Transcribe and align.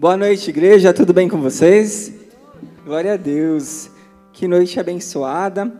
Boa 0.00 0.16
noite, 0.16 0.48
igreja. 0.48 0.94
Tudo 0.94 1.12
bem 1.12 1.28
com 1.28 1.38
vocês? 1.42 2.10
Glória 2.86 3.12
a 3.12 3.16
Deus. 3.18 3.90
Que 4.32 4.48
noite 4.48 4.80
abençoada. 4.80 5.70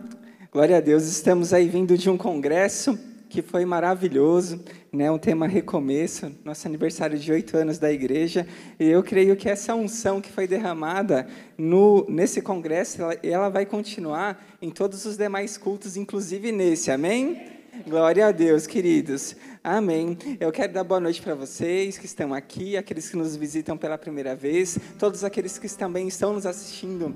Glória 0.51 0.77
a 0.77 0.79
Deus. 0.79 1.07
Estamos 1.07 1.55
aí 1.55 1.67
vindo 1.67 1.97
de 1.97 2.07
um 2.07 2.15
congresso 2.15 2.99
que 3.27 3.41
foi 3.41 3.65
maravilhoso, 3.65 4.63
né? 4.93 5.09
Um 5.09 5.17
tema 5.17 5.47
recomeço, 5.47 6.31
nosso 6.45 6.67
aniversário 6.67 7.17
de 7.17 7.31
oito 7.31 7.57
anos 7.57 7.79
da 7.79 7.91
igreja. 7.91 8.45
E 8.79 8.85
eu 8.85 9.01
creio 9.01 9.35
que 9.35 9.49
essa 9.49 9.73
unção 9.73 10.21
que 10.21 10.31
foi 10.31 10.45
derramada 10.45 11.25
no 11.57 12.05
nesse 12.07 12.43
congresso, 12.43 13.01
ela, 13.01 13.17
ela 13.23 13.49
vai 13.49 13.65
continuar 13.65 14.39
em 14.61 14.69
todos 14.69 15.03
os 15.03 15.17
demais 15.17 15.57
cultos, 15.57 15.97
inclusive 15.97 16.51
nesse. 16.51 16.91
Amém? 16.91 17.60
Glória 17.87 18.27
a 18.27 18.31
Deus, 18.33 18.67
queridos. 18.67 19.33
Amém. 19.63 20.17
Eu 20.41 20.51
quero 20.51 20.73
dar 20.73 20.83
boa 20.83 20.99
noite 20.99 21.21
para 21.21 21.33
vocês 21.33 21.97
que 21.97 22.05
estão 22.05 22.33
aqui, 22.33 22.75
aqueles 22.75 23.09
que 23.09 23.15
nos 23.15 23.37
visitam 23.37 23.77
pela 23.77 23.97
primeira 23.97 24.35
vez, 24.35 24.77
todos 24.99 25.23
aqueles 25.23 25.57
que 25.57 25.69
também 25.69 26.05
estão 26.05 26.33
nos 26.33 26.45
assistindo 26.45 27.15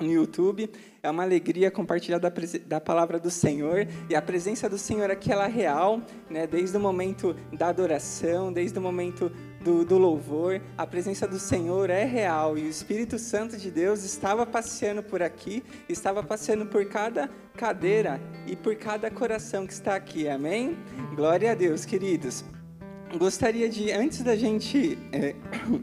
no 0.00 0.10
YouTube. 0.10 0.68
É 1.00 1.08
uma 1.08 1.22
alegria 1.22 1.70
compartilhar 1.70 2.18
da, 2.18 2.32
da, 2.66 2.80
palavra 2.80 3.20
do 3.20 3.30
Senhor 3.30 3.86
e 4.10 4.16
a 4.16 4.20
presença 4.20 4.68
do 4.68 4.76
Senhor 4.76 5.10
aqui 5.12 5.30
ela 5.30 5.44
é 5.44 5.50
real, 5.50 6.00
né? 6.28 6.44
Desde 6.44 6.76
o 6.76 6.80
momento 6.80 7.36
da 7.52 7.68
adoração, 7.68 8.52
desde 8.52 8.76
o 8.76 8.82
momento 8.82 9.30
do, 9.64 9.82
do, 9.82 9.96
louvor, 9.96 10.60
a 10.76 10.86
presença 10.86 11.26
do 11.26 11.38
Senhor 11.38 11.88
é 11.88 12.04
real 12.04 12.58
e 12.58 12.62
o 12.62 12.68
Espírito 12.68 13.18
Santo 13.18 13.56
de 13.56 13.70
Deus 13.70 14.04
estava 14.04 14.44
passeando 14.44 15.02
por 15.02 15.22
aqui, 15.22 15.64
estava 15.88 16.22
passeando 16.22 16.66
por 16.66 16.84
cada 16.84 17.30
cadeira 17.56 18.20
e 18.46 18.54
por 18.54 18.76
cada 18.76 19.10
coração 19.10 19.66
que 19.66 19.72
está 19.72 19.96
aqui. 19.96 20.28
Amém? 20.28 20.76
Glória 21.16 21.52
a 21.52 21.54
Deus, 21.54 21.86
queridos. 21.86 22.44
Gostaria 23.18 23.68
de 23.68 23.90
antes 23.90 24.20
da 24.22 24.36
gente 24.36 24.98
é, 25.10 25.34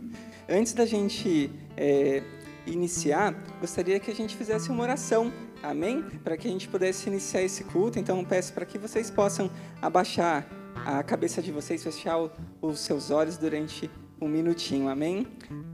antes 0.47 0.73
da 0.73 0.85
gente 0.85 1.51
é, 1.75 2.21
iniciar, 2.67 3.33
gostaria 3.59 3.99
que 3.99 4.11
a 4.11 4.15
gente 4.15 4.35
fizesse 4.35 4.69
uma 4.69 4.83
oração, 4.83 5.33
amém? 5.63 6.03
Para 6.23 6.37
que 6.37 6.47
a 6.47 6.51
gente 6.51 6.67
pudesse 6.67 7.09
iniciar 7.09 7.41
esse 7.41 7.63
culto. 7.63 7.97
Então, 7.97 8.23
peço 8.23 8.53
para 8.53 8.65
que 8.65 8.77
vocês 8.77 9.09
possam 9.09 9.49
abaixar 9.81 10.47
a 10.85 11.03
cabeça 11.03 11.41
de 11.41 11.51
vocês, 11.51 11.83
fechar 11.83 12.17
os 12.61 12.79
seus 12.79 13.11
olhos 13.11 13.37
durante 13.37 13.89
um 14.21 14.27
minutinho, 14.27 14.87
amém? 14.87 15.25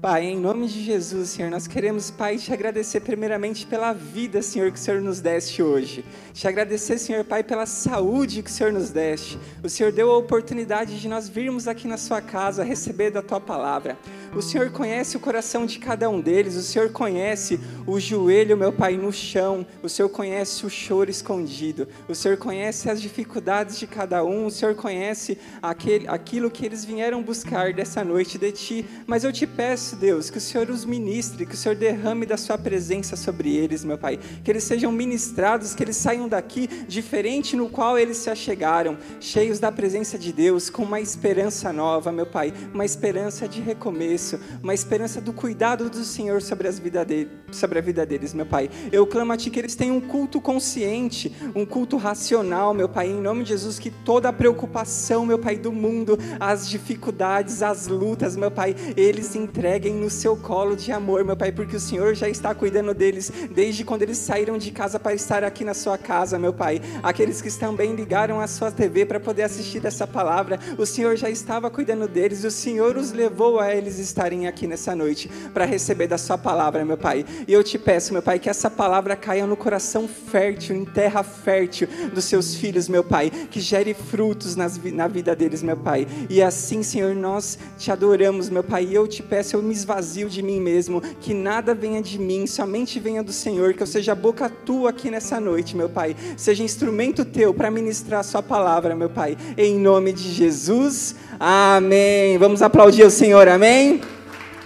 Pai, 0.01 0.23
em 0.23 0.39
nome 0.39 0.67
de 0.67 0.81
Jesus, 0.81 1.31
Senhor, 1.31 1.51
nós 1.51 1.67
queremos, 1.67 2.09
Pai, 2.09 2.37
te 2.37 2.53
agradecer 2.53 3.01
primeiramente 3.01 3.65
pela 3.67 3.91
vida, 3.91 4.41
Senhor, 4.41 4.71
que 4.71 4.79
o 4.79 4.81
Senhor 4.81 5.01
nos 5.01 5.19
deste 5.19 5.61
hoje. 5.61 6.05
Te 6.33 6.47
agradecer, 6.47 6.97
Senhor, 6.97 7.25
Pai, 7.25 7.43
pela 7.43 7.65
saúde 7.65 8.41
que 8.41 8.49
o 8.49 8.53
Senhor 8.53 8.71
nos 8.71 8.89
deste. 8.89 9.37
O 9.61 9.67
Senhor 9.67 9.91
deu 9.91 10.11
a 10.11 10.17
oportunidade 10.17 10.97
de 11.01 11.09
nós 11.09 11.27
virmos 11.27 11.67
aqui 11.67 11.89
na 11.89 11.97
sua 11.97 12.21
casa 12.21 12.63
receber 12.63 13.11
da 13.11 13.21
tua 13.21 13.41
palavra. 13.41 13.97
O 14.33 14.41
Senhor 14.41 14.69
conhece 14.71 15.17
o 15.17 15.19
coração 15.19 15.65
de 15.65 15.79
cada 15.79 16.09
um 16.09 16.21
deles, 16.21 16.55
o 16.55 16.61
Senhor 16.61 16.91
conhece 16.91 17.59
o 17.85 17.99
joelho, 17.99 18.55
meu 18.55 18.71
Pai, 18.71 18.95
no 18.95 19.11
chão, 19.11 19.65
o 19.83 19.89
Senhor 19.89 20.09
conhece 20.09 20.65
o 20.65 20.69
choro 20.69 21.09
escondido, 21.09 21.87
o 22.07 22.15
Senhor 22.15 22.37
conhece 22.37 22.89
as 22.89 23.01
dificuldades 23.01 23.77
de 23.77 23.87
cada 23.87 24.23
um, 24.23 24.45
o 24.45 24.51
Senhor 24.51 24.75
conhece 24.75 25.37
aquele, 25.61 26.07
aquilo 26.07 26.51
que 26.51 26.65
eles 26.65 26.85
vieram 26.85 27.21
buscar 27.21 27.73
dessa 27.73 28.03
noite 28.03 28.36
de 28.37 28.51
Ti. 28.51 28.85
Mas 29.05 29.23
eu 29.23 29.31
te 29.31 29.45
peço, 29.47 29.95
Deus, 29.95 30.29
que 30.29 30.37
o 30.37 30.41
Senhor 30.41 30.69
os 30.69 30.85
ministre, 30.85 31.45
que 31.45 31.55
o 31.55 31.57
Senhor 31.57 31.75
derrame 31.75 32.25
da 32.25 32.37
Sua 32.37 32.57
presença 32.57 33.15
sobre 33.15 33.55
eles, 33.55 33.83
meu 33.83 33.97
Pai, 33.97 34.19
que 34.43 34.51
eles 34.51 34.63
sejam 34.63 34.91
ministrados, 34.91 35.73
que 35.73 35.83
eles 35.83 35.95
saiam 35.95 36.27
daqui 36.27 36.67
diferente 36.87 37.55
no 37.55 37.69
qual 37.69 37.97
eles 37.97 38.17
se 38.17 38.29
achegaram, 38.29 38.97
cheios 39.19 39.59
da 39.59 39.71
presença 39.71 40.17
de 40.17 40.31
Deus, 40.33 40.69
com 40.69 40.83
uma 40.83 40.99
esperança 40.99 41.71
nova, 41.71 42.11
meu 42.11 42.25
Pai, 42.25 42.53
uma 42.73 42.85
esperança 42.85 43.47
de 43.47 43.61
recomeço 43.61 44.37
uma 44.61 44.73
esperança 44.73 45.21
do 45.21 45.31
cuidado 45.33 45.89
do 45.89 46.03
Senhor 46.03 46.41
sobre, 46.41 46.67
as 46.67 46.79
vida 46.79 47.05
sobre 47.51 47.79
a 47.79 47.81
vida 47.81 48.05
deles, 48.05 48.33
meu 48.33 48.45
Pai. 48.45 48.69
Eu 48.91 49.05
clamo 49.05 49.31
a 49.31 49.37
Ti 49.37 49.49
que 49.49 49.59
eles 49.59 49.75
tenham 49.75 49.97
um 49.97 50.01
culto 50.01 50.41
consciente, 50.41 51.33
um 51.55 51.65
culto 51.65 51.97
racional, 51.97 52.73
meu 52.73 52.89
Pai, 52.89 53.07
em 53.07 53.21
nome 53.21 53.43
de 53.43 53.49
Jesus, 53.49 53.79
que 53.79 53.89
toda 53.89 54.29
a 54.29 54.33
preocupação, 54.33 55.25
meu 55.25 55.39
Pai, 55.39 55.57
do 55.57 55.71
mundo, 55.71 56.17
as 56.39 56.67
dificuldades, 56.67 57.61
as 57.61 57.87
lutas, 57.87 58.26
meu 58.35 58.51
Pai, 58.51 58.75
eles 58.95 59.35
entreguem 59.35 59.93
no 59.93 60.09
Seu 60.09 60.35
colo 60.35 60.75
de 60.75 60.91
amor, 60.91 61.23
meu 61.23 61.37
Pai, 61.37 61.51
porque 61.51 61.75
o 61.75 61.79
Senhor 61.79 62.15
já 62.15 62.27
está 62.27 62.53
cuidando 62.53 62.93
deles 62.93 63.31
desde 63.51 63.83
quando 63.83 64.01
eles 64.01 64.17
saíram 64.17 64.57
de 64.57 64.71
casa 64.71 64.99
para 64.99 65.13
estar 65.13 65.43
aqui 65.43 65.63
na 65.63 65.73
Sua 65.73 65.97
casa, 65.97 66.39
meu 66.39 66.53
Pai. 66.53 66.81
Aqueles 67.03 67.41
que 67.41 67.51
também 67.57 67.95
ligaram 67.95 68.39
a 68.39 68.47
Sua 68.47 68.71
TV 68.71 69.05
para 69.05 69.19
poder 69.19 69.43
assistir 69.43 69.85
essa 69.85 70.05
palavra, 70.05 70.59
o 70.77 70.85
Senhor 70.85 71.15
já 71.15 71.29
estava 71.29 71.69
cuidando 71.69 72.07
deles, 72.07 72.43
o 72.43 72.51
Senhor 72.51 72.97
os 72.97 73.11
levou 73.11 73.59
a 73.59 73.73
eles 73.73 73.99
estarem 73.99 74.47
aqui 74.47 74.67
nessa 74.67 74.95
noite 74.95 75.29
para 75.53 75.65
receber 75.65 76.07
da 76.07 76.17
Sua 76.17 76.37
palavra, 76.37 76.83
meu 76.83 76.97
Pai. 76.97 77.25
E 77.47 77.53
eu 77.53 77.63
te 77.63 77.77
peço, 77.77 78.13
meu 78.13 78.21
Pai, 78.21 78.39
que 78.39 78.49
essa 78.49 78.69
palavra 78.69 79.15
caia 79.15 79.45
no 79.45 79.55
coração 79.55 80.07
fértil, 80.07 80.75
em 80.75 80.85
terra 80.85 81.23
fértil 81.23 81.87
dos 82.13 82.25
Seus 82.25 82.55
filhos, 82.55 82.89
meu 82.89 83.03
Pai, 83.03 83.29
que 83.29 83.59
gere 83.59 83.93
frutos 83.93 84.55
nas, 84.55 84.77
na 84.91 85.07
vida 85.07 85.35
deles, 85.35 85.61
meu 85.63 85.77
Pai. 85.77 86.07
E 86.29 86.41
assim, 86.41 86.83
Senhor, 86.83 87.15
nós 87.15 87.57
te 87.77 87.91
adoramos, 87.91 88.06
meu 88.51 88.63
Pai. 88.63 88.85
E 88.85 88.95
eu 88.95 89.07
te 89.07 89.21
peço, 89.21 89.55
eu 89.55 89.61
me 89.61 89.73
esvazio 89.73 90.29
de 90.29 90.41
mim 90.41 90.59
mesmo, 90.59 91.01
que 91.19 91.33
nada 91.33 91.73
venha 91.73 92.01
de 92.01 92.19
mim, 92.19 92.47
somente 92.47 92.99
venha 92.99 93.23
do 93.23 93.33
Senhor, 93.33 93.73
que 93.73 93.83
eu 93.83 93.87
seja 93.87 94.15
boca 94.15 94.49
tua 94.49 94.91
aqui 94.91 95.09
nessa 95.09 95.39
noite, 95.39 95.75
meu 95.75 95.89
Pai. 95.89 96.15
Seja 96.35 96.63
instrumento 96.63 97.25
teu 97.25 97.53
para 97.53 97.69
ministrar 97.71 98.21
a 98.21 98.23
Sua 98.23 98.41
palavra, 98.41 98.95
meu 98.95 99.09
Pai. 99.09 99.37
Em 99.57 99.77
nome 99.79 100.13
de 100.13 100.31
Jesus. 100.31 101.15
Amém. 101.39 102.37
Vamos 102.37 102.61
aplaudir 102.61 103.03
o 103.03 103.11
Senhor, 103.11 103.47
amém? 103.47 104.01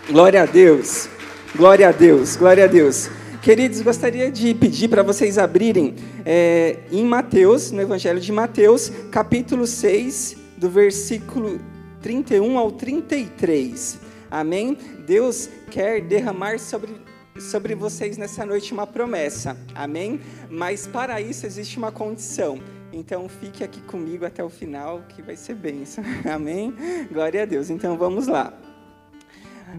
Glória 0.09 0.43
a 0.43 0.45
Deus, 0.45 1.09
glória 1.55 1.89
a 1.89 1.91
Deus, 1.91 2.35
glória 2.35 2.65
a 2.65 2.67
Deus. 2.67 3.09
Queridos, 3.41 3.81
gostaria 3.81 4.31
de 4.31 4.53
pedir 4.53 4.87
para 4.87 5.01
vocês 5.01 5.39
abrirem 5.39 5.95
é, 6.23 6.77
em 6.91 7.03
Mateus, 7.03 7.71
no 7.71 7.81
Evangelho 7.81 8.19
de 8.19 8.31
Mateus, 8.31 8.91
capítulo 9.09 9.65
6, 9.65 10.37
do 10.57 10.69
versículo 10.69 11.59
31 12.01 12.57
ao 12.57 12.71
33. 12.71 13.99
Amém? 14.29 14.77
Deus 15.05 15.49
quer 15.69 16.01
derramar 16.01 16.59
sobre 16.59 16.91
sobre 17.39 17.73
vocês 17.75 18.17
nessa 18.17 18.45
noite 18.45 18.73
uma 18.73 18.85
promessa, 18.85 19.57
amém? 19.73 20.19
Mas 20.49 20.85
para 20.85 21.21
isso 21.21 21.45
existe 21.45 21.77
uma 21.77 21.91
condição. 21.91 22.59
Então 22.91 23.29
fique 23.29 23.63
aqui 23.63 23.79
comigo 23.81 24.25
até 24.25 24.43
o 24.43 24.49
final, 24.49 25.03
que 25.09 25.21
vai 25.21 25.35
ser 25.35 25.55
bênção. 25.55 26.03
Amém? 26.29 26.73
Glória 27.11 27.43
a 27.43 27.45
Deus. 27.45 27.69
Então 27.69 27.97
vamos 27.97 28.27
lá. 28.27 28.53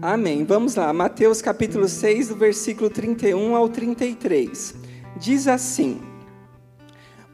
Amém. 0.01 0.43
Vamos 0.43 0.75
lá. 0.75 0.91
Mateus 0.91 1.41
capítulo 1.41 1.87
6, 1.87 2.29
do 2.29 2.35
versículo 2.35 2.89
31 2.89 3.55
ao 3.55 3.69
33. 3.69 4.73
Diz 5.15 5.47
assim: 5.47 6.01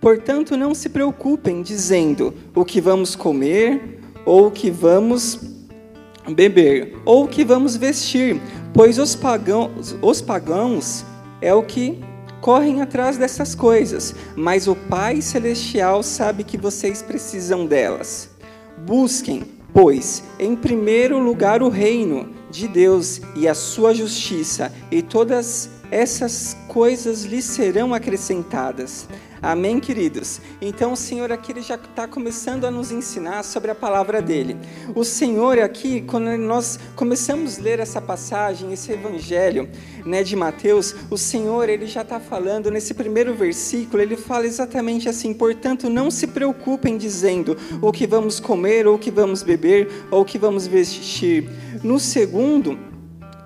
Portanto, 0.01 0.57
não 0.57 0.75
se 0.75 0.89
preocupem 0.89 1.61
dizendo 1.61 2.33
o 2.53 2.65
que 2.65 2.81
vamos 2.81 3.15
comer, 3.15 3.98
ou 4.25 4.51
que 4.51 4.69
vamos 4.69 5.39
beber, 6.27 6.97
ou 7.05 7.27
que 7.27 7.43
vamos 7.43 7.75
vestir, 7.75 8.39
pois 8.73 8.99
os 8.99 9.15
pagãos, 9.15 9.95
os 10.01 10.21
pagãos 10.21 11.05
é 11.41 11.53
o 11.53 11.63
que 11.63 11.99
correm 12.41 12.81
atrás 12.81 13.17
dessas 13.17 13.53
coisas, 13.55 14.15
mas 14.35 14.67
o 14.67 14.75
Pai 14.75 15.21
Celestial 15.21 16.03
sabe 16.03 16.43
que 16.43 16.57
vocês 16.57 17.01
precisam 17.01 17.65
delas. 17.65 18.29
Busquem, 18.85 19.43
pois, 19.73 20.23
em 20.39 20.55
primeiro 20.55 21.19
lugar 21.19 21.61
o 21.61 21.69
reino 21.69 22.29
de 22.49 22.67
Deus 22.67 23.21
e 23.35 23.47
a 23.47 23.53
sua 23.53 23.93
justiça, 23.93 24.71
e 24.89 25.01
todas 25.01 25.69
essas 25.91 26.55
coisas 26.67 27.23
lhes 27.23 27.45
serão 27.45 27.93
acrescentadas. 27.93 29.07
Amém, 29.41 29.79
queridos? 29.79 30.41
Então 30.61 30.91
o 30.91 30.97
Senhor 30.97 31.31
aqui 31.31 31.53
ele 31.53 31.61
já 31.61 31.75
está 31.75 32.05
começando 32.05 32.65
a 32.65 32.71
nos 32.71 32.91
ensinar 32.91 33.43
sobre 33.43 33.71
a 33.71 33.75
palavra 33.75 34.21
dele. 34.21 34.57
O 34.93 35.05
Senhor 35.05 35.59
aqui, 35.59 36.01
quando 36.01 36.35
nós 36.37 36.77
começamos 36.93 37.57
a 37.57 37.61
ler 37.61 37.79
essa 37.79 38.01
passagem, 38.01 38.73
esse 38.73 38.91
evangelho 38.91 39.69
né, 40.05 40.23
de 40.23 40.35
Mateus, 40.35 40.93
o 41.09 41.17
Senhor 41.17 41.69
ele 41.69 41.87
já 41.87 42.01
está 42.01 42.19
falando 42.19 42.69
nesse 42.69 42.93
primeiro 42.93 43.33
versículo, 43.33 44.03
ele 44.03 44.17
fala 44.17 44.45
exatamente 44.45 45.07
assim: 45.07 45.33
portanto, 45.33 45.89
não 45.89 46.11
se 46.11 46.27
preocupem 46.27 46.97
dizendo 46.97 47.55
o 47.81 47.93
que 47.93 48.05
vamos 48.05 48.41
comer, 48.41 48.85
ou 48.87 48.95
o 48.95 48.99
que 48.99 49.09
vamos 49.09 49.41
beber, 49.41 49.89
ou 50.11 50.21
o 50.21 50.25
que 50.25 50.37
vamos 50.37 50.67
vestir. 50.67 51.49
No 51.81 51.97
segundo, 51.97 52.77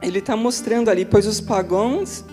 ele 0.02 0.18
está 0.18 0.36
mostrando 0.36 0.90
ali, 0.90 1.06
pois 1.06 1.28
os 1.28 1.40
pagãos, 1.40 2.26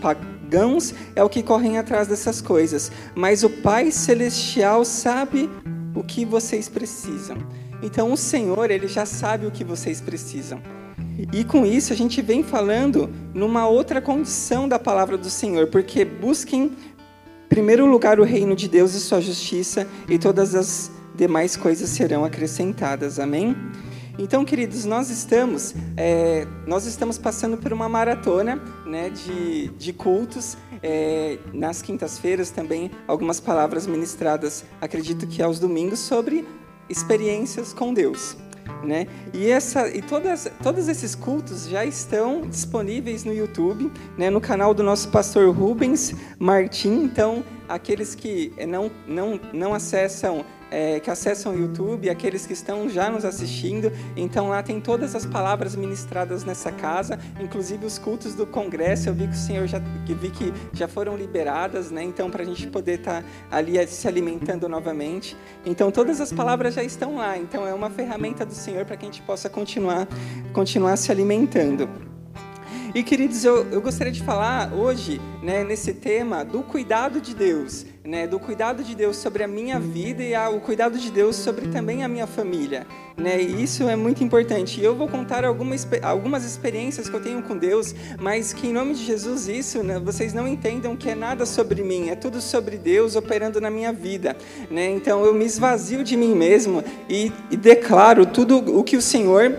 pagãos 0.50 0.92
é 1.14 1.22
o 1.22 1.28
que 1.28 1.44
correm 1.44 1.78
atrás 1.78 2.08
dessas 2.08 2.40
coisas, 2.40 2.90
mas 3.14 3.44
o 3.44 3.48
Pai 3.50 3.92
Celestial 3.92 4.84
sabe 4.84 5.48
o 5.94 6.02
que 6.02 6.24
vocês 6.24 6.68
precisam. 6.68 7.36
Então 7.80 8.12
o 8.12 8.16
Senhor, 8.16 8.68
ele 8.68 8.88
já 8.88 9.06
sabe 9.06 9.46
o 9.46 9.50
que 9.52 9.62
vocês 9.62 10.00
precisam. 10.00 10.60
E 11.32 11.44
com 11.44 11.64
isso 11.64 11.92
a 11.92 11.96
gente 11.96 12.20
vem 12.20 12.42
falando 12.42 13.08
numa 13.32 13.68
outra 13.68 14.00
condição 14.00 14.68
da 14.68 14.78
palavra 14.78 15.16
do 15.16 15.30
Senhor, 15.30 15.68
porque 15.68 16.04
busquem 16.04 16.64
em 16.64 16.76
primeiro 17.48 17.86
lugar 17.86 18.18
o 18.18 18.24
reino 18.24 18.56
de 18.56 18.68
Deus 18.68 18.94
e 18.94 19.00
sua 19.00 19.20
justiça, 19.20 19.86
e 20.08 20.18
todas 20.18 20.56
as 20.56 20.90
demais 21.14 21.56
coisas 21.56 21.88
serão 21.90 22.24
acrescentadas. 22.24 23.20
Amém? 23.20 23.56
Então, 24.20 24.44
queridos, 24.44 24.84
nós 24.84 25.08
estamos, 25.08 25.74
é, 25.96 26.46
nós 26.66 26.84
estamos 26.84 27.16
passando 27.16 27.56
por 27.56 27.72
uma 27.72 27.88
maratona 27.88 28.56
né, 28.84 29.08
de, 29.08 29.68
de 29.68 29.94
cultos. 29.94 30.58
É, 30.82 31.38
nas 31.54 31.80
quintas-feiras 31.80 32.50
também, 32.50 32.90
algumas 33.08 33.40
palavras 33.40 33.86
ministradas, 33.86 34.64
acredito 34.78 35.26
que 35.26 35.42
aos 35.42 35.58
domingos, 35.58 36.00
sobre 36.00 36.46
experiências 36.86 37.72
com 37.72 37.94
Deus. 37.94 38.36
Né? 38.84 39.06
E, 39.32 39.48
essa, 39.48 39.88
e 39.88 40.02
todas, 40.02 40.50
todos 40.62 40.86
esses 40.86 41.14
cultos 41.14 41.66
já 41.66 41.84
estão 41.86 42.42
disponíveis 42.42 43.24
no 43.24 43.32
YouTube, 43.32 43.90
né? 44.18 44.28
no 44.28 44.40
canal 44.40 44.74
do 44.74 44.82
nosso 44.82 45.08
pastor 45.08 45.54
Rubens 45.54 46.14
Martim. 46.38 47.04
Então, 47.04 47.42
aqueles 47.66 48.14
que 48.14 48.52
não, 48.68 48.90
não, 49.06 49.40
não 49.52 49.72
acessam 49.72 50.44
é, 50.70 51.00
que 51.00 51.10
acessam 51.10 51.54
o 51.54 51.58
YouTube, 51.58 52.08
aqueles 52.08 52.46
que 52.46 52.52
estão 52.52 52.88
já 52.88 53.10
nos 53.10 53.24
assistindo. 53.24 53.92
Então 54.16 54.48
lá 54.48 54.62
tem 54.62 54.80
todas 54.80 55.14
as 55.14 55.26
palavras 55.26 55.74
ministradas 55.74 56.44
nessa 56.44 56.70
casa, 56.70 57.18
inclusive 57.40 57.84
os 57.84 57.98
cultos 57.98 58.34
do 58.34 58.46
congresso. 58.46 59.08
Eu 59.08 59.14
vi 59.14 59.26
que 59.26 59.34
o 59.34 59.38
Senhor 59.38 59.66
já 59.66 59.78
vi 59.78 60.30
que 60.30 60.52
já 60.72 60.86
foram 60.86 61.16
liberadas, 61.16 61.90
né? 61.90 62.02
Então 62.02 62.30
para 62.30 62.42
a 62.42 62.46
gente 62.46 62.66
poder 62.68 63.00
estar 63.00 63.22
tá 63.22 63.28
ali 63.50 63.86
se 63.86 64.06
alimentando 64.06 64.68
novamente. 64.68 65.36
Então 65.64 65.90
todas 65.90 66.20
as 66.20 66.32
palavras 66.32 66.74
já 66.74 66.82
estão 66.82 67.16
lá. 67.16 67.36
Então 67.36 67.66
é 67.66 67.74
uma 67.74 67.90
ferramenta 67.90 68.46
do 68.46 68.54
Senhor 68.54 68.84
para 68.84 68.96
que 68.96 69.04
a 69.04 69.10
gente 69.10 69.22
possa 69.22 69.48
continuar 69.48 70.06
continuar 70.52 70.96
se 70.96 71.10
alimentando. 71.10 71.88
E 72.92 73.04
queridos, 73.04 73.44
eu, 73.44 73.70
eu 73.70 73.80
gostaria 73.80 74.12
de 74.12 74.22
falar 74.22 74.72
hoje, 74.72 75.20
né, 75.42 75.62
nesse 75.62 75.94
tema 75.94 76.44
do 76.44 76.60
cuidado 76.62 77.20
de 77.20 77.34
Deus, 77.34 77.86
né, 78.04 78.26
do 78.26 78.38
cuidado 78.38 78.82
de 78.82 78.94
Deus 78.94 79.16
sobre 79.16 79.42
a 79.44 79.48
minha 79.48 79.78
vida 79.78 80.22
e 80.22 80.34
o 80.34 80.60
cuidado 80.60 80.98
de 80.98 81.10
Deus 81.10 81.36
sobre 81.36 81.68
também 81.68 82.02
a 82.02 82.08
minha 82.08 82.26
família, 82.26 82.86
né? 83.16 83.40
E 83.40 83.62
isso 83.62 83.86
é 83.88 83.94
muito 83.94 84.24
importante. 84.24 84.80
E 84.80 84.84
eu 84.84 84.94
vou 84.94 85.06
contar 85.06 85.44
algumas 85.44 85.86
algumas 86.02 86.44
experiências 86.44 87.10
que 87.10 87.14
eu 87.14 87.20
tenho 87.20 87.42
com 87.42 87.56
Deus, 87.56 87.94
mas 88.18 88.54
que 88.54 88.68
em 88.68 88.72
nome 88.72 88.94
de 88.94 89.04
Jesus 89.04 89.48
isso, 89.48 89.82
né, 89.82 89.98
vocês 89.98 90.32
não 90.32 90.48
entendam 90.48 90.96
que 90.96 91.10
é 91.10 91.14
nada 91.14 91.44
sobre 91.44 91.82
mim, 91.82 92.08
é 92.08 92.14
tudo 92.14 92.40
sobre 92.40 92.78
Deus 92.78 93.16
operando 93.16 93.60
na 93.60 93.70
minha 93.70 93.92
vida, 93.92 94.34
né? 94.70 94.88
Então 94.90 95.24
eu 95.24 95.34
me 95.34 95.44
esvazio 95.44 96.02
de 96.02 96.16
mim 96.16 96.34
mesmo 96.34 96.82
e, 97.08 97.30
e 97.50 97.56
declaro 97.56 98.24
tudo 98.24 98.78
o 98.78 98.82
que 98.82 98.96
o 98.96 99.02
Senhor 99.02 99.54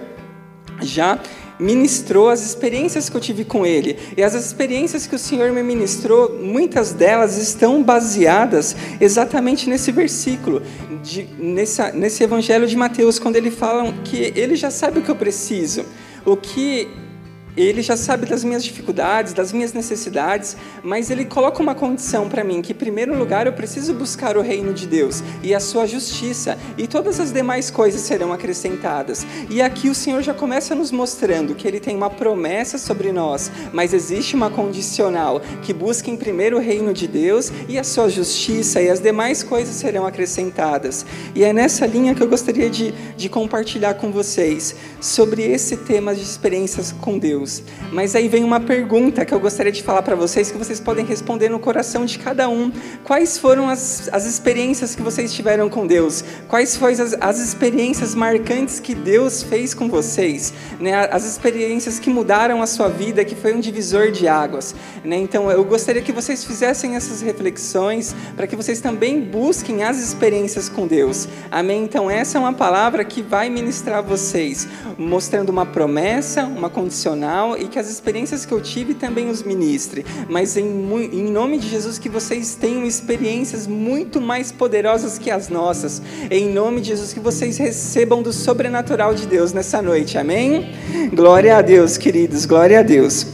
já 0.82 1.20
ministrou 1.62 2.30
as 2.30 2.44
experiências 2.44 3.08
que 3.08 3.16
eu 3.16 3.22
tive 3.22 3.46
com 3.46 3.66
Ele. 3.66 3.98
E 4.18 4.24
as 4.24 4.34
experiências 4.34 5.06
que 5.06 5.16
o 5.16 5.20
Senhor 5.20 5.52
me 5.52 5.62
ministrou, 5.62 6.38
muitas 6.42 6.92
delas 6.92 7.38
estão 7.38 7.84
baseadas 7.84 8.76
exatamente 9.00 9.70
nesse 9.70 9.92
versículo, 9.92 10.62
de, 11.04 11.28
nessa, 11.38 11.92
nesse 11.92 12.24
Evangelho 12.24 12.68
de 12.68 12.76
Mateus, 12.76 13.20
quando 13.20 13.36
ele 13.36 13.52
fala 13.52 13.94
que 14.04 14.34
Ele 14.36 14.56
já 14.56 14.72
sabe 14.72 15.00
o 15.00 15.02
que 15.02 15.10
eu 15.10 15.16
preciso, 15.16 15.86
o 16.26 16.36
que 16.36 16.88
ele 17.56 17.82
já 17.82 17.98
sabe 17.98 18.26
das 18.26 18.44
minhas 18.44 18.64
dificuldades, 18.64 19.34
das 19.34 19.52
minhas 19.52 19.74
necessidades, 19.74 20.56
mas 20.84 21.10
ele 21.10 21.26
coloca 21.26 21.62
uma 21.62 21.76
condição 21.76 22.30
para 22.30 22.44
mim 22.44 22.62
que, 22.62 22.72
em 22.72 22.76
primeiro 22.76 23.18
lugar, 23.18 23.46
eu 23.46 23.54
preciso 23.54 23.94
buscar 23.94 24.38
o 24.38 24.42
reino 24.42 24.74
de 24.74 24.88
Deus 24.88 25.24
e 25.44 25.54
a 25.54 25.60
sua 25.60 25.86
justiça, 25.86 26.58
e 26.78 26.88
todas 26.88 27.20
as 27.20 27.32
demais 27.32 27.70
coisas 27.70 28.02
serão 28.02 28.32
acrescentadas. 28.32 29.26
E 29.50 29.62
aqui 29.62 29.90
o 29.90 29.96
Senhor 29.96 30.22
já 30.22 30.34
começa 30.34 30.74
nos 30.74 30.92
mostrando 30.92 31.56
que 31.56 31.68
ele 31.68 31.80
tem 31.80 31.96
uma 31.96 32.10
promessa 32.10 32.78
sobre 32.78 33.12
nós, 33.12 33.52
mas 33.74 33.94
existe 33.94 34.36
uma 34.36 34.50
condicional 34.50 35.42
que 35.62 35.74
busca 35.74 36.10
em 36.10 36.18
primeiro 36.18 36.58
o 36.58 36.62
reino 36.62 36.94
de 36.94 37.08
Deus 37.08 37.52
e 37.68 37.78
a 37.78 37.84
sua 37.84 38.10
justiça, 38.10 38.82
e 38.82 38.90
as 38.90 39.00
demais 39.00 39.44
coisas 39.44 39.76
serão 39.76 40.06
acrescentadas. 40.06 41.06
E 41.36 41.44
é 41.44 41.52
nessa 41.52 41.86
linha 41.86 42.16
que 42.16 42.22
eu 42.22 42.28
gostaria 42.28 42.70
de, 42.70 42.94
de 43.18 43.30
compartilhar 43.30 43.96
com 43.96 44.12
vocês 44.12 44.76
sobre 45.00 45.44
esse 45.44 45.78
tema 45.78 46.16
de 46.16 46.22
experiências 46.22 46.92
com 46.92 47.18
Deus. 47.18 47.41
Mas 47.92 48.16
aí 48.16 48.28
vem 48.28 48.44
uma 48.44 48.60
pergunta 48.60 49.26
que 49.26 49.34
eu 49.34 49.40
gostaria 49.40 49.72
de 49.72 49.82
falar 49.82 50.02
para 50.02 50.16
vocês, 50.16 50.52
que 50.52 50.58
vocês 50.58 50.80
podem 50.80 51.06
responder 51.06 51.50
no 51.50 51.60
coração 51.60 52.06
de 52.06 52.20
cada 52.20 52.48
um. 52.48 52.72
Quais 53.04 53.38
foram 53.38 53.70
as, 53.70 54.10
as 54.12 54.26
experiências 54.26 54.96
que 54.96 55.02
vocês 55.02 55.34
tiveram 55.34 55.70
com 55.70 55.88
Deus? 55.88 56.24
Quais 56.48 56.76
foram 56.76 57.04
as, 57.04 57.16
as 57.20 57.40
experiências 57.40 58.14
marcantes 58.14 58.80
que 58.80 58.94
Deus 58.94 59.42
fez 59.42 59.74
com 59.74 59.90
vocês? 59.90 60.54
Né? 60.80 60.94
As 61.12 61.26
experiências 61.26 62.00
que 62.00 62.10
mudaram 62.10 62.62
a 62.62 62.68
sua 62.68 62.90
vida, 62.90 63.26
que 63.26 63.36
foi 63.36 63.54
um 63.54 63.60
divisor 63.60 64.12
de 64.12 64.28
águas. 64.28 64.76
Né? 65.04 65.18
Então, 65.18 65.50
eu 65.50 65.64
gostaria 65.64 66.02
que 66.02 66.12
vocês 66.12 66.44
fizessem 66.44 66.96
essas 66.96 67.22
reflexões 67.22 68.16
para 68.36 68.46
que 68.48 68.56
vocês 68.56 68.80
também 68.80 69.22
busquem 69.22 69.84
as 69.84 69.98
experiências 69.98 70.70
com 70.70 70.86
Deus. 70.86 71.28
Amém? 71.50 71.84
Então, 71.84 72.10
essa 72.10 72.38
é 72.38 72.42
uma 72.42 72.54
palavra 72.54 73.04
que 73.04 73.22
vai 73.22 73.50
ministrar 73.50 74.04
vocês, 74.04 74.68
mostrando 74.98 75.50
uma 75.50 75.66
promessa, 75.66 76.44
uma 76.46 76.70
condicional 76.70 77.31
e 77.58 77.68
que 77.68 77.80
as 77.80 77.90
experiências 77.90 78.46
que 78.46 78.52
eu 78.52 78.62
tive 78.62 78.94
também 78.94 79.30
os 79.30 79.44
ministre. 79.44 80.06
Mas 80.30 80.58
em, 80.58 80.66
em 80.66 81.32
nome 81.32 81.58
de 81.58 81.70
Jesus, 81.70 81.98
que 81.98 82.10
vocês 82.10 82.56
tenham 82.56 82.86
experiências 82.86 83.68
muito 83.68 84.20
mais 84.20 84.52
poderosas 84.52 85.18
que 85.18 85.32
as 85.32 85.50
nossas. 85.50 86.02
Em 86.30 86.50
nome 86.50 86.82
de 86.82 86.90
Jesus, 86.90 87.14
que 87.14 87.20
vocês 87.20 87.58
recebam 87.58 88.22
do 88.22 88.34
sobrenatural 88.34 89.14
de 89.14 89.26
Deus 89.26 89.54
nessa 89.54 89.82
noite. 89.82 90.18
Amém? 90.18 90.74
Glória 91.14 91.58
a 91.58 91.62
Deus, 91.62 91.98
queridos, 91.98 92.46
glória 92.46 92.80
a 92.80 92.84
Deus. 92.84 93.26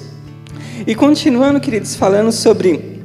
E 0.85 0.93
continuando, 0.95 1.59
queridos, 1.59 1.95
falando 1.95 2.31
sobre 2.31 2.96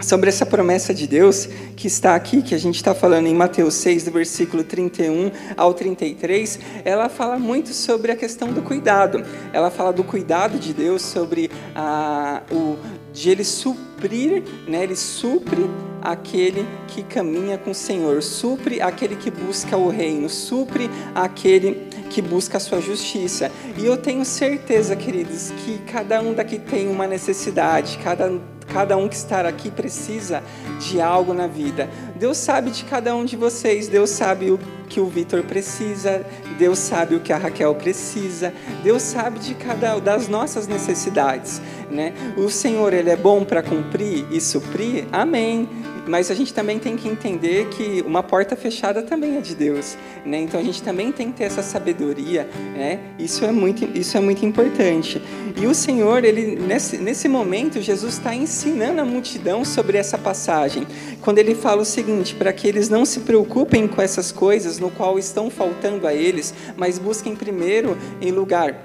sobre 0.00 0.28
essa 0.28 0.44
promessa 0.44 0.92
de 0.92 1.06
Deus 1.06 1.48
que 1.76 1.86
está 1.86 2.14
aqui, 2.14 2.42
que 2.42 2.54
a 2.54 2.58
gente 2.58 2.76
está 2.76 2.94
falando 2.94 3.26
em 3.26 3.34
Mateus 3.34 3.74
6, 3.74 4.04
do 4.04 4.10
versículo 4.10 4.62
31 4.62 5.30
ao 5.56 5.72
33, 5.72 6.58
ela 6.84 7.08
fala 7.08 7.38
muito 7.38 7.72
sobre 7.72 8.12
a 8.12 8.16
questão 8.16 8.52
do 8.52 8.62
cuidado. 8.62 9.24
Ela 9.52 9.70
fala 9.70 9.92
do 9.92 10.04
cuidado 10.04 10.58
de 10.58 10.72
Deus, 10.72 11.02
sobre 11.02 11.50
a, 11.74 12.42
o, 12.50 12.76
de 13.12 13.30
Ele 13.30 13.44
suprir, 13.44 14.42
né? 14.66 14.82
Ele 14.82 14.96
supre 14.96 15.68
aquele 16.02 16.66
que 16.88 17.02
caminha 17.02 17.58
com 17.58 17.70
o 17.70 17.74
Senhor, 17.74 18.22
supre 18.22 18.80
aquele 18.80 19.16
que 19.16 19.30
busca 19.30 19.76
o 19.76 19.88
reino, 19.88 20.28
supre 20.28 20.90
aquele 21.14 21.88
que 22.10 22.22
busca 22.22 22.58
a 22.58 22.60
sua 22.60 22.80
justiça. 22.80 23.50
E 23.76 23.84
eu 23.84 23.96
tenho 23.96 24.24
certeza, 24.24 24.94
queridos, 24.94 25.52
que 25.64 25.78
cada 25.90 26.20
um 26.20 26.32
daqui 26.32 26.58
tem 26.58 26.88
uma 26.88 27.06
necessidade, 27.06 27.98
cada 28.02 28.30
Cada 28.72 28.96
um 28.96 29.08
que 29.08 29.14
está 29.14 29.40
aqui 29.40 29.70
precisa 29.70 30.42
de 30.80 31.00
algo 31.00 31.32
na 31.32 31.46
vida. 31.46 31.88
Deus 32.16 32.36
sabe 32.36 32.70
de 32.70 32.84
cada 32.84 33.14
um 33.14 33.24
de 33.24 33.36
vocês. 33.36 33.88
Deus 33.88 34.10
sabe 34.10 34.50
o 34.50 34.58
que 34.88 35.00
o 35.00 35.06
Vitor 35.06 35.42
precisa. 35.42 36.24
Deus 36.58 36.78
sabe 36.78 37.14
o 37.14 37.20
que 37.20 37.32
a 37.32 37.38
Raquel 37.38 37.74
precisa. 37.74 38.52
Deus 38.82 39.02
sabe 39.02 39.38
de 39.38 39.54
cada 39.54 39.98
das 39.98 40.28
nossas 40.28 40.66
necessidades, 40.66 41.60
né? 41.90 42.12
O 42.36 42.50
Senhor 42.50 42.92
ele 42.92 43.10
é 43.10 43.16
bom 43.16 43.44
para 43.44 43.62
cumprir 43.62 44.26
e 44.30 44.40
suprir. 44.40 45.06
Amém 45.12 45.68
mas 46.06 46.30
a 46.30 46.34
gente 46.34 46.54
também 46.54 46.78
tem 46.78 46.96
que 46.96 47.08
entender 47.08 47.68
que 47.68 48.02
uma 48.06 48.22
porta 48.22 48.56
fechada 48.56 49.02
também 49.02 49.36
é 49.36 49.40
de 49.40 49.54
Deus, 49.54 49.96
né? 50.24 50.38
Então 50.38 50.58
a 50.60 50.62
gente 50.62 50.82
também 50.82 51.10
tem 51.12 51.30
que 51.30 51.38
ter 51.38 51.44
essa 51.44 51.62
sabedoria, 51.62 52.48
né? 52.74 53.00
Isso 53.18 53.44
é 53.44 53.52
muito, 53.52 53.84
isso 53.96 54.16
é 54.16 54.20
muito 54.20 54.44
importante. 54.44 55.20
E 55.60 55.66
o 55.66 55.74
Senhor, 55.74 56.24
ele 56.24 56.56
nesse, 56.56 56.98
nesse 56.98 57.28
momento, 57.28 57.80
Jesus 57.80 58.14
está 58.14 58.34
ensinando 58.34 59.00
a 59.00 59.04
multidão 59.04 59.64
sobre 59.64 59.98
essa 59.98 60.16
passagem, 60.16 60.86
quando 61.20 61.38
ele 61.38 61.54
fala 61.54 61.82
o 61.82 61.84
seguinte: 61.84 62.34
para 62.34 62.52
que 62.52 62.68
eles 62.68 62.88
não 62.88 63.04
se 63.04 63.20
preocupem 63.20 63.88
com 63.88 64.00
essas 64.00 64.30
coisas 64.30 64.78
no 64.78 64.90
qual 64.90 65.18
estão 65.18 65.50
faltando 65.50 66.06
a 66.06 66.14
eles, 66.14 66.54
mas 66.76 66.98
busquem 66.98 67.34
primeiro 67.34 67.96
em 68.20 68.30
lugar 68.30 68.82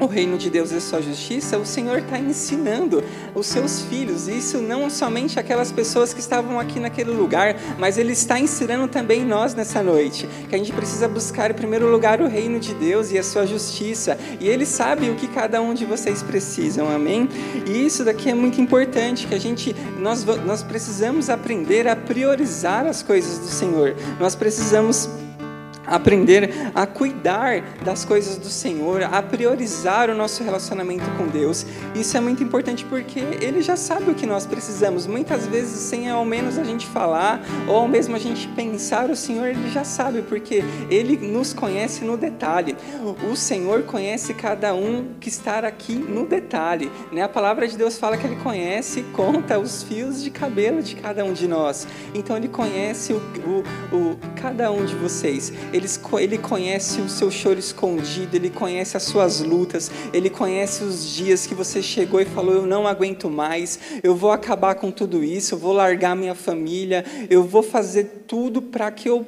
o 0.00 0.06
reino 0.06 0.38
de 0.38 0.48
Deus 0.48 0.72
e 0.72 0.80
sua 0.80 1.02
justiça, 1.02 1.58
o 1.58 1.66
Senhor 1.66 1.98
está 1.98 2.18
ensinando 2.18 3.04
os 3.34 3.46
seus 3.46 3.82
filhos, 3.82 4.26
isso 4.28 4.58
não 4.58 4.88
somente 4.88 5.38
aquelas 5.38 5.70
pessoas 5.70 6.14
que 6.14 6.20
estavam 6.20 6.58
aqui 6.58 6.80
naquele 6.80 7.10
lugar, 7.10 7.54
mas 7.78 7.98
Ele 7.98 8.12
está 8.12 8.40
ensinando 8.40 8.88
também 8.88 9.24
nós 9.24 9.54
nessa 9.54 9.82
noite, 9.82 10.26
que 10.48 10.54
a 10.54 10.58
gente 10.58 10.72
precisa 10.72 11.06
buscar 11.06 11.50
em 11.50 11.54
primeiro 11.54 11.90
lugar 11.90 12.20
o 12.22 12.26
reino 12.26 12.58
de 12.58 12.74
Deus 12.74 13.12
e 13.12 13.18
a 13.18 13.22
sua 13.22 13.46
justiça, 13.46 14.18
e 14.40 14.48
Ele 14.48 14.64
sabe 14.64 15.10
o 15.10 15.14
que 15.14 15.28
cada 15.28 15.60
um 15.60 15.74
de 15.74 15.84
vocês 15.84 16.22
precisam, 16.22 16.90
amém? 16.90 17.28
E 17.66 17.84
isso 17.84 18.04
daqui 18.04 18.30
é 18.30 18.34
muito 18.34 18.60
importante, 18.60 19.26
que 19.26 19.34
a 19.34 19.40
gente, 19.40 19.76
nós, 19.98 20.24
nós 20.24 20.62
precisamos 20.62 21.28
aprender 21.28 21.86
a 21.86 21.94
priorizar 21.94 22.86
as 22.86 23.02
coisas 23.02 23.38
do 23.38 23.48
Senhor, 23.48 23.94
nós 24.18 24.34
precisamos 24.34 25.08
aprender 25.86 26.50
a 26.74 26.86
cuidar 26.86 27.62
das 27.84 28.04
coisas 28.04 28.36
do 28.36 28.48
Senhor, 28.48 29.02
a 29.02 29.22
priorizar 29.22 30.10
o 30.10 30.14
nosso 30.14 30.42
relacionamento 30.42 31.04
com 31.16 31.26
Deus. 31.26 31.66
Isso 31.94 32.16
é 32.16 32.20
muito 32.20 32.42
importante 32.42 32.84
porque 32.84 33.20
Ele 33.20 33.62
já 33.62 33.76
sabe 33.76 34.10
o 34.10 34.14
que 34.14 34.26
nós 34.26 34.46
precisamos. 34.46 35.06
Muitas 35.06 35.46
vezes, 35.46 35.80
sem 35.80 36.08
ao 36.08 36.24
menos 36.24 36.58
a 36.58 36.64
gente 36.64 36.86
falar, 36.86 37.40
ou 37.66 37.86
mesmo 37.88 38.14
a 38.14 38.18
gente 38.18 38.48
pensar, 38.48 39.10
o 39.10 39.16
Senhor 39.16 39.48
Ele 39.48 39.70
já 39.70 39.84
sabe, 39.84 40.22
porque 40.22 40.62
Ele 40.90 41.16
nos 41.16 41.52
conhece 41.52 42.04
no 42.04 42.16
detalhe. 42.16 42.76
O 43.30 43.36
Senhor 43.36 43.82
conhece 43.82 44.34
cada 44.34 44.74
um 44.74 45.14
que 45.20 45.28
está 45.28 45.58
aqui 45.60 45.94
no 45.94 46.26
detalhe. 46.26 46.90
Né? 47.12 47.22
A 47.22 47.28
palavra 47.28 47.66
de 47.66 47.76
Deus 47.76 47.98
fala 47.98 48.16
que 48.16 48.26
Ele 48.26 48.36
conhece, 48.36 49.02
conta 49.12 49.58
os 49.58 49.82
fios 49.82 50.22
de 50.22 50.30
cabelo 50.30 50.82
de 50.82 50.96
cada 50.96 51.24
um 51.24 51.32
de 51.32 51.48
nós. 51.48 51.86
Então 52.14 52.36
Ele 52.36 52.48
conhece 52.48 53.12
o, 53.12 53.16
o, 53.46 53.96
o 53.96 54.18
cada 54.40 54.70
um 54.70 54.84
de 54.84 54.94
vocês. 54.94 55.52
Ele, 55.72 56.38
conhece 56.38 57.00
o 57.00 57.08
seu 57.08 57.30
choro 57.30 57.58
escondido, 57.58 58.34
Ele 58.34 58.50
conhece 58.50 58.96
as 58.96 59.02
suas 59.04 59.40
lutas, 59.40 59.90
Ele 60.12 60.28
conhece 60.28 60.82
os 60.82 61.14
dias 61.14 61.46
que 61.46 61.54
você 61.54 61.82
chegou 61.82 62.20
e 62.20 62.24
falou: 62.24 62.54
Eu 62.54 62.66
não 62.66 62.86
aguento 62.86 63.30
mais, 63.30 63.78
eu 64.02 64.14
vou 64.14 64.32
acabar 64.32 64.74
com 64.74 64.90
tudo 64.90 65.22
isso, 65.22 65.54
eu 65.54 65.58
vou 65.58 65.72
largar 65.72 66.16
minha 66.16 66.34
família, 66.34 67.04
eu 67.28 67.44
vou 67.44 67.62
fazer 67.62 68.24
tudo 68.26 68.60
para 68.60 68.90
que 68.90 69.08
eu 69.08 69.26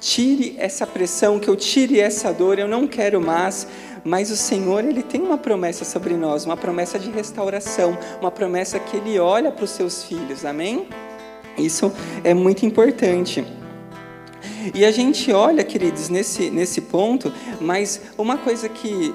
tire 0.00 0.56
essa 0.58 0.86
pressão, 0.86 1.38
que 1.38 1.48
eu 1.48 1.54
tire 1.54 2.00
essa 2.00 2.32
dor, 2.32 2.58
eu 2.58 2.66
não 2.68 2.86
quero 2.88 3.20
mais. 3.20 3.66
Mas 4.04 4.32
o 4.32 4.36
Senhor, 4.36 4.84
Ele 4.84 5.02
tem 5.02 5.22
uma 5.22 5.38
promessa 5.38 5.84
sobre 5.84 6.14
nós, 6.14 6.44
uma 6.44 6.56
promessa 6.56 6.98
de 6.98 7.08
restauração, 7.10 7.96
uma 8.20 8.32
promessa 8.32 8.80
que 8.80 8.96
Ele 8.96 9.18
olha 9.18 9.52
para 9.52 9.64
os 9.64 9.70
seus 9.70 10.02
filhos, 10.02 10.44
amém? 10.44 10.88
Isso 11.56 11.92
é 12.24 12.34
muito 12.34 12.66
importante. 12.66 13.61
E 14.74 14.84
a 14.84 14.90
gente 14.90 15.32
olha, 15.32 15.64
queridos, 15.64 16.08
nesse, 16.08 16.50
nesse 16.50 16.80
ponto, 16.80 17.32
mas 17.60 18.00
uma 18.16 18.36
coisa 18.36 18.68
que, 18.68 19.14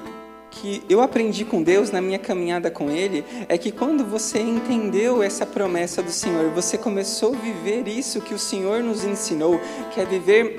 que 0.50 0.82
eu 0.88 1.00
aprendi 1.00 1.44
com 1.44 1.62
Deus 1.62 1.90
na 1.90 2.00
minha 2.00 2.18
caminhada 2.18 2.70
com 2.70 2.90
Ele 2.90 3.24
é 3.48 3.56
que 3.56 3.70
quando 3.70 4.04
você 4.04 4.40
entendeu 4.40 5.22
essa 5.22 5.46
promessa 5.46 6.02
do 6.02 6.10
Senhor, 6.10 6.50
você 6.50 6.76
começou 6.76 7.34
a 7.34 7.38
viver 7.38 7.88
isso 7.88 8.20
que 8.20 8.34
o 8.34 8.38
Senhor 8.38 8.82
nos 8.82 9.04
ensinou, 9.04 9.60
que 9.92 10.00
é 10.00 10.04
viver 10.04 10.56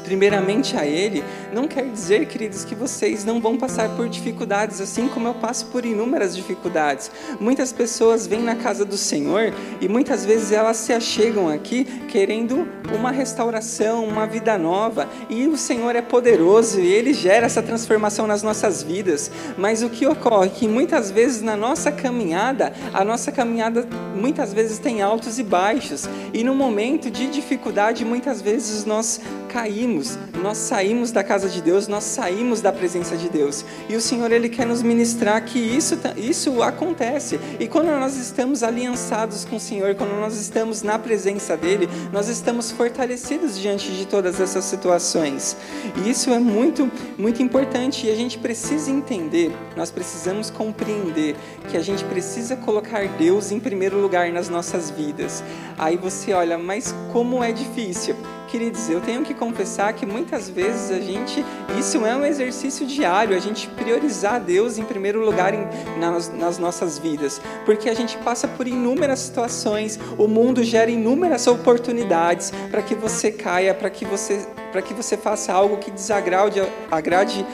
primeiramente 0.00 0.76
a 0.76 0.86
Ele, 0.86 1.22
não 1.52 1.66
quer 1.66 1.84
dizer, 1.84 2.26
queridos, 2.26 2.64
que 2.64 2.74
vocês 2.74 3.24
não 3.24 3.40
vão 3.40 3.56
passar 3.56 3.88
por 3.90 4.08
dificuldades, 4.08 4.80
assim 4.80 5.08
como 5.08 5.28
eu 5.28 5.34
passo 5.34 5.66
por 5.66 5.84
inúmeras 5.84 6.34
dificuldades. 6.34 7.10
Muitas 7.38 7.72
pessoas 7.72 8.26
vêm 8.26 8.42
na 8.42 8.56
casa 8.56 8.84
do 8.84 8.96
Senhor 8.96 9.52
e 9.80 9.88
muitas 9.88 10.24
vezes 10.24 10.52
elas 10.52 10.76
se 10.76 10.92
achegam 10.92 11.48
aqui 11.48 11.84
querendo 12.08 12.68
uma 12.94 13.10
restauração, 13.10 14.04
uma 14.04 14.26
vida 14.26 14.58
nova, 14.58 15.08
e 15.28 15.46
o 15.46 15.56
Senhor 15.56 15.94
é 15.94 16.02
poderoso 16.02 16.80
e 16.80 16.86
Ele 16.86 17.12
gera 17.12 17.46
essa 17.46 17.62
transformação 17.62 18.26
nas 18.26 18.42
nossas 18.42 18.82
vidas. 18.82 19.30
Mas 19.56 19.82
o 19.82 19.90
que 19.90 20.06
ocorre 20.06 20.46
é 20.46 20.50
que 20.50 20.68
muitas 20.68 21.10
vezes 21.10 21.42
na 21.42 21.56
nossa 21.56 21.92
caminhada, 21.92 22.72
a 22.92 23.04
nossa 23.04 23.30
caminhada 23.30 23.86
muitas 24.14 24.52
vezes 24.52 24.78
tem 24.78 25.02
altos 25.02 25.38
e 25.38 25.42
baixos, 25.42 26.08
e 26.32 26.42
no 26.44 26.54
momento 26.54 27.10
de 27.10 27.28
dificuldade, 27.28 28.04
muitas 28.04 28.40
vezes 28.40 28.84
nós 28.84 29.20
caímos, 29.48 29.89
nós 30.42 30.58
saímos 30.58 31.10
da 31.10 31.22
casa 31.22 31.48
de 31.48 31.60
Deus, 31.60 31.88
nós 31.88 32.04
saímos 32.04 32.60
da 32.60 32.72
presença 32.72 33.16
de 33.16 33.28
Deus. 33.28 33.64
E 33.88 33.96
o 33.96 34.00
Senhor 34.00 34.30
ele 34.32 34.48
quer 34.48 34.66
nos 34.66 34.82
ministrar 34.82 35.44
que 35.44 35.58
isso 35.58 35.98
isso 36.16 36.62
acontece. 36.62 37.38
E 37.58 37.66
quando 37.66 37.88
nós 37.88 38.16
estamos 38.16 38.62
aliançados 38.62 39.44
com 39.44 39.56
o 39.56 39.60
Senhor, 39.60 39.94
quando 39.94 40.18
nós 40.20 40.36
estamos 40.36 40.82
na 40.82 40.98
presença 40.98 41.56
dele, 41.56 41.88
nós 42.12 42.28
estamos 42.28 42.70
fortalecidos 42.70 43.58
diante 43.58 43.90
de 43.92 44.06
todas 44.06 44.40
essas 44.40 44.64
situações. 44.64 45.56
E 46.04 46.10
isso 46.10 46.30
é 46.30 46.38
muito 46.38 46.90
muito 47.18 47.42
importante 47.42 48.06
e 48.06 48.10
a 48.10 48.14
gente 48.14 48.38
precisa 48.38 48.90
entender, 48.90 49.52
nós 49.76 49.90
precisamos 49.90 50.50
compreender 50.50 51.36
que 51.68 51.76
a 51.76 51.80
gente 51.82 52.04
precisa 52.04 52.56
colocar 52.56 53.06
Deus 53.18 53.52
em 53.52 53.60
primeiro 53.60 54.00
lugar 54.00 54.32
nas 54.32 54.48
nossas 54.48 54.90
vidas. 54.90 55.42
Aí 55.78 55.96
você 55.96 56.32
olha, 56.32 56.58
mas 56.58 56.94
como 57.12 57.42
é 57.42 57.52
difícil. 57.52 58.16
Queridos, 58.50 58.90
eu 58.90 59.00
tenho 59.00 59.22
que 59.22 59.32
confessar 59.32 59.92
que 59.92 60.04
muitas 60.04 60.50
vezes 60.50 60.90
a 60.90 60.98
gente, 60.98 61.44
isso 61.78 62.04
é 62.04 62.16
um 62.16 62.26
exercício 62.26 62.84
diário, 62.84 63.36
a 63.36 63.38
gente 63.38 63.68
priorizar 63.68 64.40
Deus 64.40 64.76
em 64.76 64.82
primeiro 64.82 65.24
lugar 65.24 65.54
em, 65.54 65.68
nas, 66.00 66.28
nas 66.34 66.58
nossas 66.58 66.98
vidas, 66.98 67.40
porque 67.64 67.88
a 67.88 67.94
gente 67.94 68.18
passa 68.18 68.48
por 68.48 68.66
inúmeras 68.66 69.20
situações, 69.20 70.00
o 70.18 70.26
mundo 70.26 70.64
gera 70.64 70.90
inúmeras 70.90 71.46
oportunidades 71.46 72.52
para 72.72 72.82
que 72.82 72.92
você 72.92 73.30
caia, 73.30 73.72
para 73.72 73.88
que 73.88 74.04
você, 74.04 74.44
para 74.72 74.82
que 74.82 74.94
você 74.94 75.16
faça 75.16 75.52
algo 75.52 75.76
que 75.76 75.92
desagrade, 75.92 76.60
agrade, 76.90 77.46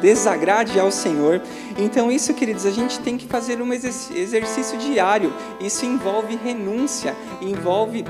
desagrade 0.00 0.78
ao 0.78 0.92
Senhor. 0.92 1.42
Então, 1.76 2.10
isso, 2.12 2.32
queridos, 2.34 2.64
a 2.64 2.70
gente 2.70 3.00
tem 3.00 3.18
que 3.18 3.26
fazer 3.26 3.60
um 3.60 3.72
exercício 3.72 4.78
diário. 4.78 5.32
Isso 5.60 5.84
envolve 5.84 6.36
renúncia, 6.36 7.16
envolve 7.42 8.04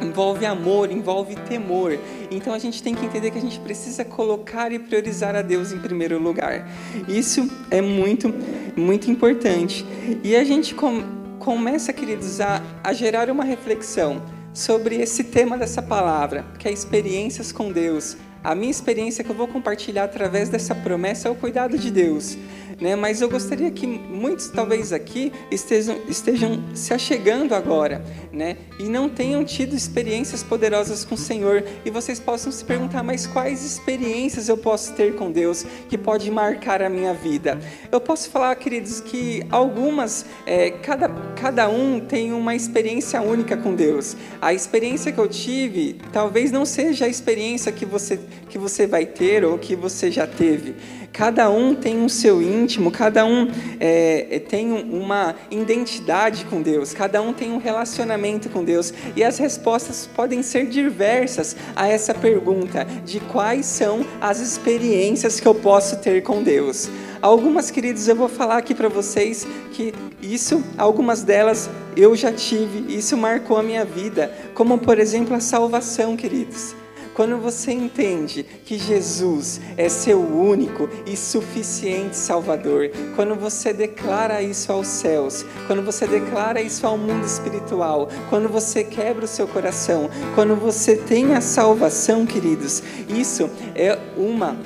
envolve 0.00 0.44
amor, 0.46 0.90
envolve 0.90 1.36
temor. 1.48 1.98
Então 2.30 2.52
a 2.52 2.58
gente 2.58 2.82
tem 2.82 2.94
que 2.94 3.04
entender 3.04 3.30
que 3.30 3.38
a 3.38 3.40
gente 3.40 3.58
precisa 3.60 4.04
colocar 4.04 4.72
e 4.72 4.78
priorizar 4.78 5.34
a 5.34 5.42
Deus 5.42 5.72
em 5.72 5.78
primeiro 5.78 6.18
lugar. 6.18 6.68
Isso 7.08 7.50
é 7.70 7.80
muito, 7.80 8.32
muito 8.76 9.10
importante. 9.10 9.84
E 10.22 10.34
a 10.36 10.44
gente 10.44 10.74
com, 10.74 11.02
começa, 11.38 11.92
queridos, 11.92 12.40
a, 12.40 12.62
a 12.82 12.92
gerar 12.92 13.30
uma 13.30 13.44
reflexão 13.44 14.22
sobre 14.52 14.96
esse 14.96 15.24
tema 15.24 15.58
dessa 15.58 15.82
palavra, 15.82 16.44
que 16.58 16.68
é 16.68 16.72
experiências 16.72 17.50
com 17.50 17.72
Deus. 17.72 18.16
A 18.42 18.54
minha 18.54 18.70
experiência 18.70 19.24
que 19.24 19.30
eu 19.30 19.34
vou 19.34 19.48
compartilhar 19.48 20.04
através 20.04 20.48
dessa 20.48 20.74
promessa 20.74 21.28
é 21.28 21.30
o 21.30 21.34
cuidado 21.34 21.78
de 21.78 21.90
Deus 21.90 22.36
né? 22.80 22.96
Mas 22.96 23.20
eu 23.20 23.28
gostaria 23.28 23.70
que 23.70 23.86
muitos, 23.86 24.48
talvez 24.48 24.92
aqui, 24.92 25.32
estejam, 25.50 25.98
estejam 26.08 26.62
se 26.74 26.92
achegando 26.92 27.54
agora, 27.54 28.04
né? 28.32 28.56
E 28.78 28.84
não 28.84 29.08
tenham 29.08 29.44
tido 29.44 29.74
experiências 29.74 30.42
poderosas 30.42 31.04
com 31.04 31.14
o 31.14 31.18
Senhor. 31.18 31.64
E 31.84 31.90
vocês 31.90 32.18
possam 32.18 32.50
se 32.50 32.64
perguntar, 32.64 33.02
mas 33.02 33.26
quais 33.26 33.64
experiências 33.64 34.48
eu 34.48 34.56
posso 34.56 34.92
ter 34.94 35.14
com 35.14 35.30
Deus 35.30 35.64
que 35.88 35.96
pode 35.96 36.30
marcar 36.30 36.82
a 36.82 36.88
minha 36.88 37.14
vida? 37.14 37.58
Eu 37.90 38.00
posso 38.00 38.30
falar, 38.30 38.54
queridos, 38.56 39.00
que 39.00 39.42
algumas, 39.50 40.26
é, 40.46 40.70
cada, 40.70 41.08
cada 41.36 41.68
um 41.68 42.00
tem 42.00 42.32
uma 42.32 42.54
experiência 42.54 43.20
única 43.20 43.56
com 43.56 43.74
Deus. 43.74 44.16
A 44.40 44.52
experiência 44.52 45.12
que 45.12 45.18
eu 45.18 45.28
tive, 45.28 45.96
talvez 46.12 46.50
não 46.50 46.64
seja 46.64 47.04
a 47.04 47.08
experiência 47.08 47.70
que 47.72 47.84
você, 47.84 48.18
que 48.48 48.58
você 48.58 48.86
vai 48.86 49.06
ter 49.06 49.44
ou 49.44 49.58
que 49.58 49.76
você 49.76 50.10
já 50.10 50.26
teve. 50.26 50.74
Cada 51.14 51.48
um 51.48 51.76
tem 51.76 51.96
um 51.96 52.08
seu 52.08 52.42
íntimo, 52.42 52.90
cada 52.90 53.24
um 53.24 53.48
é, 53.78 54.26
é, 54.28 54.38
tem 54.40 54.72
uma 54.72 55.36
identidade 55.48 56.44
com 56.46 56.60
Deus, 56.60 56.92
cada 56.92 57.22
um 57.22 57.32
tem 57.32 57.52
um 57.52 57.58
relacionamento 57.58 58.48
com 58.48 58.64
Deus. 58.64 58.92
E 59.14 59.22
as 59.22 59.38
respostas 59.38 60.08
podem 60.12 60.42
ser 60.42 60.66
diversas 60.66 61.54
a 61.76 61.86
essa 61.86 62.12
pergunta 62.12 62.84
de 63.04 63.20
quais 63.20 63.64
são 63.64 64.04
as 64.20 64.40
experiências 64.40 65.38
que 65.38 65.46
eu 65.46 65.54
posso 65.54 65.98
ter 65.98 66.20
com 66.20 66.42
Deus. 66.42 66.90
Algumas, 67.22 67.70
queridos, 67.70 68.08
eu 68.08 68.16
vou 68.16 68.28
falar 68.28 68.58
aqui 68.58 68.74
para 68.74 68.88
vocês 68.88 69.46
que 69.70 69.94
isso, 70.20 70.64
algumas 70.76 71.22
delas 71.22 71.70
eu 71.96 72.16
já 72.16 72.32
tive, 72.32 72.92
isso 72.92 73.16
marcou 73.16 73.56
a 73.56 73.62
minha 73.62 73.84
vida, 73.84 74.34
como 74.52 74.78
por 74.78 74.98
exemplo 74.98 75.32
a 75.36 75.40
salvação, 75.40 76.16
queridos. 76.16 76.74
Quando 77.14 77.38
você 77.38 77.70
entende 77.70 78.42
que 78.42 78.76
Jesus 78.76 79.60
é 79.76 79.88
seu 79.88 80.20
único 80.20 80.88
e 81.06 81.16
suficiente 81.16 82.16
Salvador, 82.16 82.90
quando 83.14 83.36
você 83.36 83.72
declara 83.72 84.42
isso 84.42 84.72
aos 84.72 84.88
céus, 84.88 85.46
quando 85.68 85.82
você 85.82 86.08
declara 86.08 86.60
isso 86.60 86.84
ao 86.84 86.98
mundo 86.98 87.24
espiritual, 87.24 88.08
quando 88.28 88.48
você 88.48 88.82
quebra 88.82 89.24
o 89.24 89.28
seu 89.28 89.46
coração, 89.46 90.10
quando 90.34 90.56
você 90.56 90.96
tem 90.96 91.34
a 91.34 91.40
salvação, 91.40 92.26
queridos, 92.26 92.82
isso 93.08 93.48
é 93.76 93.96
uma 94.16 94.56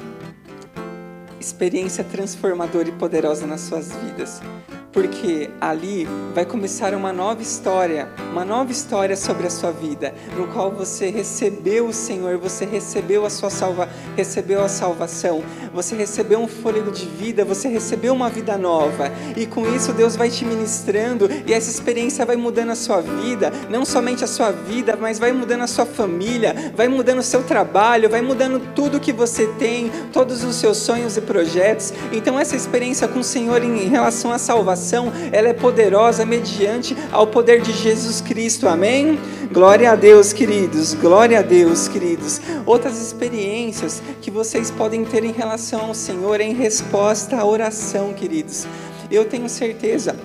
experiência 1.38 2.02
transformadora 2.02 2.88
e 2.88 2.92
poderosa 2.92 3.46
nas 3.46 3.60
suas 3.60 3.92
vidas 3.92 4.40
porque 4.92 5.50
ali 5.60 6.06
vai 6.34 6.44
começar 6.44 6.94
uma 6.94 7.12
nova 7.12 7.42
história, 7.42 8.08
uma 8.32 8.44
nova 8.44 8.72
história 8.72 9.16
sobre 9.16 9.46
a 9.46 9.50
sua 9.50 9.70
vida, 9.70 10.14
no 10.36 10.48
qual 10.48 10.70
você 10.70 11.10
recebeu 11.10 11.86
o 11.88 11.92
Senhor, 11.92 12.38
você 12.38 12.64
recebeu 12.64 13.26
a 13.26 13.30
sua 13.30 13.50
salva, 13.50 13.88
recebeu 14.16 14.62
a 14.62 14.68
salvação, 14.68 15.42
você 15.72 15.94
recebeu 15.94 16.40
um 16.40 16.48
fôlego 16.48 16.90
de 16.90 17.06
vida, 17.06 17.44
você 17.44 17.68
recebeu 17.68 18.14
uma 18.14 18.28
vida 18.28 18.56
nova, 18.56 19.12
e 19.36 19.46
com 19.46 19.66
isso 19.74 19.92
Deus 19.92 20.16
vai 20.16 20.30
te 20.30 20.44
ministrando 20.44 21.28
e 21.46 21.52
essa 21.52 21.70
experiência 21.70 22.24
vai 22.24 22.36
mudando 22.36 22.70
a 22.70 22.74
sua 22.74 23.00
vida, 23.00 23.52
não 23.68 23.84
somente 23.84 24.24
a 24.24 24.26
sua 24.26 24.50
vida, 24.50 24.96
mas 25.00 25.18
vai 25.18 25.32
mudando 25.32 25.62
a 25.62 25.66
sua 25.66 25.86
família, 25.86 26.72
vai 26.74 26.88
mudando 26.88 27.18
o 27.18 27.22
seu 27.22 27.42
trabalho, 27.42 28.08
vai 28.08 28.20
mudando 28.20 28.60
tudo 28.74 29.00
que 29.00 29.12
você 29.12 29.46
tem, 29.58 29.90
todos 30.12 30.44
os 30.44 30.56
seus 30.56 30.78
sonhos 30.78 31.16
e 31.16 31.20
projetos. 31.20 31.92
Então 32.12 32.38
essa 32.38 32.56
experiência 32.56 33.06
com 33.08 33.20
o 33.20 33.24
Senhor 33.24 33.62
em 33.62 33.88
relação 33.88 34.32
à 34.32 34.38
salvação 34.38 35.12
ela 35.32 35.48
é 35.48 35.52
poderosa 35.52 36.24
mediante 36.24 36.96
ao 37.12 37.26
poder 37.26 37.60
de 37.60 37.72
Jesus 37.72 38.20
Cristo. 38.20 38.68
Amém? 38.68 39.18
Glória 39.52 39.92
a 39.92 39.94
Deus, 39.94 40.32
queridos. 40.32 40.94
Glória 40.94 41.38
a 41.38 41.42
Deus, 41.42 41.88
queridos. 41.88 42.40
Outras 42.66 43.00
experiências 43.00 44.02
que 44.20 44.30
vocês 44.30 44.70
podem 44.70 45.04
ter 45.04 45.24
em 45.24 45.32
relação 45.32 45.57
ao 45.80 45.92
Senhor 45.92 46.40
em 46.40 46.54
resposta 46.54 47.36
à 47.36 47.44
oração, 47.44 48.14
queridos. 48.14 48.64
Eu 49.10 49.24
tenho 49.24 49.48
certeza 49.48 50.16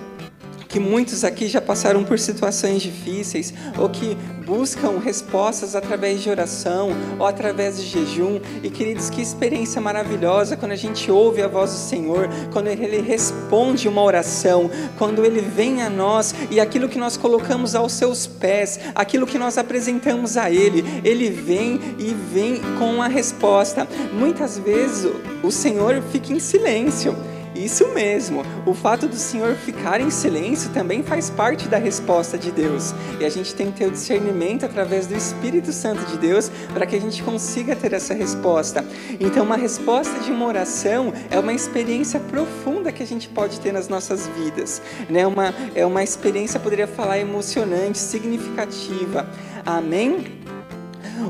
que 0.74 0.80
muitos 0.80 1.22
aqui 1.22 1.46
já 1.46 1.60
passaram 1.60 2.02
por 2.02 2.18
situações 2.18 2.82
difíceis 2.82 3.54
ou 3.78 3.88
que 3.88 4.18
buscam 4.44 4.98
respostas 4.98 5.76
através 5.76 6.20
de 6.20 6.28
oração 6.28 6.90
ou 7.16 7.24
através 7.24 7.80
de 7.80 7.86
jejum. 7.86 8.40
E 8.60 8.68
queridos, 8.68 9.08
que 9.08 9.22
experiência 9.22 9.80
maravilhosa 9.80 10.56
quando 10.56 10.72
a 10.72 10.76
gente 10.76 11.12
ouve 11.12 11.40
a 11.42 11.46
voz 11.46 11.70
do 11.70 11.76
Senhor, 11.76 12.28
quando 12.52 12.66
Ele 12.66 13.00
responde 13.00 13.86
uma 13.86 14.02
oração, 14.02 14.68
quando 14.98 15.24
Ele 15.24 15.40
vem 15.40 15.80
a 15.80 15.88
nós 15.88 16.34
e 16.50 16.58
aquilo 16.58 16.88
que 16.88 16.98
nós 16.98 17.16
colocamos 17.16 17.76
aos 17.76 17.92
seus 17.92 18.26
pés, 18.26 18.80
aquilo 18.96 19.28
que 19.28 19.38
nós 19.38 19.56
apresentamos 19.56 20.36
a 20.36 20.50
Ele, 20.50 20.84
Ele 21.04 21.30
vem 21.30 21.78
e 22.00 22.12
vem 22.32 22.60
com 22.80 23.00
a 23.00 23.06
resposta. 23.06 23.86
Muitas 24.12 24.58
vezes 24.58 25.08
o 25.40 25.52
Senhor 25.52 26.02
fica 26.10 26.32
em 26.32 26.40
silêncio 26.40 27.14
isso 27.54 27.88
mesmo, 27.88 28.42
o 28.66 28.74
fato 28.74 29.06
do 29.06 29.16
Senhor 29.16 29.54
ficar 29.54 30.00
em 30.00 30.10
silêncio 30.10 30.70
também 30.70 31.02
faz 31.02 31.30
parte 31.30 31.68
da 31.68 31.78
resposta 31.78 32.36
de 32.36 32.50
Deus. 32.50 32.92
E 33.20 33.24
a 33.24 33.30
gente 33.30 33.54
tem 33.54 33.70
que 33.70 33.78
ter 33.78 33.86
o 33.86 33.90
discernimento 33.92 34.66
através 34.66 35.06
do 35.06 35.14
Espírito 35.14 35.72
Santo 35.72 36.04
de 36.06 36.18
Deus 36.18 36.50
para 36.72 36.84
que 36.84 36.96
a 36.96 37.00
gente 37.00 37.22
consiga 37.22 37.76
ter 37.76 37.92
essa 37.92 38.12
resposta. 38.12 38.84
Então, 39.20 39.44
uma 39.44 39.56
resposta 39.56 40.18
de 40.20 40.32
uma 40.32 40.46
oração 40.46 41.12
é 41.30 41.38
uma 41.38 41.52
experiência 41.52 42.18
profunda 42.18 42.90
que 42.90 43.02
a 43.02 43.06
gente 43.06 43.28
pode 43.28 43.60
ter 43.60 43.72
nas 43.72 43.88
nossas 43.88 44.26
vidas. 44.26 44.82
Né? 45.08 45.24
Uma, 45.26 45.54
é 45.74 45.86
uma 45.86 46.02
experiência, 46.02 46.58
poderia 46.58 46.88
falar, 46.88 47.18
emocionante, 47.18 47.98
significativa. 47.98 49.28
Amém? 49.64 50.42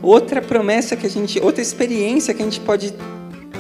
Outra 0.03 0.41
promessa 0.41 0.97
que 0.97 1.07
a 1.07 1.11
gente, 1.11 1.39
outra 1.41 1.61
experiência 1.61 2.33
que 2.33 2.43
a 2.43 2.45
gente 2.45 2.61
pode 2.61 2.95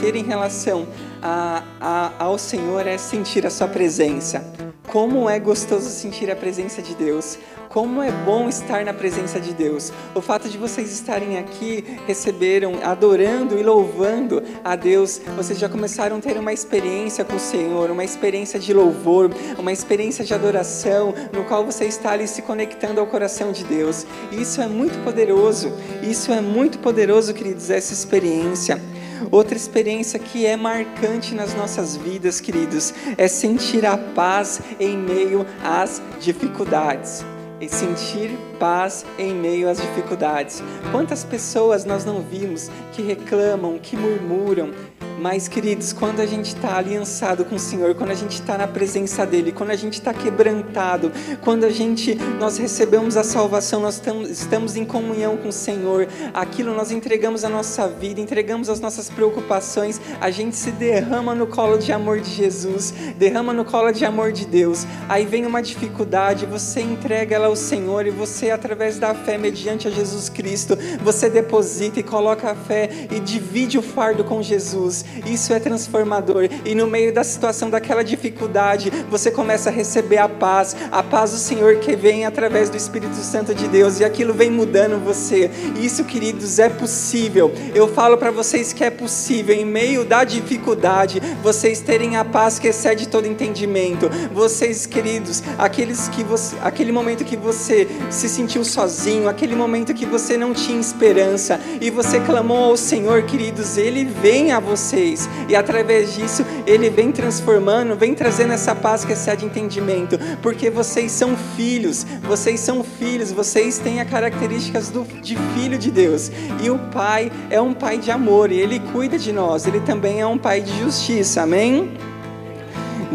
ter 0.00 0.16
em 0.16 0.24
relação 0.24 0.86
a, 1.24 1.62
a, 1.80 2.12
ao 2.22 2.36
Senhor 2.36 2.86
é 2.86 2.98
sentir 2.98 3.46
a 3.46 3.50
Sua 3.50 3.66
presença. 3.66 4.44
Como 4.86 5.28
é 5.28 5.40
gostoso 5.40 5.88
sentir 5.88 6.30
a 6.30 6.36
presença 6.36 6.82
de 6.82 6.94
Deus. 6.94 7.38
Como 7.70 8.00
é 8.00 8.12
bom 8.12 8.48
estar 8.48 8.84
na 8.84 8.92
presença 8.92 9.40
de 9.40 9.52
Deus. 9.52 9.90
O 10.14 10.20
fato 10.20 10.48
de 10.48 10.56
vocês 10.58 10.92
estarem 10.92 11.38
aqui, 11.38 11.82
receberam, 12.06 12.74
adorando 12.84 13.58
e 13.58 13.62
louvando 13.62 14.42
a 14.62 14.76
Deus, 14.76 15.20
vocês 15.34 15.58
já 15.58 15.68
começaram 15.68 16.18
a 16.18 16.20
ter 16.20 16.36
uma 16.36 16.52
experiência 16.52 17.24
com 17.24 17.34
o 17.34 17.40
Senhor, 17.40 17.90
uma 17.90 18.04
experiência 18.04 18.60
de 18.60 18.72
louvor, 18.72 19.30
uma 19.58 19.72
experiência 19.72 20.24
de 20.24 20.32
adoração, 20.32 21.12
no 21.32 21.44
qual 21.44 21.64
você 21.64 21.86
está 21.86 22.12
ali 22.12 22.28
se 22.28 22.42
conectando 22.42 23.00
ao 23.00 23.06
coração 23.06 23.50
de 23.50 23.64
Deus. 23.64 24.06
Isso 24.30 24.60
é 24.60 24.68
muito 24.68 25.02
poderoso. 25.02 25.72
Isso 26.02 26.30
é 26.32 26.40
muito 26.40 26.78
poderoso, 26.78 27.34
queridos, 27.34 27.70
essa 27.70 27.92
experiência. 27.92 28.80
Outra 29.30 29.56
experiência 29.56 30.18
que 30.18 30.46
é 30.46 30.56
marcante 30.56 31.34
nas 31.34 31.54
nossas 31.54 31.96
vidas, 31.96 32.40
queridos, 32.40 32.92
é 33.16 33.28
sentir 33.28 33.86
a 33.86 33.96
paz 33.96 34.60
em 34.78 34.96
meio 34.96 35.46
às 35.62 36.02
dificuldades. 36.20 37.24
E 37.60 37.68
sentir 37.68 38.36
paz 38.58 39.04
em 39.18 39.34
meio 39.34 39.68
às 39.68 39.78
dificuldades. 39.80 40.62
Quantas 40.90 41.24
pessoas 41.24 41.84
nós 41.84 42.04
não 42.04 42.20
vimos 42.20 42.70
que 42.92 43.02
reclamam, 43.02 43.78
que 43.78 43.96
murmuram, 43.96 44.70
mas, 45.18 45.46
queridos, 45.46 45.92
quando 45.92 46.20
a 46.20 46.26
gente 46.26 46.48
está 46.48 46.76
aliançado 46.76 47.44
com 47.44 47.54
o 47.54 47.58
Senhor, 47.58 47.94
quando 47.94 48.10
a 48.10 48.14
gente 48.14 48.32
está 48.32 48.58
na 48.58 48.66
presença 48.66 49.24
dEle, 49.24 49.52
quando 49.52 49.70
a 49.70 49.76
gente 49.76 49.94
está 49.94 50.12
quebrantado, 50.12 51.10
quando 51.40 51.64
a 51.64 51.70
gente, 51.70 52.14
nós 52.38 52.58
recebemos 52.58 53.16
a 53.16 53.22
salvação, 53.22 53.80
nós 53.80 54.02
estamos 54.28 54.76
em 54.76 54.84
comunhão 54.84 55.36
com 55.36 55.48
o 55.48 55.52
Senhor, 55.52 56.08
aquilo 56.32 56.74
nós 56.74 56.90
entregamos 56.90 57.44
a 57.44 57.48
nossa 57.48 57.86
vida, 57.88 58.20
entregamos 58.20 58.68
as 58.68 58.80
nossas 58.80 59.08
preocupações, 59.08 60.00
a 60.20 60.30
gente 60.30 60.56
se 60.56 60.72
derrama 60.72 61.34
no 61.34 61.46
colo 61.46 61.78
de 61.78 61.92
amor 61.92 62.20
de 62.20 62.30
Jesus, 62.30 62.92
derrama 63.16 63.52
no 63.52 63.64
colo 63.64 63.92
de 63.92 64.04
amor 64.04 64.32
de 64.32 64.44
Deus. 64.44 64.84
Aí 65.08 65.24
vem 65.24 65.46
uma 65.46 65.62
dificuldade, 65.62 66.44
você 66.44 66.80
entrega 66.80 67.36
ela 67.36 67.46
ao 67.46 67.56
Senhor 67.56 68.04
e 68.06 68.10
você, 68.10 68.43
através 68.50 68.98
da 68.98 69.14
fé, 69.14 69.38
mediante 69.38 69.88
a 69.88 69.90
Jesus 69.90 70.28
Cristo, 70.28 70.76
você 71.02 71.28
deposita 71.28 72.00
e 72.00 72.02
coloca 72.02 72.50
a 72.50 72.54
fé 72.54 72.88
e 73.10 73.20
divide 73.20 73.78
o 73.78 73.82
fardo 73.82 74.24
com 74.24 74.42
Jesus. 74.42 75.04
Isso 75.26 75.52
é 75.52 75.60
transformador. 75.60 76.48
E 76.64 76.74
no 76.74 76.86
meio 76.86 77.12
da 77.12 77.24
situação 77.24 77.70
daquela 77.70 78.02
dificuldade, 78.02 78.90
você 79.10 79.30
começa 79.30 79.70
a 79.70 79.72
receber 79.72 80.18
a 80.18 80.28
paz, 80.28 80.76
a 80.90 81.02
paz 81.02 81.32
do 81.32 81.38
Senhor 81.38 81.76
que 81.76 81.96
vem 81.96 82.24
através 82.24 82.70
do 82.70 82.76
Espírito 82.76 83.16
Santo 83.16 83.54
de 83.54 83.68
Deus 83.68 84.00
e 84.00 84.04
aquilo 84.04 84.34
vem 84.34 84.50
mudando 84.50 85.02
você. 85.02 85.50
Isso, 85.80 86.04
queridos, 86.04 86.58
é 86.58 86.68
possível. 86.68 87.52
Eu 87.74 87.88
falo 87.88 88.16
para 88.16 88.30
vocês 88.30 88.72
que 88.72 88.84
é 88.84 88.90
possível 88.90 89.54
em 89.54 89.64
meio 89.64 90.04
da 90.04 90.24
dificuldade 90.24 91.20
vocês 91.42 91.80
terem 91.80 92.16
a 92.16 92.24
paz 92.24 92.58
que 92.58 92.68
excede 92.68 93.08
todo 93.08 93.26
entendimento. 93.26 94.08
Vocês, 94.32 94.86
queridos, 94.86 95.42
aqueles 95.58 96.08
que 96.08 96.22
você, 96.22 96.56
aquele 96.62 96.92
momento 96.92 97.24
que 97.24 97.36
você 97.36 97.86
se 98.10 98.28
sentiu 98.34 98.64
sozinho, 98.64 99.28
aquele 99.28 99.56
momento 99.56 99.94
que 99.94 100.06
você 100.06 100.36
não 100.36 100.52
tinha 100.52 100.80
esperança 100.80 101.60
e 101.80 101.90
você 101.90 102.20
clamou 102.20 102.64
ao 102.64 102.76
Senhor, 102.76 103.22
queridos, 103.22 103.76
ele 103.76 104.04
vem 104.04 104.52
a 104.52 104.60
você 104.60 104.74
vocês. 104.74 105.28
E 105.48 105.56
através 105.56 106.14
disso, 106.14 106.44
Ele 106.66 106.90
vem 106.90 107.12
transformando, 107.12 107.96
vem 107.96 108.14
trazendo 108.14 108.52
essa 108.52 108.74
paz 108.74 109.04
que 109.04 109.12
excede 109.12 109.44
entendimento. 109.44 110.18
Porque 110.42 110.68
vocês 110.68 111.12
são 111.12 111.36
filhos, 111.56 112.04
vocês 112.22 112.60
são 112.60 112.82
filhos, 112.82 113.32
vocês 113.32 113.78
têm 113.78 114.00
as 114.00 114.10
características 114.10 114.90
do, 114.90 115.04
de 115.20 115.36
filho 115.54 115.78
de 115.78 115.90
Deus. 115.90 116.30
E 116.62 116.70
o 116.70 116.78
Pai 116.78 117.30
é 117.50 117.60
um 117.60 117.72
Pai 117.72 117.98
de 117.98 118.10
amor 118.10 118.50
e 118.50 118.58
Ele 118.58 118.80
cuida 118.92 119.18
de 119.18 119.32
nós. 119.32 119.66
Ele 119.66 119.80
também 119.80 120.20
é 120.20 120.26
um 120.26 120.38
Pai 120.38 120.60
de 120.60 120.76
justiça. 120.78 121.42
Amém? 121.42 122.13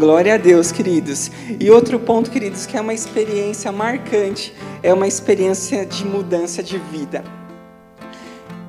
Glória 0.00 0.32
a 0.32 0.36
Deus, 0.38 0.72
queridos. 0.72 1.30
E 1.60 1.70
outro 1.70 2.00
ponto, 2.00 2.30
queridos, 2.30 2.64
que 2.64 2.74
é 2.74 2.80
uma 2.80 2.94
experiência 2.94 3.70
marcante, 3.70 4.54
é 4.82 4.94
uma 4.94 5.06
experiência 5.06 5.84
de 5.84 6.06
mudança 6.06 6.62
de 6.62 6.78
vida. 6.78 7.22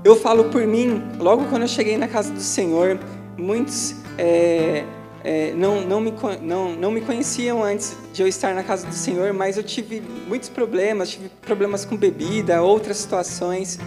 Eu 0.03 0.17
falo 0.17 0.49
por 0.49 0.67
mim, 0.67 1.01
logo 1.17 1.45
quando 1.45 1.61
eu 1.61 1.69
cheguei 1.69 1.95
na 1.95 2.09
casa 2.09 2.33
do 2.33 2.41
Senhor, 2.41 2.99
muitos 3.37 3.95
é, 4.17 4.83
é, 5.23 5.53
não, 5.53 5.79
não, 5.79 6.01
me, 6.01 6.13
não, 6.41 6.73
não 6.73 6.91
me 6.91 6.99
conheciam 6.99 7.63
antes 7.63 7.95
de 8.11 8.21
eu 8.21 8.27
estar 8.27 8.53
na 8.53 8.61
casa 8.61 8.85
do 8.85 8.93
Senhor, 8.93 9.31
mas 9.31 9.55
eu 9.55 9.63
tive 9.63 10.03
muitos 10.27 10.49
problemas, 10.49 11.11
tive 11.11 11.29
problemas 11.41 11.85
com 11.85 11.95
bebida, 11.95 12.61
outras 12.61 12.97
situações. 12.97 13.79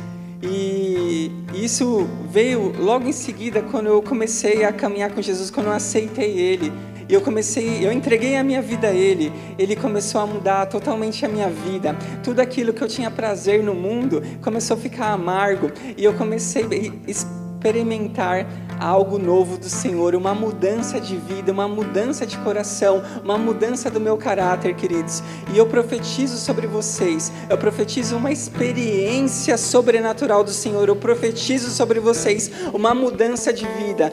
E 0.42 1.30
isso 1.52 2.08
veio 2.30 2.72
logo 2.78 3.06
em 3.06 3.12
seguida 3.12 3.60
quando 3.60 3.88
eu 3.88 4.00
comecei 4.00 4.64
a 4.64 4.72
caminhar 4.72 5.12
com 5.12 5.20
Jesus, 5.20 5.50
quando 5.50 5.66
eu 5.66 5.72
aceitei 5.72 6.38
Ele. 6.38 6.72
Eu 7.08 7.20
comecei, 7.20 7.86
eu 7.86 7.92
entreguei 7.92 8.36
a 8.36 8.44
minha 8.44 8.62
vida 8.62 8.88
a 8.88 8.92
Ele. 8.92 9.32
Ele 9.58 9.76
começou 9.76 10.20
a 10.20 10.26
mudar 10.26 10.66
totalmente 10.66 11.24
a 11.24 11.28
minha 11.28 11.48
vida. 11.48 11.96
Tudo 12.22 12.40
aquilo 12.40 12.72
que 12.72 12.82
eu 12.82 12.88
tinha 12.88 13.10
prazer 13.10 13.62
no 13.62 13.74
mundo 13.74 14.22
começou 14.42 14.76
a 14.76 14.80
ficar 14.80 15.12
amargo. 15.12 15.70
E 15.96 16.04
eu 16.04 16.14
comecei 16.14 16.64
a 16.64 17.10
experimentar 17.10 18.46
algo 18.78 19.18
novo 19.18 19.56
do 19.56 19.68
Senhor, 19.68 20.14
uma 20.14 20.34
mudança 20.34 21.00
de 21.00 21.16
vida, 21.16 21.52
uma 21.52 21.66
mudança 21.66 22.26
de 22.26 22.36
coração, 22.38 23.02
uma 23.22 23.38
mudança 23.38 23.90
do 23.90 24.00
meu 24.00 24.16
caráter, 24.16 24.74
queridos. 24.74 25.22
E 25.52 25.58
eu 25.58 25.66
profetizo 25.66 26.36
sobre 26.36 26.66
vocês, 26.66 27.32
eu 27.48 27.56
profetizo 27.56 28.16
uma 28.16 28.30
experiência 28.30 29.56
sobrenatural 29.56 30.44
do 30.44 30.50
Senhor, 30.50 30.88
eu 30.88 30.96
profetizo 30.96 31.70
sobre 31.70 32.00
vocês 32.00 32.50
uma 32.72 32.94
mudança 32.94 33.52
de 33.52 33.66
vida. 33.66 34.12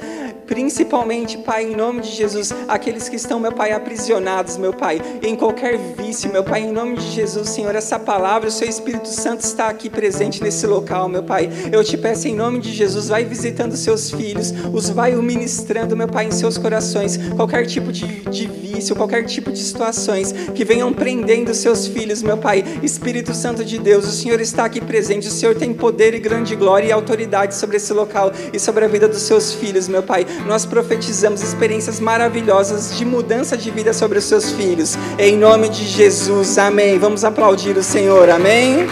Principalmente, 0.51 1.37
Pai, 1.37 1.63
em 1.63 1.77
nome 1.77 2.01
de 2.01 2.11
Jesus, 2.11 2.53
aqueles 2.67 3.07
que 3.07 3.15
estão, 3.15 3.39
meu 3.39 3.53
Pai, 3.53 3.71
aprisionados, 3.71 4.57
meu 4.57 4.73
Pai, 4.73 5.01
em 5.23 5.33
qualquer 5.33 5.77
vício, 5.77 6.29
meu 6.29 6.43
Pai, 6.43 6.63
em 6.63 6.73
nome 6.73 6.97
de 6.97 7.09
Jesus, 7.09 7.47
Senhor, 7.47 7.73
essa 7.73 7.97
palavra, 7.97 8.49
o 8.49 8.51
Seu 8.51 8.67
Espírito 8.67 9.07
Santo 9.07 9.45
está 9.45 9.69
aqui 9.69 9.89
presente 9.89 10.43
nesse 10.43 10.67
local, 10.67 11.07
meu 11.07 11.23
Pai. 11.23 11.49
Eu 11.71 11.81
te 11.85 11.97
peço 11.97 12.27
em 12.27 12.35
nome 12.35 12.59
de 12.59 12.73
Jesus, 12.73 13.07
vai 13.07 13.23
visitando 13.23 13.77
seus 13.77 14.11
filhos, 14.11 14.53
os 14.73 14.89
vai 14.89 15.15
ministrando, 15.15 15.95
meu 15.95 16.09
Pai, 16.09 16.25
em 16.25 16.31
seus 16.31 16.57
corações, 16.57 17.15
qualquer 17.37 17.65
tipo 17.65 17.89
de, 17.89 18.05
de 18.29 18.45
vício, 18.45 18.93
qualquer 18.93 19.23
tipo 19.23 19.53
de 19.53 19.59
situações 19.59 20.33
que 20.53 20.65
venham 20.65 20.91
prendendo 20.91 21.53
seus 21.53 21.87
filhos, 21.87 22.21
meu 22.21 22.35
Pai. 22.35 22.61
Espírito 22.83 23.33
Santo 23.33 23.63
de 23.63 23.77
Deus, 23.77 24.05
o 24.05 24.11
Senhor 24.11 24.41
está 24.41 24.65
aqui 24.65 24.81
presente, 24.81 25.29
o 25.29 25.31
Senhor 25.31 25.55
tem 25.55 25.73
poder 25.73 26.13
e 26.13 26.19
grande 26.19 26.57
glória 26.57 26.87
e 26.89 26.91
autoridade 26.91 27.55
sobre 27.55 27.77
esse 27.77 27.93
local 27.93 28.33
e 28.51 28.59
sobre 28.59 28.83
a 28.83 28.89
vida 28.89 29.07
dos 29.07 29.21
seus 29.21 29.53
filhos, 29.53 29.87
meu 29.87 30.03
Pai 30.03 30.25
nós 30.47 30.65
profetizamos 30.65 31.41
experiências 31.41 31.99
maravilhosas 31.99 32.97
de 32.97 33.05
mudança 33.05 33.57
de 33.57 33.71
vida 33.71 33.93
sobre 33.93 34.19
os 34.19 34.25
seus 34.25 34.51
filhos. 34.51 34.97
Em 35.17 35.37
nome 35.37 35.69
de 35.69 35.85
Jesus, 35.85 36.57
amém. 36.57 36.97
Vamos 36.99 37.23
aplaudir 37.23 37.77
o 37.77 37.83
Senhor, 37.83 38.29
amém. 38.29 38.87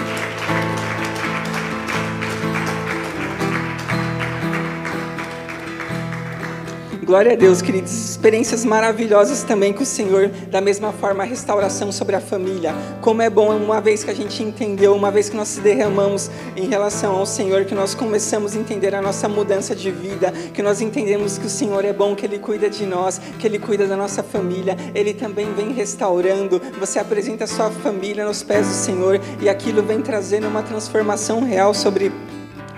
Glória 7.09 7.33
a 7.33 7.35
Deus, 7.35 7.59
queridos. 7.59 7.91
Experiências 7.91 8.63
maravilhosas 8.63 9.41
também 9.41 9.73
com 9.73 9.81
o 9.81 9.85
Senhor. 9.85 10.27
Da 10.51 10.61
mesma 10.61 10.93
forma, 10.93 11.23
a 11.23 11.25
restauração 11.25 11.91
sobre 11.91 12.15
a 12.15 12.21
família. 12.21 12.71
Como 13.01 13.19
é 13.19 13.27
bom, 13.31 13.49
uma 13.57 13.81
vez 13.81 14.03
que 14.03 14.11
a 14.11 14.13
gente 14.13 14.43
entendeu, 14.43 14.93
uma 14.93 15.09
vez 15.09 15.27
que 15.27 15.35
nós 15.35 15.47
se 15.47 15.59
derramamos 15.59 16.29
em 16.55 16.67
relação 16.67 17.15
ao 17.15 17.25
Senhor, 17.25 17.65
que 17.65 17.73
nós 17.73 17.95
começamos 17.95 18.55
a 18.55 18.59
entender 18.59 18.93
a 18.93 19.01
nossa 19.01 19.27
mudança 19.27 19.75
de 19.75 19.89
vida, 19.89 20.31
que 20.53 20.61
nós 20.61 20.81
entendemos 20.81 21.39
que 21.39 21.47
o 21.47 21.49
Senhor 21.49 21.83
é 21.83 21.91
bom, 21.91 22.15
que 22.15 22.27
Ele 22.27 22.37
cuida 22.37 22.69
de 22.69 22.85
nós, 22.85 23.19
que 23.39 23.47
Ele 23.47 23.57
cuida 23.57 23.87
da 23.87 23.97
nossa 23.97 24.21
família. 24.21 24.77
Ele 24.93 25.11
também 25.11 25.51
vem 25.55 25.73
restaurando. 25.73 26.61
Você 26.79 26.99
apresenta 26.99 27.45
a 27.45 27.47
sua 27.47 27.71
família 27.71 28.23
nos 28.23 28.43
pés 28.43 28.67
do 28.67 28.73
Senhor 28.75 29.19
e 29.41 29.49
aquilo 29.49 29.81
vem 29.81 29.99
trazendo 29.99 30.47
uma 30.47 30.61
transformação 30.61 31.41
real 31.41 31.73
sobre 31.73 32.11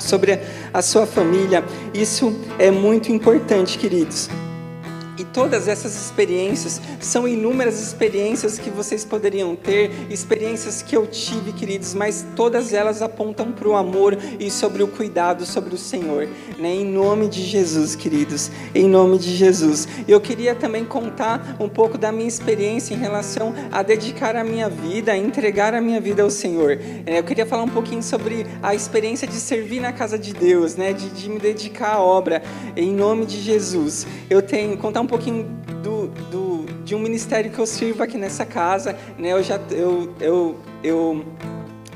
sobre 0.01 0.39
a 0.73 0.81
sua 0.81 1.05
família. 1.05 1.63
Isso 1.93 2.35
é 2.57 2.71
muito 2.71 3.11
importante, 3.11 3.77
queridos. 3.77 4.29
Todas 5.33 5.69
essas 5.69 5.95
experiências 5.95 6.81
são 6.99 7.25
inúmeras 7.25 7.81
experiências 7.81 8.59
que 8.59 8.69
vocês 8.69 9.05
poderiam 9.05 9.55
ter, 9.55 9.89
experiências 10.09 10.81
que 10.81 10.95
eu 10.95 11.07
tive, 11.07 11.53
queridos, 11.53 11.93
mas 11.93 12.25
todas 12.35 12.73
elas 12.73 13.01
apontam 13.01 13.51
para 13.51 13.67
o 13.67 13.75
amor 13.75 14.17
e 14.39 14.51
sobre 14.51 14.83
o 14.83 14.87
cuidado 14.87 15.45
sobre 15.45 15.73
o 15.73 15.77
Senhor, 15.77 16.27
né? 16.59 16.75
Em 16.75 16.85
nome 16.85 17.29
de 17.29 17.41
Jesus, 17.43 17.95
queridos, 17.95 18.51
em 18.75 18.89
nome 18.89 19.17
de 19.17 19.33
Jesus. 19.33 19.87
Eu 20.05 20.19
queria 20.19 20.53
também 20.53 20.83
contar 20.83 21.55
um 21.59 21.69
pouco 21.69 21.97
da 21.97 22.11
minha 22.11 22.27
experiência 22.27 22.93
em 22.93 22.97
relação 22.97 23.53
a 23.71 23.81
dedicar 23.81 24.35
a 24.35 24.43
minha 24.43 24.67
vida, 24.67 25.13
a 25.13 25.17
entregar 25.17 25.73
a 25.73 25.79
minha 25.79 26.01
vida 26.01 26.23
ao 26.23 26.29
Senhor. 26.29 26.77
É, 27.05 27.19
eu 27.19 27.23
queria 27.23 27.45
falar 27.45 27.63
um 27.63 27.69
pouquinho 27.69 28.03
sobre 28.03 28.45
a 28.61 28.75
experiência 28.75 29.25
de 29.25 29.35
servir 29.35 29.79
na 29.79 29.93
casa 29.93 30.19
de 30.19 30.33
Deus, 30.33 30.75
né? 30.75 30.91
De, 30.91 31.09
de 31.09 31.29
me 31.29 31.39
dedicar 31.39 31.93
à 31.95 32.01
obra, 32.01 32.43
em 32.75 32.93
nome 32.93 33.25
de 33.25 33.39
Jesus. 33.39 34.05
Eu 34.29 34.41
tenho 34.41 34.77
contar 34.77 34.99
um 34.99 35.07
pouquinho 35.07 35.20
do, 35.29 36.07
do, 36.07 36.65
de 36.83 36.95
um 36.95 36.99
ministério 36.99 37.51
que 37.51 37.59
eu 37.59 37.67
sirvo 37.67 38.01
aqui 38.01 38.17
nessa 38.17 38.45
casa. 38.45 38.97
Né? 39.17 39.33
Eu 39.33 39.43
já 39.43 39.59
eu, 39.69 40.15
eu, 40.19 40.59
eu 40.83 41.25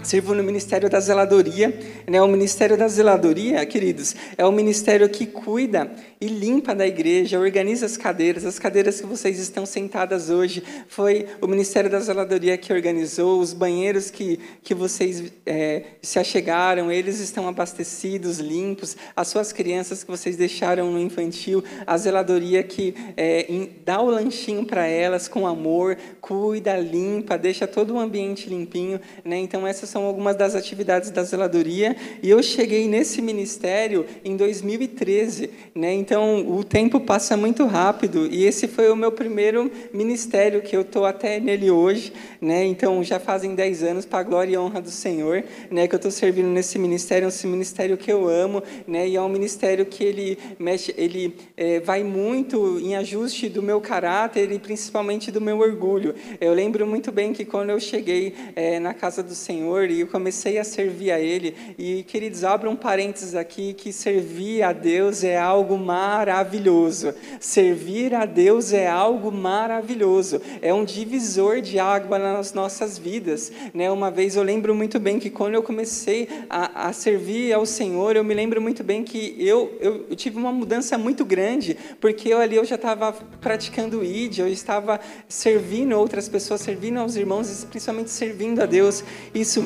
Sirvo 0.06 0.36
no 0.36 0.44
Ministério 0.44 0.88
da 0.88 1.00
Zeladoria. 1.00 1.74
Né? 2.08 2.22
O 2.22 2.28
Ministério 2.28 2.78
da 2.78 2.88
Zeladoria, 2.88 3.66
queridos, 3.66 4.16
é 4.38 4.46
o 4.46 4.52
ministério 4.52 5.10
que 5.10 5.26
cuida 5.26 5.92
e 6.22 6.28
limpa 6.28 6.76
da 6.76 6.86
igreja, 6.86 7.40
organiza 7.40 7.88
as 7.88 7.98
cadeiras. 7.98 8.46
As 8.46 8.60
cadeiras 8.60 9.02
que 9.02 9.08
vocês 9.08 9.40
estão 9.40 9.66
sentadas 9.66 10.30
hoje 10.30 10.62
foi 10.88 11.26
o 11.42 11.48
Ministério 11.48 11.90
da 11.90 12.00
Zeladoria 12.00 12.56
que 12.56 12.72
organizou. 12.72 13.40
Os 13.40 13.52
banheiros 13.52 14.12
que, 14.12 14.40
que 14.62 14.76
vocês 14.76 15.34
é, 15.44 15.82
se 16.04 16.20
achegaram, 16.20 16.92
eles 16.92 17.20
estão 17.20 17.48
abastecidos, 17.48 18.38
limpos. 18.38 18.96
As 19.16 19.28
suas 19.28 19.52
crianças 19.52 20.04
que 20.04 20.12
vocês 20.12 20.38
deixaram 20.38 20.92
no 20.92 21.00
infantil, 21.00 21.64
a 21.88 21.98
zeladoria 21.98 22.62
que 22.62 22.94
é, 23.18 23.48
dá 23.84 24.00
o 24.00 24.12
lanchinho 24.12 24.66
para 24.66 24.86
elas 24.86 25.28
com 25.28 25.48
amor, 25.48 25.98
cuida, 26.22 26.78
limpa, 26.78 27.40
deixa 27.40 27.66
todo 27.66 27.96
o 27.96 28.00
ambiente 28.00 28.48
limpinho. 28.48 29.02
Né? 29.24 29.38
Então, 29.38 29.66
essas 29.66 29.95
são 29.96 30.04
algumas 30.04 30.36
das 30.36 30.56
atividades 30.56 31.10
da 31.10 31.24
zeladoria. 31.24 31.96
E 32.22 32.30
eu 32.30 32.44
cheguei 32.44 32.86
nesse 32.86 33.22
ministério 33.22 34.06
em 34.26 34.36
2013, 34.36 35.50
né? 35.74 35.94
Então 35.94 36.46
o 36.52 36.66
tempo 36.66 37.00
passa 37.00 37.38
muito 37.38 37.66
rápido 37.66 38.28
e 38.30 38.44
esse 38.44 38.68
foi 38.68 38.92
o 38.92 38.96
meu 38.96 39.14
primeiro 39.14 39.72
ministério 39.94 40.62
que 40.62 40.76
eu 40.76 40.82
estou 40.82 41.06
até 41.06 41.40
nele 41.40 41.72
hoje, 41.72 42.12
né? 42.42 42.66
Então 42.66 43.02
já 43.06 43.22
fazem 43.22 43.56
10 43.56 43.84
anos 43.84 44.06
para 44.06 44.20
a 44.20 44.24
glória 44.24 44.56
e 44.56 44.58
honra 44.58 44.82
do 44.82 44.92
Senhor, 44.92 45.46
né? 45.72 45.88
Que 45.88 45.96
eu 45.96 45.98
estou 45.98 46.12
servindo 46.12 46.50
nesse 46.50 46.78
ministério, 46.78 47.30
esse 47.30 47.48
ministério 47.48 47.96
que 47.96 48.12
eu 48.12 48.28
amo, 48.28 48.62
né? 48.86 49.08
E 49.08 49.16
é 49.16 49.22
um 49.22 49.30
ministério 49.30 49.86
que 49.86 50.04
ele 50.04 50.38
mexe, 50.60 50.94
ele 50.98 51.38
é, 51.56 51.80
vai 51.80 52.04
muito 52.04 52.82
em 52.82 52.98
ajuste 52.98 53.48
do 53.48 53.64
meu 53.64 53.80
caráter 53.80 54.52
e 54.52 54.60
principalmente 54.60 55.32
do 55.32 55.40
meu 55.40 55.60
orgulho. 55.60 56.14
Eu 56.42 56.54
lembro 56.54 56.86
muito 56.86 57.14
bem 57.14 57.32
que 57.32 57.46
quando 57.46 57.70
eu 57.70 57.80
cheguei 57.80 58.36
é, 58.58 58.78
na 58.78 58.94
casa 58.94 59.24
do 59.24 59.34
Senhor 59.34 59.85
Senhor 59.86 59.92
e 59.92 60.00
eu 60.02 60.08
comecei 60.08 60.58
a 60.58 60.64
servir 60.64 61.12
a 61.12 61.20
Ele. 61.20 61.56
E, 61.78 62.04
queridos, 62.04 62.44
abram 62.44 62.72
um 62.72 62.76
parênteses 62.76 63.36
aqui 63.36 63.74
que 63.74 63.94
servir 63.94 64.64
a 64.64 64.74
Deus 64.74 65.24
é 65.24 65.38
algo 65.38 65.78
maravilhoso. 65.78 67.14
Servir 67.40 68.14
a 68.14 68.26
Deus 68.26 68.74
é 68.74 68.88
algo 68.88 69.32
maravilhoso. 69.32 70.42
É 70.62 70.74
um 70.74 70.84
divisor 70.84 71.62
de 71.62 71.80
água 71.80 72.18
nas 72.18 72.54
nossas 72.54 72.98
vidas. 72.98 73.52
Né? 73.74 73.90
Uma 73.92 74.10
vez 74.10 74.36
eu 74.36 74.44
lembro 74.44 74.74
muito 74.74 75.00
bem 75.00 75.20
que 75.20 75.30
quando 75.30 75.54
eu 75.54 75.64
comecei 75.64 76.28
a, 76.50 76.88
a 76.88 76.94
servir 76.94 77.54
ao 77.54 77.66
Senhor, 77.66 78.16
eu 78.16 78.24
me 78.24 78.34
lembro 78.34 78.62
muito 78.62 78.84
bem 78.84 79.04
que 79.04 79.36
eu, 79.40 79.78
eu, 79.80 80.06
eu 80.10 80.16
tive 80.16 80.38
uma 80.38 80.52
mudança 80.52 80.98
muito 80.98 81.24
grande, 81.24 81.78
porque 82.00 82.30
eu 82.30 82.40
ali 82.40 82.56
eu 82.56 82.66
já 82.66 82.76
estava 82.76 83.14
praticando 83.40 84.04
ID, 84.04 84.40
eu 84.40 84.48
estava 84.48 85.00
servindo 85.28 85.94
outras 85.94 86.28
pessoas, 86.28 86.62
servindo 86.62 87.00
aos 87.00 87.16
irmãos, 87.16 87.66
principalmente 87.70 88.10
servindo 88.10 88.62
a 88.62 88.66
Deus. 88.66 89.04
Isso 89.34 89.64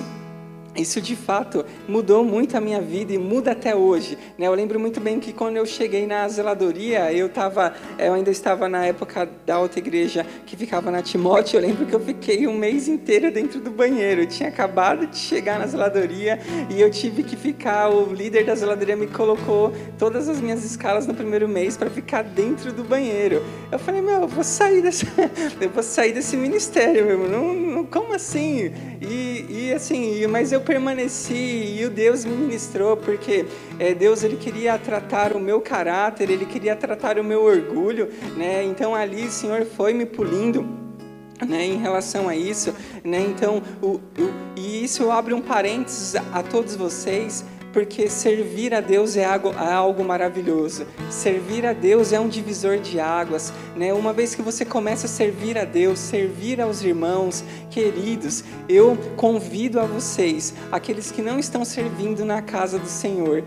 isso 0.79 1.01
de 1.01 1.15
fato 1.15 1.65
mudou 1.87 2.23
muito 2.23 2.55
a 2.55 2.61
minha 2.61 2.81
vida 2.81 3.13
e 3.13 3.17
muda 3.17 3.51
até 3.51 3.75
hoje. 3.75 4.17
Né? 4.37 4.47
Eu 4.47 4.53
lembro 4.53 4.79
muito 4.79 4.99
bem 4.99 5.19
que 5.19 5.33
quando 5.33 5.57
eu 5.57 5.65
cheguei 5.65 6.05
na 6.07 6.27
zeladoria, 6.27 7.11
eu, 7.11 7.29
tava, 7.29 7.73
eu 7.97 8.13
ainda 8.13 8.31
estava 8.31 8.69
na 8.69 8.85
época 8.85 9.29
da 9.45 9.59
outra 9.59 9.79
igreja 9.79 10.25
que 10.45 10.55
ficava 10.55 10.89
na 10.91 11.01
Timóteo. 11.01 11.57
Eu 11.57 11.61
lembro 11.61 11.85
que 11.85 11.93
eu 11.93 11.99
fiquei 11.99 12.47
um 12.47 12.57
mês 12.57 12.87
inteiro 12.87 13.31
dentro 13.31 13.59
do 13.59 13.71
banheiro. 13.71 14.21
Eu 14.21 14.27
tinha 14.27 14.49
acabado 14.49 15.07
de 15.07 15.17
chegar 15.17 15.59
na 15.59 15.67
zeladoria 15.67 16.39
e 16.69 16.81
eu 16.81 16.89
tive 16.89 17.23
que 17.23 17.35
ficar. 17.35 17.89
O 17.89 18.13
líder 18.13 18.45
da 18.45 18.55
zeladoria 18.55 18.95
me 18.95 19.07
colocou 19.07 19.73
todas 19.97 20.29
as 20.29 20.39
minhas 20.39 20.63
escalas 20.63 21.05
no 21.05 21.13
primeiro 21.13 21.47
mês 21.47 21.75
para 21.75 21.89
ficar 21.89 22.23
dentro 22.23 22.71
do 22.71 22.83
banheiro. 22.83 23.43
Eu 23.71 23.79
falei, 23.79 24.01
meu, 24.01 24.21
eu 24.21 24.27
vou 24.27 24.43
sair 24.43 24.81
dessa, 24.81 25.05
eu 25.59 25.69
vou 25.69 25.83
sair 25.83 26.13
desse 26.13 26.37
ministério, 26.37 27.05
meu. 27.05 27.29
Não, 27.29 27.53
não, 27.53 27.85
como 27.85 28.13
assim? 28.13 28.71
E, 29.01 29.45
e 29.49 29.73
assim, 29.73 30.25
mas 30.27 30.51
eu 30.51 30.61
permaneci 30.69 31.79
e 31.79 31.83
o 31.83 31.89
Deus 31.89 32.23
me 32.23 32.35
ministrou, 32.35 32.95
porque 32.95 33.43
é, 33.79 33.95
Deus 33.95 34.23
ele 34.23 34.37
queria 34.37 34.77
tratar 34.77 35.35
o 35.35 35.39
meu 35.39 35.59
caráter, 35.59 36.29
ele 36.29 36.45
queria 36.45 36.75
tratar 36.75 37.17
o 37.17 37.23
meu 37.23 37.43
orgulho, 37.43 38.07
né? 38.37 38.63
Então 38.63 38.93
ali 38.93 39.25
o 39.25 39.31
Senhor 39.31 39.65
foi 39.65 39.93
me 39.93 40.05
pulindo. 40.05 40.77
Né, 41.47 41.65
em 41.65 41.77
relação 41.77 42.27
a 42.27 42.35
isso, 42.35 42.75
né, 43.01 43.21
então, 43.21 43.63
o, 43.81 43.91
o, 43.91 44.01
e 44.57 44.83
isso 44.83 45.09
abre 45.09 45.33
um 45.33 45.39
parênteses 45.39 46.17
a, 46.17 46.39
a 46.39 46.43
todos 46.43 46.75
vocês, 46.75 47.45
porque 47.71 48.09
servir 48.09 48.73
a 48.73 48.81
Deus 48.81 49.15
é 49.15 49.25
algo, 49.25 49.49
é 49.49 49.73
algo, 49.73 50.03
maravilhoso. 50.03 50.85
Servir 51.09 51.65
a 51.65 51.73
Deus 51.73 52.11
é 52.11 52.19
um 52.19 52.27
divisor 52.27 52.79
de 52.79 52.99
águas. 52.99 53.53
Né? 53.75 53.93
Uma 53.93 54.13
vez 54.13 54.35
que 54.35 54.41
você 54.41 54.65
começa 54.65 55.05
a 55.05 55.09
servir 55.09 55.57
a 55.57 55.65
Deus, 55.65 55.99
servir 55.99 56.59
aos 56.61 56.83
irmãos 56.83 57.43
queridos, 57.69 58.43
eu 58.67 58.97
convido 59.15 59.79
a 59.79 59.85
vocês, 59.85 60.53
aqueles 60.71 61.11
que 61.11 61.21
não 61.21 61.39
estão 61.39 61.63
servindo 61.63 62.25
na 62.25 62.41
casa 62.41 62.79
do 62.79 62.87
Senhor, 62.87 63.43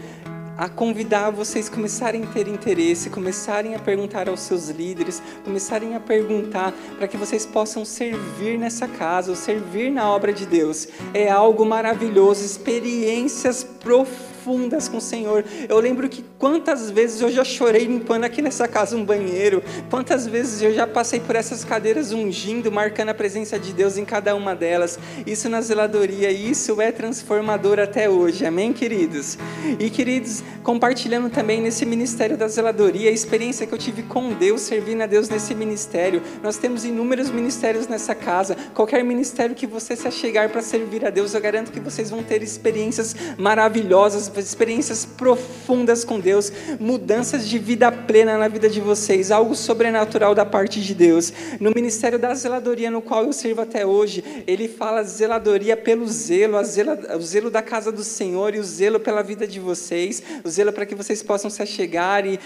a 0.63 0.69
convidar 0.69 1.31
vocês 1.31 1.69
começarem 1.69 2.23
a 2.23 2.27
ter 2.29 2.47
interesse, 2.47 3.11
começarem 3.11 3.75
a 3.75 3.81
perguntar 3.81 4.29
aos 4.29 4.39
seus 4.39 4.69
líderes, 4.69 5.21
começarem 5.45 5.97
a 5.97 6.01
perguntar 6.01 6.73
para 6.97 7.09
que 7.09 7.17
vocês 7.17 7.45
possam 7.45 7.85
servir 7.85 8.57
nessa 8.57 8.87
casa, 8.87 9.35
servir 9.35 9.91
na 9.91 10.09
obra 10.09 10.33
de 10.33 10.47
Deus. 10.47 10.87
É 11.13 11.29
algo 11.29 11.67
maravilhoso, 11.67 12.45
experiências 12.45 13.65
profundas 13.65 14.32
profundas 14.43 14.89
com 14.89 14.97
o 14.97 15.01
Senhor. 15.01 15.45
Eu 15.69 15.79
lembro 15.79 16.09
que 16.09 16.25
quantas 16.39 16.91
vezes 16.91 17.21
eu 17.21 17.31
já 17.31 17.45
chorei 17.45 17.85
limpando 17.85 18.25
aqui 18.25 18.43
nessa 18.43 18.67
casa 18.67 18.97
um 18.97 19.05
banheiro, 19.05 19.63
quantas 19.89 20.27
vezes 20.27 20.61
eu 20.61 20.75
já 20.75 20.87
passei 20.87 21.21
por 21.21 21.37
essas 21.37 21.65
cadeiras 21.65 22.13
ungindo, 22.13 22.71
marcando 22.71 23.11
a 23.11 23.15
presença 23.15 23.59
de 23.59 23.73
Deus 23.73 23.97
em 23.97 24.05
cada 24.05 24.35
uma 24.35 24.55
delas. 24.55 24.99
Isso 25.25 25.49
na 25.49 25.61
zeladoria, 25.61 26.31
isso 26.31 26.81
é 26.81 26.91
transformador 26.91 27.79
até 27.79 28.11
hoje. 28.11 28.45
Amém, 28.45 28.73
queridos? 28.73 29.39
E 29.79 29.89
queridos, 29.89 30.43
compartilhando 30.65 31.31
também 31.31 31.61
nesse 31.61 31.87
ministério 31.87 32.37
da 32.37 32.49
zeladoria, 32.49 33.11
a 33.11 33.13
experiência 33.13 33.67
que 33.67 33.73
eu 33.73 33.79
tive 33.79 34.03
com 34.03 34.33
Deus, 34.33 34.63
servindo 34.63 35.03
a 35.03 35.07
Deus 35.07 35.29
nesse 35.29 35.55
ministério. 35.55 36.21
Nós 36.43 36.57
temos 36.57 36.85
inúmeros 36.85 37.31
ministérios 37.31 37.87
nessa 37.87 38.15
casa. 38.15 38.57
Qualquer 38.75 39.05
ministério 39.05 39.55
que 39.55 39.67
você 39.67 39.95
se 39.95 40.09
achegar 40.09 40.49
para 40.49 40.63
servir 40.63 41.07
a 41.07 41.11
Deus, 41.11 41.33
eu 41.35 41.41
garanto 41.41 41.71
que 41.71 41.79
vocês 41.79 42.11
vão 42.11 42.23
ter 42.23 42.43
experiências 42.43 43.15
maravilhosas, 43.39 44.32
experiências 44.39 45.05
profundas 45.05 46.05
com 46.05 46.19
Deus, 46.19 46.53
mudanças 46.79 47.49
de 47.49 47.59
vida 47.59 47.91
plena 47.91 48.39
na 48.39 48.49
vida 48.49 48.69
de 48.69 48.81
vocês, 48.81 49.31
algo 49.31 49.55
sobrenatural 49.55 50.35
da 50.35 50.45
parte 50.45 50.81
de 50.81 50.95
Deus. 50.95 51.33
No 51.61 51.71
ministério 51.71 52.19
da 52.19 52.35
zeladoria, 52.35 52.91
no 52.91 53.03
qual 53.03 53.25
eu 53.25 53.33
sirvo 53.33 53.61
até 53.61 53.85
hoje, 53.85 54.25
ele 54.47 54.69
fala 54.69 55.03
zeladoria 55.03 55.77
pelo 55.77 56.07
zelo, 56.09 56.63
zela, 56.65 57.17
o 57.17 57.23
zelo 57.23 57.51
da 57.51 57.63
casa 57.63 57.93
do 57.93 58.05
Senhor 58.05 58.55
e 58.55 58.59
o 58.59 58.65
zelo 58.65 58.99
pela 58.99 59.23
vida 59.23 59.47
de 59.47 59.61
vocês, 59.61 60.23
o 60.45 60.49
zelo 60.49 60.73
para 60.73 60.87
que 60.87 60.95
vocês 60.95 61.23
possam 61.23 61.51
se 61.51 61.63
achegar 61.63 62.27
e 62.27 62.39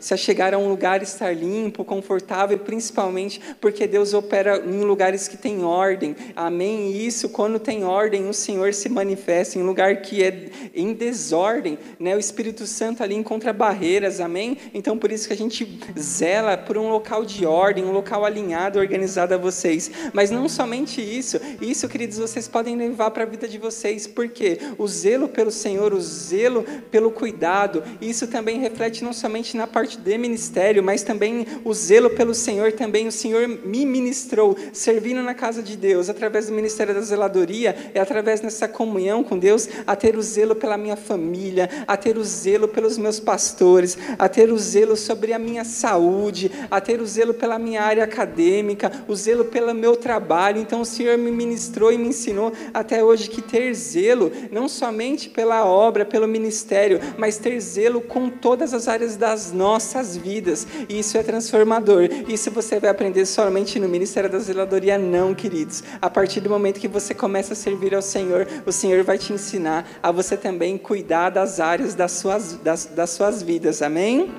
se 0.00 0.14
achegar 0.14 0.54
a 0.54 0.58
um 0.58 0.68
lugar 0.68 1.02
estar 1.02 1.34
limpo, 1.34 1.84
confortável, 1.84 2.58
principalmente 2.58 3.40
porque 3.60 3.86
Deus 3.86 4.14
opera 4.14 4.62
em 4.64 4.80
lugares 4.80 5.28
que 5.28 5.36
tem 5.36 5.64
ordem. 5.64 6.16
Amém? 6.34 6.92
E 6.92 7.06
isso, 7.06 7.28
quando 7.28 7.58
tem 7.58 7.84
ordem, 7.84 8.28
o 8.28 8.34
Senhor 8.34 8.72
se 8.72 8.88
manifesta 8.88 9.58
em 9.58 9.62
lugar 9.62 9.96
que 10.02 10.22
é 10.22 10.48
em 10.74 10.93
em 10.94 10.96
desordem, 10.96 11.76
né? 11.98 12.14
O 12.14 12.18
Espírito 12.18 12.66
Santo 12.66 13.02
ali 13.02 13.14
encontra 13.14 13.52
barreiras, 13.52 14.20
amém? 14.20 14.56
Então 14.72 14.96
por 14.96 15.10
isso 15.10 15.26
que 15.26 15.34
a 15.34 15.36
gente 15.36 15.80
zela 15.98 16.56
por 16.56 16.78
um 16.78 16.88
local 16.88 17.24
de 17.24 17.44
ordem, 17.44 17.84
um 17.84 17.90
local 17.90 18.24
alinhado, 18.24 18.78
organizado 18.78 19.34
a 19.34 19.36
vocês. 19.36 19.90
Mas 20.12 20.30
não 20.30 20.48
somente 20.48 21.00
isso, 21.00 21.40
isso, 21.60 21.88
queridos, 21.88 22.18
vocês 22.18 22.46
podem 22.46 22.76
levar 22.76 23.10
para 23.10 23.24
a 23.24 23.26
vida 23.26 23.48
de 23.48 23.58
vocês, 23.58 24.06
porque 24.06 24.58
o 24.78 24.86
zelo 24.86 25.28
pelo 25.28 25.50
Senhor, 25.50 25.92
o 25.92 26.00
zelo 26.00 26.64
pelo 26.90 27.10
cuidado, 27.10 27.82
isso 28.00 28.28
também 28.28 28.60
reflete 28.60 29.02
não 29.02 29.12
somente 29.12 29.56
na 29.56 29.66
parte 29.66 29.98
de 29.98 30.16
ministério, 30.16 30.82
mas 30.82 31.02
também 31.02 31.46
o 31.64 31.74
zelo 31.74 32.10
pelo 32.10 32.34
Senhor, 32.34 32.72
também 32.72 33.08
o 33.08 33.12
Senhor 33.12 33.48
me 33.48 33.84
ministrou, 33.84 34.56
servindo 34.72 35.22
na 35.22 35.34
casa 35.34 35.62
de 35.62 35.76
Deus, 35.76 36.08
através 36.08 36.46
do 36.46 36.52
ministério 36.52 36.94
da 36.94 37.00
zeladoria, 37.00 37.74
é 37.92 38.00
através 38.00 38.40
dessa 38.40 38.68
comunhão 38.68 39.24
com 39.24 39.38
Deus, 39.38 39.68
a 39.86 39.96
ter 39.96 40.16
o 40.16 40.22
zelo 40.22 40.54
pela 40.54 40.76
minha 40.84 40.96
família, 40.96 41.70
a 41.88 41.96
ter 41.96 42.18
o 42.18 42.22
zelo 42.22 42.68
pelos 42.68 42.98
meus 42.98 43.18
pastores, 43.18 43.96
a 44.18 44.28
ter 44.28 44.52
o 44.52 44.58
zelo 44.58 44.96
sobre 44.96 45.32
a 45.32 45.38
minha 45.38 45.64
saúde, 45.64 46.50
a 46.70 46.78
ter 46.78 47.00
o 47.00 47.06
zelo 47.06 47.32
pela 47.32 47.58
minha 47.58 47.82
área 47.82 48.04
acadêmica, 48.04 48.92
o 49.08 49.16
zelo 49.16 49.46
pelo 49.46 49.74
meu 49.74 49.96
trabalho. 49.96 50.60
Então 50.60 50.82
o 50.82 50.84
Senhor 50.84 51.16
me 51.16 51.30
ministrou 51.30 51.90
e 51.90 51.96
me 51.96 52.08
ensinou 52.08 52.52
até 52.74 53.02
hoje 53.02 53.30
que 53.30 53.40
ter 53.40 53.72
zelo, 53.72 54.30
não 54.52 54.68
somente 54.68 55.30
pela 55.30 55.64
obra, 55.64 56.04
pelo 56.04 56.28
ministério, 56.28 57.00
mas 57.16 57.38
ter 57.38 57.58
zelo 57.60 58.02
com 58.02 58.28
todas 58.28 58.74
as 58.74 58.86
áreas 58.86 59.16
das 59.16 59.50
nossas 59.50 60.14
vidas. 60.14 60.66
Isso 60.86 61.16
é 61.16 61.22
transformador. 61.22 62.10
Isso 62.28 62.50
você 62.50 62.78
vai 62.78 62.90
aprender 62.90 63.24
somente 63.24 63.80
no 63.80 63.88
ministério 63.88 64.28
da 64.28 64.38
zeladoria, 64.38 64.98
não, 64.98 65.34
queridos. 65.34 65.82
A 66.02 66.10
partir 66.10 66.40
do 66.40 66.50
momento 66.50 66.78
que 66.78 66.88
você 66.88 67.14
começa 67.14 67.54
a 67.54 67.56
servir 67.56 67.94
ao 67.94 68.02
Senhor, 68.02 68.46
o 68.66 68.72
Senhor 68.72 69.02
vai 69.02 69.16
te 69.16 69.32
ensinar 69.32 69.88
a 70.02 70.12
você 70.12 70.36
também 70.36 70.73
cuidar 70.78 71.30
das 71.30 71.60
áreas 71.60 71.94
das 71.94 72.12
suas, 72.12 72.54
das, 72.62 72.86
das 72.86 73.10
suas 73.10 73.42
vidas. 73.42 73.82
Amém? 73.82 74.32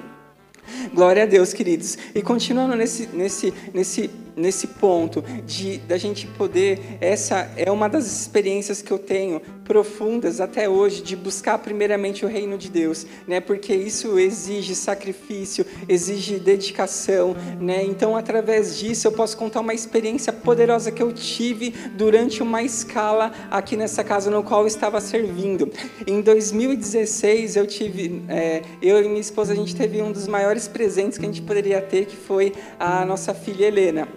Glória 0.94 1.24
a 1.24 1.26
Deus, 1.26 1.54
queridos. 1.54 1.98
E 2.14 2.22
continuando 2.22 2.76
nesse, 2.76 3.08
nesse, 3.08 3.54
nesse 3.74 4.10
nesse 4.36 4.68
ponto 4.68 5.24
de 5.46 5.78
da 5.80 5.98
gente 5.98 6.28
poder 6.28 6.98
essa 7.00 7.50
é 7.56 7.72
uma 7.72 7.88
das 7.88 8.06
experiências 8.06 8.82
que 8.82 8.92
eu 8.92 9.00
tenho 9.00 9.42
profundas 9.66 10.40
até 10.40 10.70
hoje 10.70 11.02
de 11.02 11.16
buscar 11.16 11.58
primeiramente 11.58 12.24
o 12.24 12.28
reino 12.28 12.58
de 12.58 12.70
Deus, 12.70 13.06
né? 13.28 13.40
Porque 13.42 13.74
isso 13.74 14.18
exige 14.18 14.76
sacrifício, 14.76 15.66
exige 15.90 16.40
dedicação, 16.40 17.36
né? 17.60 17.84
Então, 17.84 18.16
através 18.16 18.78
disso 18.78 19.08
eu 19.08 19.12
posso 19.12 19.36
contar 19.36 19.60
uma 19.60 19.74
experiência 19.74 20.32
poderosa 20.32 20.92
que 20.92 21.02
eu 21.02 21.12
tive 21.12 21.74
durante 21.96 22.42
uma 22.42 22.62
escala 22.62 23.32
aqui 23.50 23.76
nessa 23.76 24.04
casa 24.04 24.30
no 24.30 24.44
qual 24.44 24.62
eu 24.62 24.68
estava 24.68 25.02
servindo. 25.02 25.70
Em 26.06 26.22
2016 26.22 27.56
eu 27.56 27.66
tive, 27.66 28.24
é, 28.30 28.62
eu 28.82 29.04
e 29.04 29.08
minha 29.08 29.20
esposa 29.20 29.54
a 29.54 29.56
gente 29.56 29.76
teve 29.76 30.02
um 30.02 30.12
dos 30.12 30.28
maiores 30.28 30.68
presentes 30.68 31.18
que 31.18 31.26
a 31.26 31.28
gente 31.28 31.42
poderia 31.42 31.82
ter, 31.82 32.06
que 32.06 32.16
foi 32.16 32.54
a 32.80 33.04
nossa 33.04 33.34
filha 33.34 33.66
Helena. 33.66 34.08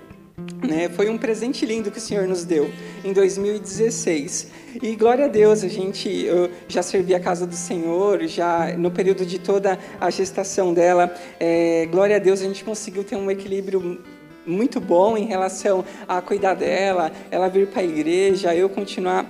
Né? 0.67 0.89
Foi 0.89 1.09
um 1.09 1.19
presente 1.19 1.65
lindo 1.65 1.91
que 1.91 1.99
o 1.99 2.01
Senhor 2.01 2.27
nos 2.27 2.45
deu 2.45 2.71
em 3.05 3.13
2016. 3.13 4.49
E 4.81 4.95
glória 4.95 5.25
a 5.25 5.29
Deus, 5.29 5.65
a 5.65 5.69
gente 5.69 6.09
eu 6.09 6.51
já 6.69 6.83
servi 6.83 7.13
a 7.13 7.19
casa 7.19 7.45
do 7.47 7.55
Senhor, 7.55 8.25
já 8.29 8.77
no 8.77 8.93
período 8.93 9.27
de 9.27 9.39
toda 9.39 9.77
a 10.01 10.09
gestação 10.09 10.73
dela, 10.73 11.13
é, 11.41 11.87
glória 11.87 12.15
a 12.15 12.19
Deus, 12.21 12.41
a 12.41 12.45
gente 12.45 12.63
conseguiu 12.63 13.03
ter 13.03 13.17
um 13.17 13.29
equilíbrio 13.29 14.01
muito 14.47 14.81
bom 14.81 15.17
em 15.17 15.25
relação 15.25 15.85
a 16.07 16.23
cuidar 16.23 16.55
dela, 16.55 17.11
ela 17.29 17.49
vir 17.49 17.67
para 17.67 17.81
a 17.81 17.85
igreja, 17.85 18.55
eu 18.55 18.69
continuar 18.69 19.27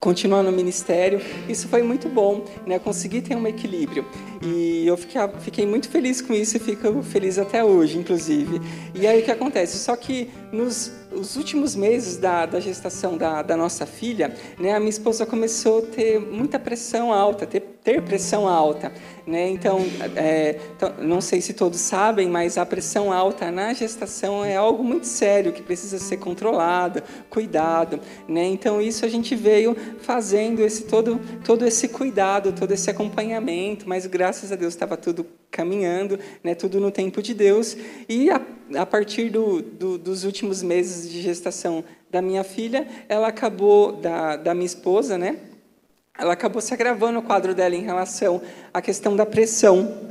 continuar 0.00 0.42
no 0.42 0.52
ministério. 0.52 1.18
Isso 1.48 1.66
foi 1.66 1.82
muito 1.82 2.10
bom, 2.10 2.44
né? 2.66 2.78
Consegui 2.78 3.22
ter 3.22 3.34
um 3.34 3.46
equilíbrio. 3.46 4.04
E 4.42 4.86
eu 4.86 4.98
fiquei, 4.98 5.20
fiquei 5.40 5.66
muito 5.66 5.88
feliz 5.88 6.20
com 6.20 6.34
isso 6.34 6.58
e 6.58 6.60
fico 6.60 7.02
feliz 7.02 7.38
até 7.38 7.64
hoje, 7.64 7.96
inclusive. 7.96 8.60
E 8.94 9.06
aí 9.06 9.22
o 9.22 9.24
que 9.24 9.30
acontece? 9.30 9.78
Só 9.78 9.96
que 9.96 10.28
nos 10.52 10.92
os 11.16 11.36
últimos 11.36 11.74
meses 11.74 12.16
da, 12.16 12.46
da 12.46 12.60
gestação 12.60 13.16
da, 13.16 13.42
da, 13.42 13.56
nossa 13.56 13.86
filha, 13.86 14.34
né, 14.58 14.74
a 14.74 14.78
minha 14.78 14.90
esposa 14.90 15.24
começou 15.24 15.78
a 15.78 15.82
ter 15.82 16.18
muita 16.20 16.58
pressão 16.58 17.12
alta, 17.12 17.46
ter, 17.46 17.73
ter 17.84 18.00
pressão 18.00 18.48
alta. 18.48 18.90
Né? 19.26 19.50
Então, 19.50 19.78
é, 20.16 20.58
não 20.98 21.20
sei 21.20 21.40
se 21.42 21.52
todos 21.52 21.78
sabem, 21.80 22.28
mas 22.28 22.56
a 22.56 22.64
pressão 22.64 23.12
alta 23.12 23.50
na 23.50 23.74
gestação 23.74 24.42
é 24.42 24.56
algo 24.56 24.82
muito 24.82 25.06
sério, 25.06 25.52
que 25.52 25.62
precisa 25.62 25.98
ser 25.98 26.16
controlado, 26.16 27.02
cuidado. 27.28 28.00
Né? 28.26 28.44
Então, 28.46 28.80
isso 28.80 29.04
a 29.04 29.08
gente 29.08 29.36
veio 29.36 29.76
fazendo 30.00 30.62
esse 30.62 30.84
todo, 30.84 31.20
todo 31.44 31.66
esse 31.66 31.88
cuidado, 31.88 32.52
todo 32.52 32.72
esse 32.72 32.90
acompanhamento, 32.90 33.86
mas 33.86 34.06
graças 34.06 34.50
a 34.50 34.56
Deus 34.56 34.72
estava 34.72 34.96
tudo 34.96 35.26
caminhando, 35.50 36.18
né? 36.42 36.54
tudo 36.54 36.80
no 36.80 36.90
tempo 36.90 37.22
de 37.22 37.34
Deus. 37.34 37.76
E 38.08 38.30
a, 38.30 38.40
a 38.76 38.86
partir 38.86 39.28
do, 39.28 39.60
do, 39.60 39.98
dos 39.98 40.24
últimos 40.24 40.62
meses 40.62 41.10
de 41.10 41.20
gestação 41.20 41.84
da 42.10 42.22
minha 42.22 42.44
filha, 42.44 42.86
ela 43.08 43.28
acabou, 43.28 43.92
da, 43.92 44.36
da 44.36 44.54
minha 44.54 44.66
esposa, 44.66 45.18
né? 45.18 45.36
Ela 46.16 46.32
acabou 46.32 46.62
se 46.62 46.72
agravando 46.72 47.18
o 47.18 47.22
quadro 47.22 47.54
dela 47.54 47.74
em 47.74 47.82
relação 47.82 48.40
à 48.72 48.80
questão 48.80 49.16
da 49.16 49.26
pressão. 49.26 50.08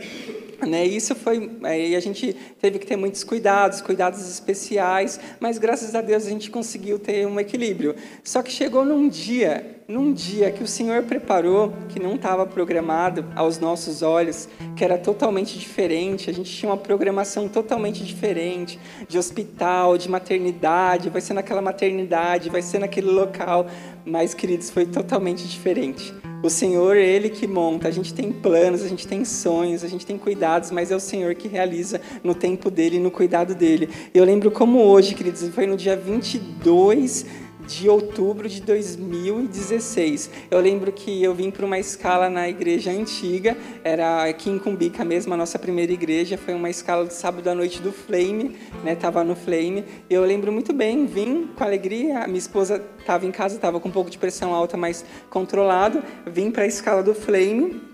Né? 0.65 0.85
Isso 0.85 1.15
foi, 1.15 1.51
aí 1.63 1.95
a 1.95 1.99
gente 1.99 2.35
teve 2.61 2.79
que 2.79 2.85
ter 2.85 2.95
muitos 2.95 3.23
cuidados, 3.23 3.81
cuidados 3.81 4.29
especiais, 4.29 5.19
mas 5.39 5.57
graças 5.57 5.93
a 5.95 6.01
Deus 6.01 6.25
a 6.25 6.29
gente 6.29 6.49
conseguiu 6.49 6.97
ter 6.97 7.27
um 7.27 7.39
equilíbrio. 7.39 7.95
Só 8.23 8.41
que 8.41 8.51
chegou 8.51 8.85
num 8.85 9.07
dia, 9.07 9.81
num 9.87 10.13
dia 10.13 10.51
que 10.51 10.63
o 10.63 10.67
Senhor 10.67 11.03
preparou, 11.03 11.73
que 11.89 11.99
não 11.99 12.15
estava 12.15 12.45
programado 12.45 13.25
aos 13.35 13.59
nossos 13.59 14.01
olhos, 14.01 14.47
que 14.75 14.83
era 14.83 14.97
totalmente 14.97 15.59
diferente. 15.59 16.29
A 16.29 16.33
gente 16.33 16.51
tinha 16.51 16.71
uma 16.71 16.77
programação 16.77 17.47
totalmente 17.47 18.03
diferente, 18.03 18.79
de 19.07 19.17
hospital, 19.17 19.97
de 19.97 20.09
maternidade, 20.09 21.09
vai 21.09 21.21
ser 21.21 21.33
naquela 21.33 21.61
maternidade, 21.61 22.49
vai 22.49 22.61
ser 22.61 22.79
naquele 22.79 23.09
local, 23.09 23.67
mas 24.05 24.33
queridos, 24.33 24.69
foi 24.69 24.85
totalmente 24.85 25.47
diferente. 25.47 26.13
O 26.43 26.49
Senhor, 26.49 26.97
é 26.97 27.05
Ele 27.05 27.29
que 27.29 27.47
monta. 27.47 27.87
A 27.87 27.91
gente 27.91 28.13
tem 28.13 28.29
planos, 28.29 28.83
a 28.83 28.87
gente 28.89 29.07
tem 29.07 29.23
sonhos, 29.23 29.81
a 29.81 29.87
gente 29.87 30.05
tem 30.05 30.17
cuidados, 30.17 30.71
mas 30.71 30.91
é 30.91 30.95
o 30.95 30.99
Senhor 30.99 31.33
que 31.35 31.47
realiza 31.47 32.01
no 32.21 32.35
tempo 32.35 32.69
dele 32.69 32.99
no 32.99 33.09
cuidado 33.09 33.55
dele. 33.55 33.89
Eu 34.13 34.25
lembro 34.25 34.51
como 34.51 34.79
hoje, 34.79 35.15
queridos, 35.15 35.47
foi 35.55 35.65
no 35.65 35.77
dia 35.77 35.95
22 35.95 37.25
de 37.67 37.89
outubro 37.89 38.47
de 38.47 38.61
2016. 38.61 40.29
Eu 40.51 40.59
lembro 40.59 40.91
que 40.91 41.23
eu 41.23 41.33
vim 41.33 41.51
para 41.51 41.65
uma 41.65 41.79
escala 41.79 42.29
na 42.29 42.47
igreja 42.49 42.91
antiga, 42.91 43.57
era 43.83 44.25
aqui 44.29 44.49
em 44.49 44.59
Cumbica 44.59 45.03
mesmo, 45.03 45.33
a 45.33 45.37
nossa 45.37 45.57
primeira 45.57 45.91
igreja, 45.91 46.37
foi 46.37 46.53
uma 46.53 46.69
escala 46.69 47.05
de 47.05 47.13
sábado 47.13 47.47
à 47.49 47.55
noite 47.55 47.81
do 47.81 47.91
Flame, 47.91 48.55
né? 48.83 48.95
Tava 48.95 49.23
no 49.23 49.35
Flame. 49.35 49.85
Eu 50.09 50.23
lembro 50.23 50.51
muito 50.51 50.73
bem, 50.73 51.05
vim 51.05 51.47
com 51.55 51.63
alegria, 51.63 52.27
minha 52.27 52.39
esposa 52.39 52.83
estava 52.99 53.25
em 53.25 53.31
casa, 53.31 53.55
estava 53.55 53.79
com 53.79 53.89
um 53.89 53.91
pouco 53.91 54.09
de 54.09 54.17
pressão 54.17 54.53
alta, 54.53 54.77
mas 54.77 55.05
controlado, 55.29 56.03
vim 56.25 56.51
para 56.51 56.63
a 56.63 56.67
escala 56.67 57.01
do 57.01 57.13
Flame 57.13 57.92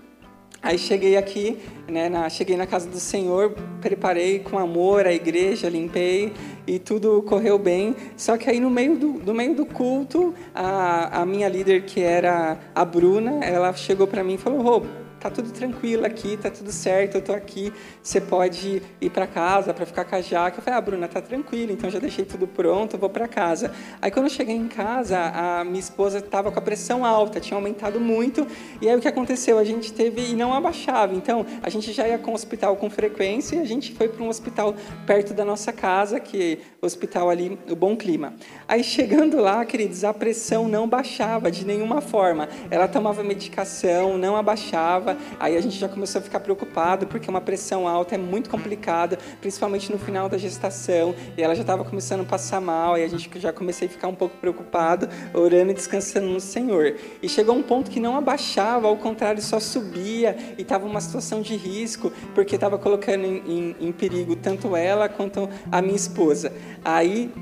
Aí 0.62 0.78
cheguei 0.78 1.16
aqui, 1.16 1.58
né, 1.88 2.10
na, 2.10 2.28
cheguei 2.28 2.54
na 2.54 2.66
casa 2.66 2.86
do 2.86 3.00
Senhor, 3.00 3.54
preparei 3.80 4.40
com 4.40 4.58
amor 4.58 5.06
a 5.06 5.12
igreja, 5.12 5.70
limpei 5.70 6.34
e 6.66 6.78
tudo 6.78 7.22
correu 7.22 7.58
bem. 7.58 7.96
Só 8.14 8.36
que 8.36 8.50
aí 8.50 8.60
no 8.60 8.68
meio 8.68 8.96
do, 8.96 9.12
no 9.24 9.32
meio 9.32 9.54
do 9.54 9.64
culto, 9.64 10.34
a, 10.54 11.22
a 11.22 11.26
minha 11.26 11.48
líder, 11.48 11.86
que 11.86 12.00
era 12.02 12.58
a 12.74 12.84
Bruna, 12.84 13.42
ela 13.42 13.72
chegou 13.72 14.06
para 14.06 14.22
mim 14.22 14.34
e 14.34 14.38
falou: 14.38 14.60
Rô, 14.60 14.82
tá 15.20 15.30
tudo 15.30 15.50
tranquilo 15.52 16.06
aqui, 16.06 16.36
tá 16.36 16.50
tudo 16.50 16.72
certo, 16.72 17.16
eu 17.16 17.22
tô 17.22 17.32
aqui, 17.32 17.72
você 18.02 18.20
pode 18.20 18.82
ir 19.00 19.10
para 19.10 19.26
casa 19.26 19.74
para 19.74 19.84
ficar 19.84 20.04
com 20.04 20.16
a 20.16 20.20
jaca. 20.20 20.58
Eu 20.58 20.62
falei, 20.62 20.78
ah, 20.78 20.80
Bruna, 20.80 21.08
tá 21.08 21.20
tranquilo, 21.20 21.72
então 21.72 21.90
já 21.90 21.98
deixei 21.98 22.24
tudo 22.24 22.46
pronto, 22.46 22.96
vou 22.96 23.10
para 23.10 23.28
casa. 23.28 23.70
Aí 24.00 24.10
quando 24.10 24.26
eu 24.26 24.30
cheguei 24.30 24.56
em 24.56 24.66
casa, 24.66 25.18
a 25.18 25.62
minha 25.62 25.78
esposa 25.78 26.18
estava 26.18 26.50
com 26.50 26.58
a 26.58 26.62
pressão 26.62 27.04
alta, 27.04 27.38
tinha 27.38 27.56
aumentado 27.56 28.00
muito, 28.00 28.46
e 28.80 28.88
aí 28.88 28.96
o 28.96 29.00
que 29.00 29.08
aconteceu? 29.08 29.58
A 29.58 29.64
gente 29.64 29.92
teve 29.92 30.30
e 30.30 30.34
não 30.34 30.54
abaixava. 30.54 31.14
Então, 31.14 31.44
a 31.62 31.68
gente 31.68 31.92
já 31.92 32.08
ia 32.08 32.18
com 32.18 32.30
o 32.30 32.34
hospital 32.34 32.76
com 32.76 32.88
frequência 32.88 33.56
e 33.56 33.60
a 33.60 33.64
gente 33.64 33.92
foi 33.92 34.08
para 34.08 34.22
um 34.22 34.28
hospital 34.28 34.74
perto 35.06 35.34
da 35.34 35.44
nossa 35.44 35.72
casa, 35.72 36.18
que 36.18 36.54
é 36.54 36.58
o 36.80 36.86
hospital 36.86 37.28
ali, 37.28 37.58
o 37.68 37.76
Bom 37.76 37.94
Clima. 37.96 38.34
Aí 38.66 38.82
chegando 38.82 39.38
lá, 39.38 39.64
queridos, 39.66 40.02
a 40.02 40.14
pressão 40.14 40.66
não 40.66 40.88
baixava 40.88 41.50
de 41.50 41.66
nenhuma 41.66 42.00
forma. 42.00 42.48
Ela 42.70 42.88
tomava 42.88 43.22
medicação, 43.22 44.16
não 44.16 44.36
abaixava, 44.36 45.09
aí 45.38 45.56
a 45.56 45.60
gente 45.60 45.78
já 45.78 45.88
começou 45.88 46.20
a 46.20 46.22
ficar 46.22 46.40
preocupado, 46.40 47.06
porque 47.06 47.30
uma 47.30 47.40
pressão 47.40 47.86
alta 47.86 48.14
é 48.14 48.18
muito 48.18 48.50
complicada, 48.50 49.18
principalmente 49.40 49.90
no 49.90 49.98
final 49.98 50.28
da 50.28 50.38
gestação, 50.38 51.14
e 51.36 51.42
ela 51.42 51.54
já 51.54 51.62
estava 51.62 51.84
começando 51.84 52.22
a 52.22 52.24
passar 52.24 52.60
mal, 52.60 52.98
e 52.98 53.02
a 53.02 53.08
gente 53.08 53.30
já 53.38 53.52
comecei 53.52 53.88
a 53.88 53.90
ficar 53.90 54.08
um 54.08 54.14
pouco 54.14 54.36
preocupado, 54.36 55.08
orando 55.34 55.70
e 55.70 55.74
descansando 55.74 56.26
no 56.26 56.40
Senhor. 56.40 56.96
E 57.22 57.28
chegou 57.28 57.54
um 57.54 57.62
ponto 57.62 57.90
que 57.90 58.00
não 58.00 58.16
abaixava, 58.16 58.88
ao 58.88 58.96
contrário, 58.96 59.40
só 59.42 59.60
subia, 59.60 60.36
e 60.58 60.62
estava 60.62 60.86
uma 60.86 61.00
situação 61.00 61.42
de 61.42 61.56
risco, 61.56 62.12
porque 62.34 62.54
estava 62.54 62.78
colocando 62.78 63.24
em, 63.24 63.42
em, 63.46 63.76
em 63.88 63.92
perigo 63.92 64.36
tanto 64.36 64.74
ela 64.76 65.08
quanto 65.08 65.48
a 65.70 65.82
minha 65.82 65.96
esposa. 65.96 66.52
Aí, 66.84 67.32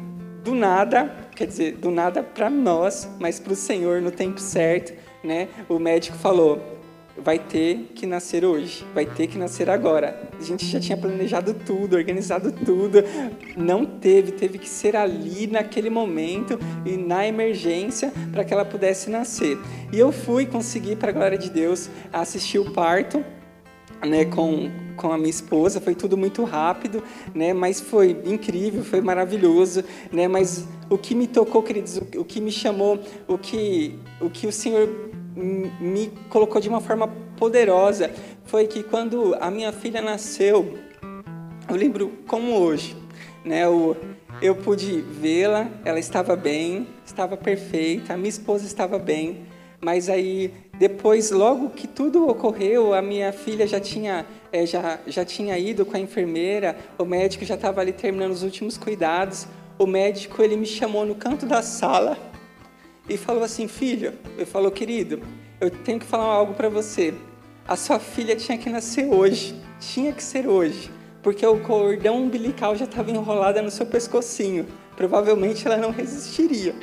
do 0.43 0.55
nada, 0.55 1.15
quer 1.35 1.47
dizer, 1.47 1.77
do 1.77 1.91
nada 1.91 2.23
para 2.23 2.49
nós, 2.49 3.09
mas 3.19 3.39
para 3.39 3.53
o 3.53 3.57
Senhor 3.57 4.01
no 4.01 4.11
tempo 4.11 4.41
certo, 4.41 4.93
né? 5.23 5.49
O 5.69 5.79
médico 5.79 6.17
falou: 6.17 6.78
vai 7.23 7.39
ter 7.39 7.91
que 7.95 8.07
nascer 8.07 8.45
hoje, 8.45 8.85
vai 8.95 9.07
ter 9.07 9.27
que 9.27 9.39
nascer 9.39 9.69
agora. 9.69 10.29
A 10.39 10.43
gente 10.43 10.67
já 10.67 10.81
tinha 10.81 10.97
planejado 10.97 11.55
tudo, 11.55 11.97
organizado 11.97 12.53
tudo, 12.53 13.03
não 13.57 13.85
teve, 13.85 14.33
teve 14.33 14.59
que 14.59 14.69
ser 14.69 14.97
ali 14.97 15.47
naquele 15.47 15.91
momento 15.91 16.59
e 16.85 16.97
na 16.97 17.27
emergência 17.27 18.13
para 18.33 18.45
que 18.45 18.53
ela 18.53 18.65
pudesse 18.65 19.11
nascer. 19.11 19.59
E 19.93 19.99
eu 19.99 20.13
fui 20.13 20.47
conseguir, 20.47 20.97
para 20.97 21.11
a 21.11 21.13
glória 21.13 21.39
de 21.39 21.51
Deus, 21.51 21.91
assistir 22.13 22.59
o 22.59 22.73
parto, 22.73 23.25
né, 24.05 24.25
com 24.25 24.71
com 24.99 25.13
a 25.13 25.17
minha 25.17 25.31
esposa, 25.31 25.81
foi 25.81 25.95
tudo 25.95 26.17
muito 26.17 26.45
rápido, 26.45 27.03
né? 27.33 27.55
Mas 27.55 27.81
foi 27.81 28.21
incrível, 28.25 28.85
foi 28.85 29.01
maravilhoso, 29.01 29.85
né? 30.13 30.29
Mas 30.29 30.67
o 30.91 30.99
que 30.99 31.15
me 31.15 31.27
tocou, 31.27 31.63
queridos, 31.63 32.01
o 32.17 32.25
que 32.25 32.41
me 32.41 32.51
chamou, 32.51 32.99
o 33.27 33.39
que 33.39 33.99
o 34.21 34.29
que 34.29 34.47
o 34.47 34.53
Senhor 34.53 35.08
me 35.39 36.13
colocou 36.29 36.61
de 36.61 36.69
uma 36.69 36.81
forma 36.81 37.09
poderosa 37.37 38.11
foi 38.45 38.67
que 38.67 38.83
quando 38.83 39.37
a 39.41 39.51
minha 39.51 39.73
filha 39.73 40.03
nasceu, 40.03 40.79
eu 41.69 41.77
lembro 41.77 42.13
como 42.27 42.53
hoje, 42.59 42.97
né? 43.45 43.65
Eu, 43.65 43.97
eu 44.41 44.57
pude 44.57 45.01
vê-la, 45.01 45.69
ela 45.85 45.99
estava 45.99 46.35
bem, 46.35 46.89
estava 47.05 47.37
perfeita, 47.37 48.15
a 48.15 48.17
minha 48.17 48.29
esposa 48.29 48.65
estava 48.65 48.99
bem, 48.99 49.47
mas 49.81 50.09
aí 50.09 50.53
depois, 50.79 51.33
logo 51.33 51.71
que 51.71 51.89
tudo 51.89 52.29
ocorreu, 52.29 52.95
a 52.95 53.03
minha 53.03 53.33
filha 53.33 53.67
já 53.67 53.81
tinha, 53.81 54.25
é, 54.53 54.65
já, 54.65 54.99
já 55.09 55.25
tinha 55.25 55.59
ido 55.59 55.85
com 55.85 55.97
a 55.97 56.01
enfermeira, 56.01 56.77
o 56.97 57.05
médico 57.05 57.45
já 57.45 57.57
estava 57.57 57.81
ali 57.81 57.93
terminando 57.93 58.31
os 58.31 58.45
últimos 58.45 58.79
cuidados. 58.79 59.47
O 59.77 59.87
médico 59.87 60.43
ele 60.43 60.57
me 60.57 60.67
chamou 60.67 61.05
no 61.05 61.15
canto 61.15 61.47
da 61.47 61.63
sala 61.63 62.17
e 63.09 63.17
falou 63.17 63.43
assim, 63.43 63.67
filho, 63.67 64.13
eu 64.37 64.47
falou, 64.47 64.71
querido, 64.71 65.23
eu 65.61 65.71
tenho 65.71 65.99
que 65.99 66.07
falar 66.07 66.25
algo 66.25 66.55
para 66.55 66.69
você. 66.69 67.15
A 67.67 67.77
sua 67.77 67.99
filha 67.99 68.37
tinha 68.37 68.57
que 68.57 68.71
nascer 68.71 69.07
hoje, 69.07 69.55
tinha 69.81 70.13
que 70.13 70.23
ser 70.23 70.47
hoje, 70.47 70.91
porque 71.23 71.47
o 71.47 71.61
cordão 71.61 72.23
umbilical 72.23 72.77
já 72.77 72.85
estava 72.85 73.11
enrolado 73.11 73.61
no 73.63 73.71
seu 73.71 73.87
pescocinho. 73.87 74.67
Provavelmente 74.97 75.67
ela 75.67 75.77
não 75.77 75.91
resistiria. 75.91 76.75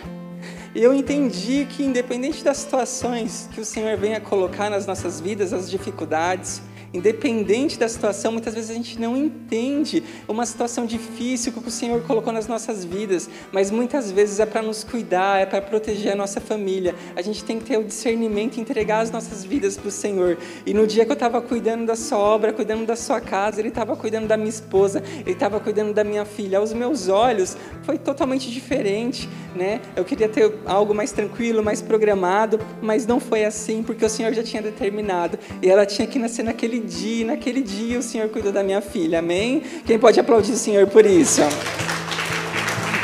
E 0.73 0.83
eu 0.83 0.93
entendi 0.93 1.65
que, 1.65 1.83
independente 1.83 2.43
das 2.43 2.57
situações 2.57 3.49
que 3.53 3.61
o 3.61 3.65
Senhor 3.65 3.97
venha 3.97 4.19
colocar 4.19 4.69
nas 4.69 4.85
nossas 4.85 5.21
vidas, 5.21 5.53
as 5.53 5.69
dificuldades, 5.69 6.61
Independente 6.93 7.77
da 7.77 7.89
situação, 7.89 8.31
muitas 8.31 8.53
vezes 8.53 8.71
a 8.71 8.73
gente 8.73 8.99
não 8.99 9.17
entende 9.17 10.03
uma 10.27 10.45
situação 10.45 10.85
difícil 10.85 11.51
que 11.51 11.59
o 11.59 11.71
Senhor 11.71 12.01
colocou 12.03 12.31
nas 12.31 12.47
nossas 12.47 12.85
vidas, 12.85 13.29
mas 13.51 13.69
muitas 13.69 14.11
vezes 14.11 14.39
é 14.39 14.45
para 14.45 14.61
nos 14.61 14.83
cuidar, 14.83 15.41
é 15.41 15.45
para 15.45 15.61
proteger 15.61 16.13
a 16.13 16.15
nossa 16.15 16.39
família. 16.39 16.95
A 17.15 17.21
gente 17.21 17.43
tem 17.43 17.59
que 17.59 17.65
ter 17.65 17.77
o 17.77 17.83
discernimento 17.83 18.57
e 18.57 18.61
entregar 18.61 18.99
as 18.99 19.11
nossas 19.11 19.43
vidas 19.43 19.75
para 19.77 19.89
o 19.89 19.91
Senhor. 19.91 20.37
E 20.65 20.73
no 20.73 20.87
dia 20.87 21.05
que 21.05 21.11
eu 21.11 21.15
estava 21.15 21.41
cuidando 21.41 21.85
da 21.85 21.95
sua 21.95 22.17
obra, 22.17 22.53
cuidando 22.53 22.85
da 22.85 22.95
sua 22.95 23.19
casa, 23.19 23.59
Ele 23.59 23.69
estava 23.69 23.95
cuidando 23.95 24.27
da 24.27 24.37
minha 24.37 24.49
esposa, 24.49 25.03
Ele 25.21 25.31
estava 25.31 25.59
cuidando 25.59 25.93
da 25.93 26.03
minha 26.03 26.25
filha. 26.25 26.59
Aos 26.59 26.71
meus 26.71 27.09
olhos, 27.09 27.57
foi 27.83 27.97
totalmente 27.97 28.49
diferente, 28.49 29.27
né? 29.55 29.81
Eu 29.95 30.05
queria 30.05 30.29
ter 30.29 30.53
algo 30.65 30.93
mais 30.93 31.11
tranquilo, 31.11 31.63
mais 31.63 31.81
programado, 31.81 32.59
mas 32.81 33.05
não 33.05 33.19
foi 33.19 33.43
assim, 33.43 33.83
porque 33.83 34.05
o 34.05 34.09
Senhor 34.09 34.33
já 34.33 34.43
tinha 34.43 34.61
determinado. 34.61 35.37
E 35.61 35.69
ela 35.69 35.85
tinha 35.85 36.07
que 36.07 36.17
nascer 36.17 36.43
naquele 36.43 36.84
dia, 36.85 37.25
naquele 37.25 37.61
dia 37.61 37.99
o 37.99 38.03
Senhor 38.03 38.29
cuidou 38.29 38.51
da 38.51 38.63
minha 38.63 38.79
filha, 38.81 39.19
amém? 39.19 39.61
Quem 39.85 39.99
pode 39.99 40.19
aplaudir 40.19 40.53
o 40.53 40.57
Senhor 40.57 40.87
por 40.87 41.05
isso? 41.05 41.41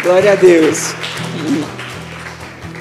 Glória 0.04 0.32
a 0.32 0.36
Deus. 0.36 0.94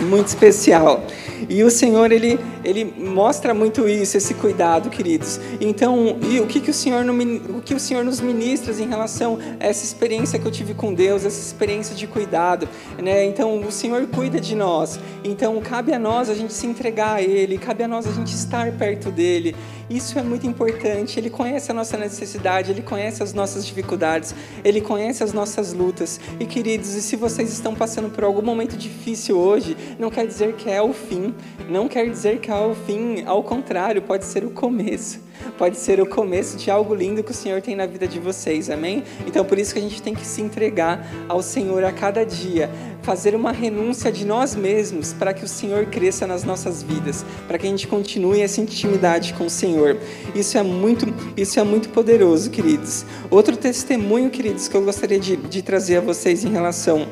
Muito 0.01 0.29
especial. 0.29 1.05
E 1.49 1.65
o 1.65 1.71
Senhor, 1.71 2.13
ele, 2.13 2.39
ele 2.71 2.85
mostra 2.85 3.53
muito 3.53 3.89
isso, 3.89 4.17
esse 4.17 4.35
cuidado, 4.35 4.91
queridos. 4.91 5.41
Então, 5.61 6.17
e 6.23 6.41
o 6.41 6.47
que, 6.47 6.61
que, 6.61 6.71
o 6.71 6.75
Senhor, 6.75 7.05
o 7.05 7.61
que 7.61 7.75
o 7.75 7.81
Senhor 7.81 8.05
nos 8.05 8.21
ministra 8.21 8.73
em 8.73 8.89
relação 8.89 9.39
a 9.59 9.67
essa 9.67 9.85
experiência 9.85 10.39
que 10.39 10.47
eu 10.47 10.53
tive 10.53 10.73
com 10.73 10.95
Deus, 10.95 11.25
essa 11.25 11.41
experiência 11.41 11.95
de 11.95 12.07
cuidado, 12.07 12.69
né? 13.03 13.25
Então, 13.25 13.61
o 13.61 13.73
Senhor 13.73 14.07
cuida 14.07 14.41
de 14.41 14.55
nós. 14.55 15.01
Então, 15.25 15.61
cabe 15.61 15.93
a 15.93 15.99
nós 15.99 16.31
a 16.31 16.35
gente 16.35 16.53
se 16.53 16.67
entregar 16.67 17.17
a 17.17 17.23
Ele, 17.23 17.59
cabe 17.59 17.83
a 17.83 17.89
nós 17.89 18.07
a 18.07 18.13
gente 18.13 18.35
estar 18.35 18.71
perto 18.73 19.11
dEle. 19.11 19.55
Isso 19.91 20.17
é 20.21 20.23
muito 20.23 20.47
importante. 20.47 21.19
Ele 21.19 21.29
conhece 21.29 21.73
a 21.73 21.75
nossa 21.75 21.97
necessidade, 21.97 22.71
ele 22.71 22.81
conhece 22.81 23.25
as 23.25 23.35
nossas 23.35 23.67
dificuldades, 23.67 24.33
ele 24.63 24.81
conhece 24.81 25.25
as 25.25 25.33
nossas 25.33 25.73
lutas. 25.73 26.21
E 26.39 26.47
queridos, 26.47 26.95
e 26.95 27.03
se 27.03 27.17
vocês 27.17 27.53
estão 27.53 27.75
passando 27.75 28.09
por 28.09 28.23
algum 28.23 28.41
momento 28.41 28.77
difícil 28.77 29.37
hoje, 29.37 29.77
não 29.99 30.09
quer 30.09 30.29
dizer 30.29 30.55
que 30.55 30.71
é 30.71 30.81
o 30.81 30.93
fim, 30.93 31.35
não 31.69 31.89
quer 31.89 32.09
dizer 32.09 32.39
que 32.39 32.51
é 32.51 32.55
o 32.69 32.75
fim, 32.75 33.25
ao 33.27 33.43
contrário, 33.43 34.03
pode 34.03 34.25
ser 34.25 34.45
o 34.45 34.51
começo 34.51 35.31
pode 35.57 35.77
ser 35.77 36.01
o 36.01 36.07
começo 36.07 36.57
de 36.57 36.71
algo 36.71 36.95
lindo 36.95 37.23
que 37.23 37.31
o 37.31 37.35
Senhor 37.35 37.61
tem 37.61 37.77
na 37.77 37.87
vida 37.87 38.07
de 38.07 38.19
vocês, 38.19 38.71
amém? 38.71 39.03
Então 39.27 39.45
por 39.45 39.59
isso 39.59 39.73
que 39.73 39.79
a 39.79 39.83
gente 39.83 40.03
tem 40.03 40.15
que 40.15 40.27
se 40.27 40.41
entregar 40.41 41.07
ao 41.29 41.43
Senhor 41.43 41.85
a 41.85 41.93
cada 41.93 42.25
dia, 42.25 42.71
fazer 43.03 43.35
uma 43.35 43.53
renúncia 43.53 44.11
de 44.11 44.25
nós 44.25 44.55
mesmos 44.55 45.13
para 45.13 45.33
que 45.33 45.45
o 45.45 45.49
Senhor 45.49 45.87
cresça 45.87 46.27
nas 46.27 46.45
nossas 46.45 46.83
vidas, 46.83 47.25
para 47.47 47.59
que 47.59 47.67
a 47.67 47.71
gente 47.71 47.87
continue 47.87 48.41
essa 48.41 48.61
intimidade 48.61 49.35
com 49.35 49.47
o 49.47 49.51
Senhor. 49.51 49.97
Isso 50.35 50.59
é 50.59 50.63
muito, 50.63 51.07
isso 51.37 51.59
é 51.59 51.65
muito 51.65 51.89
poderoso, 51.91 52.51
queridos. 52.51 53.05
Outro 53.31 53.57
testemunho, 53.57 54.31
queridos, 54.31 54.69
que 54.69 54.77
eu 54.77 54.85
gostaria 54.85 55.19
de, 55.19 55.37
de 55.37 55.63
trazer 55.63 55.99
a 55.99 56.01
vocês 56.01 56.45
em 56.45 56.51
relação 56.51 57.07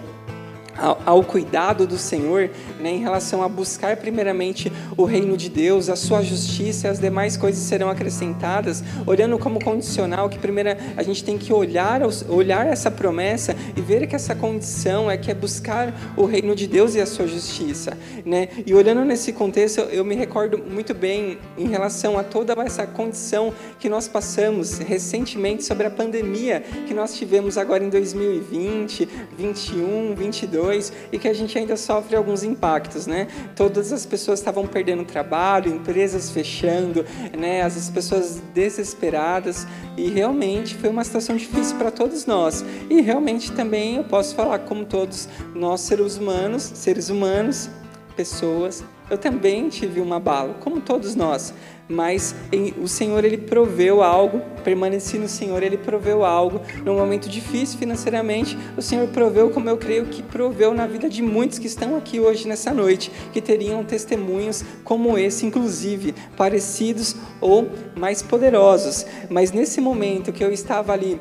ao, 1.05 1.25
cuidado 1.25 1.87
do 1.87 1.99
Senhor, 1.99 2.51
né, 2.79 2.91
em 2.91 2.99
relação 2.99 3.43
a 3.43 3.49
buscar 3.49 3.97
primeiramente 3.97 4.73
o 4.97 5.05
reino 5.05 5.37
de 5.37 5.49
Deus, 5.49 5.89
a 5.89 5.97
sua 5.97 6.23
justiça 6.23 6.87
e 6.87 6.91
as 6.91 6.99
demais 6.99 7.37
coisas 7.37 7.63
serão 7.63 7.89
acrescentadas, 7.91 8.83
olhando 9.07 9.39
como 9.39 9.63
condicional 9.63 10.29
que 10.29 10.39
primeiro 10.39 10.71
a 10.97 11.03
gente 11.03 11.25
tem 11.25 11.37
que 11.37 11.53
olhar, 11.53 12.01
olhar 12.29 12.67
essa 12.67 12.91
promessa 12.91 13.55
e 13.77 13.81
ver 13.81 14.07
que 14.07 14.15
essa 14.15 14.35
condição 14.35 15.11
é 15.11 15.17
que 15.17 15.31
é 15.31 15.35
buscar 15.35 15.93
o 16.17 16.25
reino 16.25 16.55
de 16.55 16.67
Deus 16.67 16.95
e 16.95 17.01
a 17.01 17.07
sua 17.07 17.27
justiça, 17.27 17.97
né? 18.25 18.49
E 18.67 18.75
olhando 18.75 19.05
nesse 19.05 19.33
contexto, 19.33 19.81
eu 19.81 20.05
me 20.05 20.15
recordo 20.15 20.59
muito 20.59 20.95
bem 20.95 21.39
em 21.57 21.69
relação 21.69 22.19
a 22.19 22.23
toda 22.23 22.53
essa 22.63 22.87
condição 22.87 23.53
que 23.79 23.89
nós 23.89 24.09
passamos 24.09 24.79
recentemente 24.79 25.65
sobre 25.65 25.87
a 25.87 25.91
pandemia 25.91 26.63
que 26.87 26.95
nós 26.95 27.15
tivemos 27.17 27.57
agora 27.57 27.85
em 27.85 27.89
2020, 27.89 29.09
21, 29.37 30.15
22 30.15 30.68
e 31.13 31.19
que 31.19 31.29
a 31.29 31.33
gente 31.33 31.57
ainda 31.59 31.77
sofre 31.77 32.17
alguns 32.17 32.43
impactos, 32.43 33.07
né? 33.07 33.29
Todas 33.55 33.93
as 33.93 34.05
pessoas 34.05 34.39
estavam 34.39 34.67
perdendo 34.67 35.05
trabalho, 35.05 35.73
empresas 35.73 36.31
fechando, 36.31 37.05
né? 37.37 37.63
As 37.63 37.91
pessoas 37.91 38.43
desesperadas 38.55 39.67
e 39.97 40.09
realmente 40.09 40.75
foi 40.75 40.91
uma 40.91 41.05
situação 41.05 41.37
difícil 41.37 41.77
para 41.77 41.91
todos 41.91 42.27
nós. 42.27 42.65
E 42.89 43.01
realmente 43.01 43.53
também 43.53 43.97
eu 43.97 44.05
posso 44.05 44.35
falar 44.35 44.61
como 44.61 44.85
todos 44.85 45.29
nós 45.55 45.81
seres 45.81 46.17
humanos, 46.17 46.63
seres 46.63 47.09
humanos, 47.09 47.71
pessoas, 48.17 48.83
eu 49.11 49.17
também 49.17 49.69
tive 49.69 50.01
uma 50.01 50.21
bala, 50.21 50.55
como 50.55 50.81
todos 50.81 51.15
nós 51.15 51.55
mas 51.89 52.35
o 52.81 52.87
Senhor 52.87 53.25
ele 53.25 53.39
proveu 53.39 54.03
algo, 54.03 54.43
permaneci 54.63 55.19
no 55.19 55.29
Senhor, 55.29 55.63
ele 55.63 55.79
proveu 55.79 56.25
algo 56.25 56.61
num 56.85 56.97
momento 56.97 57.29
difícil 57.29 57.79
financeiramente. 57.79 58.59
O 58.77 58.83
Senhor 58.83 59.09
proveu, 59.09 59.51
como 59.51 59.69
eu 59.71 59.77
creio 59.79 60.07
que 60.07 60.23
proveu 60.23 60.75
na 60.75 60.87
vida 60.87 61.09
de 61.09 61.23
muitos 61.23 61.59
que 61.59 61.67
estão 61.67 61.97
aqui 61.97 62.21
hoje 62.21 62.47
nessa 62.47 62.73
noite, 62.73 63.11
que 63.33 63.41
teriam 63.41 63.83
testemunhos 63.85 64.63
como 64.85 65.17
esse, 65.17 65.47
inclusive 65.47 66.15
parecidos 66.37 67.17
ou 67.41 67.69
mais 67.97 68.21
poderosos. 68.23 69.07
Mas 69.31 69.53
nesse 69.53 69.81
momento 69.81 70.33
que 70.33 70.45
eu 70.45 70.53
estava 70.53 70.93
ali 70.93 71.19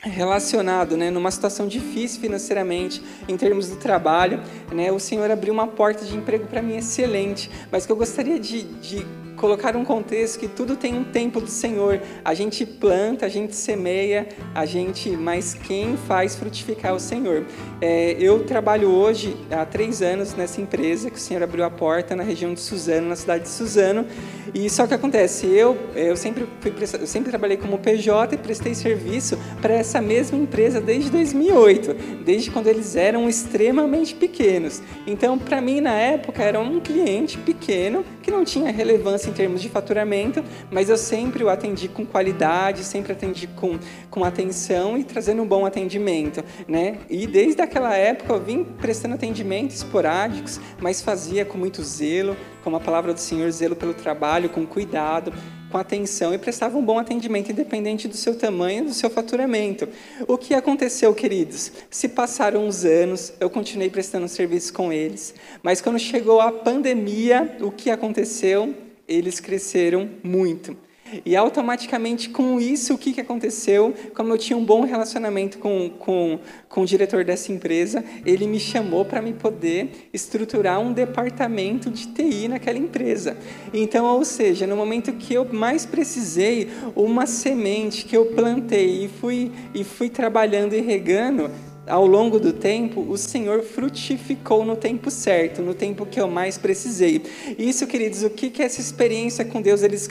relacionado, 0.00 0.96
né, 0.96 1.10
numa 1.10 1.30
situação 1.30 1.66
difícil 1.66 2.20
financeiramente, 2.20 3.02
em 3.26 3.36
termos 3.36 3.70
do 3.70 3.76
trabalho, 3.76 4.40
né, 4.72 4.92
o 4.92 4.98
Senhor 4.98 5.30
abriu 5.30 5.52
uma 5.52 5.66
porta 5.66 6.04
de 6.04 6.14
emprego 6.14 6.46
para 6.46 6.60
mim 6.60 6.76
excelente, 6.76 7.50
mas 7.70 7.86
que 7.86 7.92
eu 7.92 7.96
gostaria 7.96 8.38
de, 8.38 8.64
de 8.64 9.06
colocar 9.44 9.76
um 9.76 9.84
contexto 9.84 10.38
que 10.38 10.48
tudo 10.48 10.74
tem 10.74 10.96
um 10.96 11.04
tempo 11.04 11.38
do 11.38 11.50
Senhor. 11.50 12.00
A 12.24 12.32
gente 12.32 12.64
planta, 12.64 13.26
a 13.26 13.28
gente 13.28 13.54
semeia, 13.54 14.26
a 14.54 14.64
gente, 14.64 15.10
mas 15.10 15.52
quem 15.52 15.98
faz 15.98 16.34
frutificar 16.34 16.92
é 16.92 16.94
o 16.94 16.98
Senhor. 16.98 17.44
É, 17.78 18.16
eu 18.18 18.42
trabalho 18.44 18.88
hoje 18.88 19.36
há 19.50 19.66
três 19.66 20.00
anos 20.00 20.32
nessa 20.32 20.62
empresa 20.62 21.10
que 21.10 21.18
o 21.18 21.20
Senhor 21.20 21.42
abriu 21.42 21.62
a 21.62 21.68
porta 21.68 22.16
na 22.16 22.22
região 22.22 22.54
de 22.54 22.60
Suzano, 22.60 23.06
na 23.06 23.16
cidade 23.16 23.44
de 23.44 23.50
Suzano. 23.50 24.06
E 24.54 24.70
só 24.70 24.86
que 24.86 24.94
acontece, 24.94 25.46
eu 25.46 25.76
eu 25.94 26.16
sempre 26.16 26.46
fui, 26.60 26.72
eu 26.98 27.06
sempre 27.06 27.28
trabalhei 27.28 27.58
como 27.58 27.78
PJ 27.78 28.34
e 28.34 28.38
prestei 28.38 28.74
serviço 28.74 29.38
para 29.60 29.74
essa 29.74 30.00
mesma 30.00 30.38
empresa 30.38 30.80
desde 30.80 31.10
2008, 31.10 32.22
desde 32.24 32.50
quando 32.50 32.68
eles 32.68 32.96
eram 32.96 33.28
extremamente 33.28 34.14
pequenos. 34.14 34.80
Então, 35.06 35.38
para 35.38 35.60
mim 35.60 35.82
na 35.82 35.92
época 35.92 36.42
era 36.42 36.58
um 36.58 36.80
cliente 36.80 37.36
pequeno 37.36 38.04
que 38.22 38.30
não 38.30 38.42
tinha 38.42 38.72
relevância 38.72 39.33
termos 39.34 39.60
de 39.60 39.68
faturamento, 39.68 40.42
mas 40.70 40.88
eu 40.88 40.96
sempre 40.96 41.44
o 41.44 41.48
atendi 41.48 41.88
com 41.88 42.06
qualidade, 42.06 42.84
sempre 42.84 43.12
atendi 43.12 43.46
com, 43.46 43.78
com 44.10 44.24
atenção 44.24 44.96
e 44.96 45.04
trazendo 45.04 45.42
um 45.42 45.46
bom 45.46 45.66
atendimento, 45.66 46.42
né? 46.66 46.98
E 47.10 47.26
desde 47.26 47.60
aquela 47.60 47.94
época 47.94 48.32
eu 48.32 48.40
vim 48.40 48.64
prestando 48.64 49.14
atendimentos 49.14 49.76
esporádicos, 49.76 50.60
mas 50.80 51.02
fazia 51.02 51.44
com 51.44 51.58
muito 51.58 51.82
zelo, 51.82 52.36
como 52.62 52.76
a 52.76 52.80
palavra 52.80 53.12
do 53.12 53.20
Senhor, 53.20 53.50
zelo 53.50 53.76
pelo 53.76 53.92
trabalho, 53.92 54.48
com 54.48 54.64
cuidado, 54.66 55.32
com 55.74 55.78
atenção 55.78 56.32
e 56.32 56.38
prestava 56.38 56.78
um 56.78 56.84
bom 56.84 57.00
atendimento, 57.00 57.50
independente 57.50 58.06
do 58.06 58.16
seu 58.16 58.38
tamanho, 58.38 58.84
do 58.84 58.94
seu 58.94 59.10
faturamento. 59.10 59.88
O 60.28 60.38
que 60.38 60.54
aconteceu, 60.54 61.12
queridos? 61.12 61.72
Se 61.90 62.08
passaram 62.08 62.64
uns 62.64 62.84
anos, 62.84 63.32
eu 63.40 63.50
continuei 63.50 63.90
prestando 63.90 64.28
serviço 64.28 64.72
com 64.72 64.92
eles, 64.92 65.34
mas 65.64 65.80
quando 65.80 65.98
chegou 65.98 66.40
a 66.40 66.52
pandemia, 66.52 67.56
o 67.60 67.72
que 67.72 67.90
aconteceu? 67.90 68.72
Eles 69.06 69.40
cresceram 69.40 70.08
muito. 70.22 70.76
E 71.24 71.36
automaticamente 71.36 72.30
com 72.30 72.58
isso, 72.58 72.94
o 72.94 72.98
que, 72.98 73.12
que 73.12 73.20
aconteceu? 73.20 73.94
Como 74.14 74.32
eu 74.32 74.38
tinha 74.38 74.56
um 74.56 74.64
bom 74.64 74.84
relacionamento 74.84 75.58
com, 75.58 75.90
com, 75.90 76.38
com 76.68 76.80
o 76.80 76.86
diretor 76.86 77.24
dessa 77.24 77.52
empresa, 77.52 78.02
ele 78.24 78.46
me 78.46 78.58
chamou 78.58 79.04
para 79.04 79.20
me 79.20 79.32
poder 79.34 80.08
estruturar 80.12 80.80
um 80.80 80.92
departamento 80.92 81.90
de 81.90 82.08
TI 82.08 82.48
naquela 82.48 82.78
empresa. 82.78 83.36
Então, 83.72 84.06
ou 84.06 84.24
seja, 84.24 84.66
no 84.66 84.76
momento 84.76 85.12
que 85.12 85.34
eu 85.34 85.44
mais 85.52 85.84
precisei, 85.84 86.70
uma 86.96 87.26
semente 87.26 88.06
que 88.06 88.16
eu 88.16 88.26
plantei 88.26 89.04
e 89.04 89.08
fui, 89.08 89.52
e 89.74 89.84
fui 89.84 90.08
trabalhando 90.08 90.74
e 90.74 90.80
regando, 90.80 91.50
ao 91.86 92.06
longo 92.06 92.40
do 92.40 92.52
tempo, 92.52 93.00
o 93.00 93.16
Senhor 93.18 93.62
frutificou 93.62 94.64
no 94.64 94.74
tempo 94.74 95.10
certo, 95.10 95.60
no 95.60 95.74
tempo 95.74 96.06
que 96.06 96.18
eu 96.18 96.28
mais 96.28 96.56
precisei. 96.56 97.22
Isso, 97.58 97.86
queridos, 97.86 98.22
o 98.22 98.30
que 98.30 98.62
é 98.62 98.64
essa 98.64 98.80
experiência 98.80 99.44
com 99.44 99.60
Deus? 99.60 99.82
Eles 99.82 100.08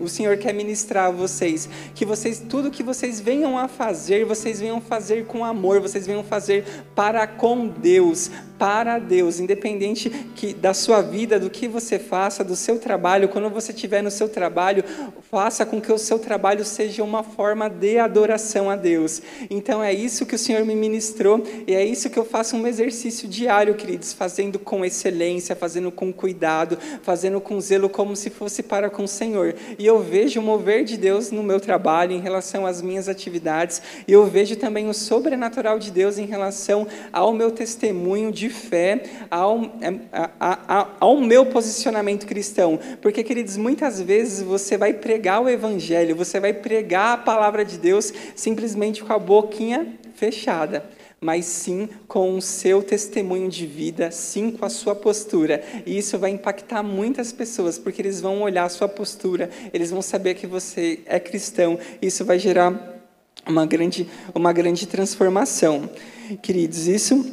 o 0.00 0.08
Senhor 0.08 0.36
quer 0.36 0.54
ministrar 0.54 1.06
a 1.06 1.10
vocês, 1.10 1.68
que 1.94 2.04
vocês 2.04 2.42
tudo 2.48 2.70
que 2.70 2.82
vocês 2.82 3.20
venham 3.20 3.58
a 3.58 3.66
fazer, 3.66 4.24
vocês 4.24 4.60
venham 4.60 4.80
fazer 4.80 5.26
com 5.26 5.44
amor, 5.44 5.80
vocês 5.80 6.06
venham 6.06 6.22
fazer 6.22 6.64
para 6.94 7.26
com 7.26 7.66
Deus, 7.66 8.30
para 8.58 8.98
Deus, 8.98 9.40
independente 9.40 10.08
que 10.34 10.54
da 10.54 10.72
sua 10.72 11.02
vida, 11.02 11.40
do 11.40 11.50
que 11.50 11.66
você 11.66 11.98
faça, 11.98 12.44
do 12.44 12.54
seu 12.54 12.78
trabalho, 12.78 13.28
quando 13.28 13.50
você 13.50 13.72
estiver 13.72 14.02
no 14.02 14.10
seu 14.10 14.28
trabalho, 14.28 14.84
faça 15.30 15.66
com 15.66 15.80
que 15.80 15.92
o 15.92 15.98
seu 15.98 16.18
trabalho 16.18 16.64
seja 16.64 17.02
uma 17.02 17.22
forma 17.22 17.68
de 17.68 17.98
adoração 17.98 18.70
a 18.70 18.76
Deus. 18.76 19.20
Então 19.50 19.82
é 19.82 19.92
isso 19.92 20.24
que 20.24 20.34
o 20.34 20.38
Senhor 20.38 20.64
me 20.64 20.74
ministrou 20.74 21.15
e 21.66 21.74
é 21.74 21.84
isso 21.84 22.10
que 22.10 22.18
eu 22.18 22.24
faço 22.24 22.56
um 22.56 22.66
exercício 22.66 23.26
diário, 23.26 23.74
queridos, 23.74 24.12
fazendo 24.12 24.58
com 24.58 24.84
excelência, 24.84 25.56
fazendo 25.56 25.90
com 25.90 26.12
cuidado, 26.12 26.78
fazendo 27.02 27.40
com 27.40 27.58
zelo 27.60 27.88
como 27.88 28.14
se 28.14 28.28
fosse 28.28 28.62
para 28.62 28.90
com 28.90 29.04
o 29.04 29.08
Senhor. 29.08 29.54
E 29.78 29.86
eu 29.86 29.98
vejo 29.98 30.40
o 30.40 30.42
mover 30.42 30.84
de 30.84 30.96
Deus 30.96 31.30
no 31.30 31.42
meu 31.42 31.58
trabalho 31.58 32.12
em 32.12 32.20
relação 32.20 32.66
às 32.66 32.82
minhas 32.82 33.08
atividades, 33.08 33.80
e 34.06 34.12
eu 34.12 34.26
vejo 34.26 34.56
também 34.56 34.88
o 34.88 34.94
sobrenatural 34.94 35.78
de 35.78 35.90
Deus 35.90 36.18
em 36.18 36.26
relação 36.26 36.86
ao 37.12 37.32
meu 37.32 37.50
testemunho 37.50 38.30
de 38.30 38.50
fé 38.50 39.02
ao, 39.30 39.60
ao, 40.68 40.96
ao 41.00 41.20
meu 41.20 41.46
posicionamento 41.46 42.26
cristão. 42.26 42.78
Porque, 43.00 43.24
queridos, 43.24 43.56
muitas 43.56 44.00
vezes 44.00 44.42
você 44.42 44.76
vai 44.76 44.92
pregar 44.92 45.42
o 45.42 45.48
Evangelho, 45.48 46.14
você 46.14 46.38
vai 46.38 46.52
pregar 46.52 47.14
a 47.14 47.18
palavra 47.18 47.64
de 47.64 47.78
Deus 47.78 48.12
simplesmente 48.34 49.02
com 49.02 49.12
a 49.12 49.18
boquinha 49.18 49.94
fechada 50.14 50.95
mas 51.26 51.44
sim 51.44 51.88
com 52.06 52.36
o 52.36 52.40
seu 52.40 52.80
testemunho 52.84 53.48
de 53.48 53.66
vida, 53.66 54.12
sim 54.12 54.52
com 54.52 54.64
a 54.64 54.70
sua 54.70 54.94
postura. 54.94 55.60
E 55.84 55.98
isso 55.98 56.16
vai 56.20 56.30
impactar 56.30 56.84
muitas 56.84 57.32
pessoas, 57.32 57.80
porque 57.80 58.00
eles 58.00 58.20
vão 58.20 58.42
olhar 58.42 58.62
a 58.62 58.68
sua 58.68 58.88
postura, 58.88 59.50
eles 59.72 59.90
vão 59.90 60.00
saber 60.00 60.34
que 60.34 60.46
você 60.46 61.00
é 61.04 61.18
cristão. 61.18 61.80
Isso 62.00 62.24
vai 62.24 62.38
gerar 62.38 63.02
uma 63.44 63.66
grande, 63.66 64.08
uma 64.32 64.52
grande 64.52 64.86
transformação. 64.86 65.90
Queridos, 66.40 66.86
isso 66.86 67.26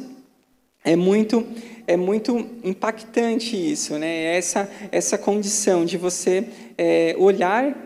é 0.84 0.96
muito 0.96 1.46
é 1.86 1.96
muito 1.96 2.36
impactante 2.64 3.54
isso, 3.54 3.96
né? 3.96 4.36
Essa 4.36 4.68
essa 4.90 5.16
condição 5.16 5.84
de 5.84 5.96
você 5.96 6.48
é, 6.76 7.14
olhar 7.16 7.76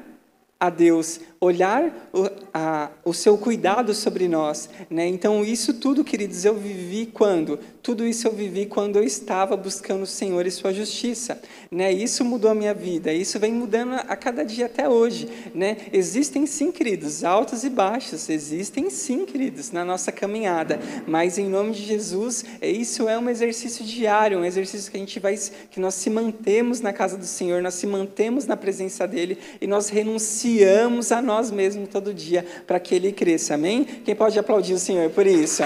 a 0.59 0.71
Deus, 0.71 1.21
olhar 1.41 2.11
o, 2.13 2.29
a, 2.53 2.91
o 3.05 3.15
seu 3.15 3.39
cuidado 3.39 3.95
sobre 3.95 4.27
nós. 4.27 4.69
Né? 4.91 5.07
Então, 5.07 5.45
isso 5.45 5.75
tudo, 5.75 6.03
queridos, 6.03 6.45
eu 6.45 6.55
vivi 6.55 7.07
quando? 7.07 7.59
Tudo 7.83 8.07
isso 8.07 8.27
eu 8.27 8.33
vivi 8.33 8.67
quando 8.67 8.97
eu 8.97 9.05
estava 9.05 9.57
buscando 9.57 10.03
o 10.03 10.07
Senhor 10.07 10.45
e 10.47 10.51
Sua 10.51 10.73
justiça. 10.73 11.41
Né? 11.71 11.93
Isso 11.93 12.25
mudou 12.25 12.51
a 12.51 12.55
minha 12.55 12.75
vida, 12.75 13.13
isso 13.13 13.39
vem 13.39 13.53
mudando 13.53 13.95
a 13.95 14.17
cada 14.17 14.45
dia 14.45 14.67
até 14.67 14.89
hoje. 14.89 15.29
Né? 15.55 15.77
Existem 15.93 16.45
sim, 16.47 16.73
queridos, 16.73 17.23
altos 17.23 17.63
e 17.63 17.71
baixos, 17.71 18.29
existem 18.29 18.91
sim, 18.91 19.25
queridos, 19.25 19.71
na 19.71 19.85
nossa 19.85 20.11
caminhada, 20.11 20.81
mas 21.07 21.39
em 21.39 21.49
nome 21.49 21.73
de 21.73 21.85
Jesus, 21.85 22.45
isso 22.61 23.09
é 23.09 23.19
um 23.19 23.29
exercício 23.29 23.85
diário, 23.85 24.39
um 24.39 24.45
exercício 24.45 24.91
que 24.91 24.97
a 24.97 25.01
gente 25.01 25.21
vai, 25.21 25.39
que 25.71 25.79
nós 25.79 25.95
se 25.95 26.11
mantemos 26.11 26.81
na 26.81 26.93
casa 26.93 27.17
do 27.17 27.27
Senhor, 27.27 27.63
nós 27.63 27.75
se 27.75 27.87
mantemos 27.87 28.47
na 28.47 28.57
presença 28.57 29.07
dEle 29.07 29.39
e 29.61 29.67
nós 29.67 29.89
renunciamos 29.89 31.13
a 31.13 31.23
nós 31.29 31.51
mesmos 31.51 31.91
todo 31.91 32.15
dia 32.15 32.45
para 32.67 32.81
que 32.81 32.95
ele 32.95 33.13
cresça. 33.13 33.55
Amém? 33.55 33.85
Quem 33.85 34.17
pode 34.17 34.39
aplaudir 34.39 34.73
o 34.73 34.79
Senhor 34.79 35.11
por 35.11 35.27
isso? 35.27 35.63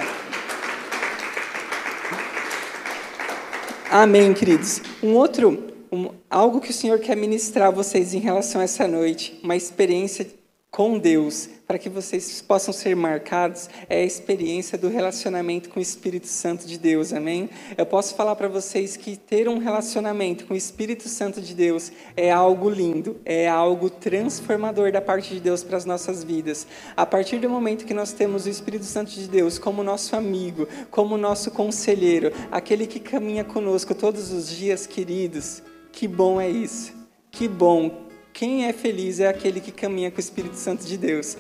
Amém, 3.89 4.35
queridos. 4.35 4.83
Um 5.01 5.15
outro, 5.15 5.73
um, 5.93 6.09
algo 6.29 6.61
que 6.61 6.71
o 6.71 6.75
Senhor 6.75 6.99
quer 6.99 7.17
ministrar 7.17 7.69
a 7.69 7.71
vocês 7.71 8.13
em 8.13 8.19
relação 8.19 8.61
a 8.61 8.65
essa 8.65 8.89
noite, 8.89 9.39
uma 9.43 9.55
experiência 9.55 10.27
com 10.69 10.99
Deus, 10.99 11.49
para 11.73 11.79
que 11.79 11.89
vocês 11.89 12.43
possam 12.43 12.71
ser 12.71 12.95
marcados, 12.95 13.71
é 13.89 14.03
a 14.03 14.05
experiência 14.05 14.77
do 14.77 14.91
relacionamento 14.91 15.71
com 15.71 15.81
o 15.81 15.83
Espírito 15.83 16.27
Santo 16.27 16.67
de 16.67 16.79
Deus, 16.79 17.15
amém? 17.15 17.49
Eu 17.79 17.87
posso 17.87 18.15
falar 18.15 18.37
para 18.37 18.47
vocês 18.47 18.95
que 18.95 19.17
ter 19.17 19.49
um 19.49 19.57
relacionamento 19.57 20.45
com 20.45 20.53
o 20.53 20.57
Espírito 20.57 21.09
Santo 21.09 21.41
de 21.41 21.55
Deus 21.55 21.91
é 22.15 22.31
algo 22.31 22.69
lindo, 22.69 23.19
é 23.25 23.49
algo 23.49 23.89
transformador 23.89 24.93
da 24.93 25.01
parte 25.01 25.33
de 25.33 25.41
Deus 25.41 25.65
para 25.65 25.79
as 25.79 25.87
nossas 25.87 26.23
vidas. 26.23 26.67
A 26.95 27.07
partir 27.07 27.39
do 27.39 27.49
momento 27.49 27.87
que 27.87 27.95
nós 27.95 28.13
temos 28.13 28.45
o 28.45 28.51
Espírito 28.51 28.85
Santo 28.85 29.11
de 29.11 29.27
Deus 29.27 29.59
como 29.59 29.83
nosso 29.83 30.15
amigo, 30.15 30.69
como 30.91 31.17
nosso 31.17 31.51
conselheiro, 31.51 32.35
aquele 32.51 32.87
que 32.87 33.01
caminha 33.01 33.45
conosco 33.45 33.95
todos 33.95 34.31
os 34.31 34.47
dias, 34.51 34.87
queridos, 34.87 35.63
que 35.91 36.07
bom 36.07 36.39
é 36.39 36.51
isso. 36.51 36.93
Que 37.31 37.49
bom 37.49 38.12
quem 38.33 38.65
é 38.67 38.73
feliz 38.73 39.21
é 39.21 39.29
aquele 39.29 39.61
que 39.61 39.71
caminha 39.71 40.11
com 40.11 40.17
o 40.17 40.21
Espírito 40.21 40.57
Santo 40.57 40.87
de 40.87 40.97
Deus. 40.97 41.37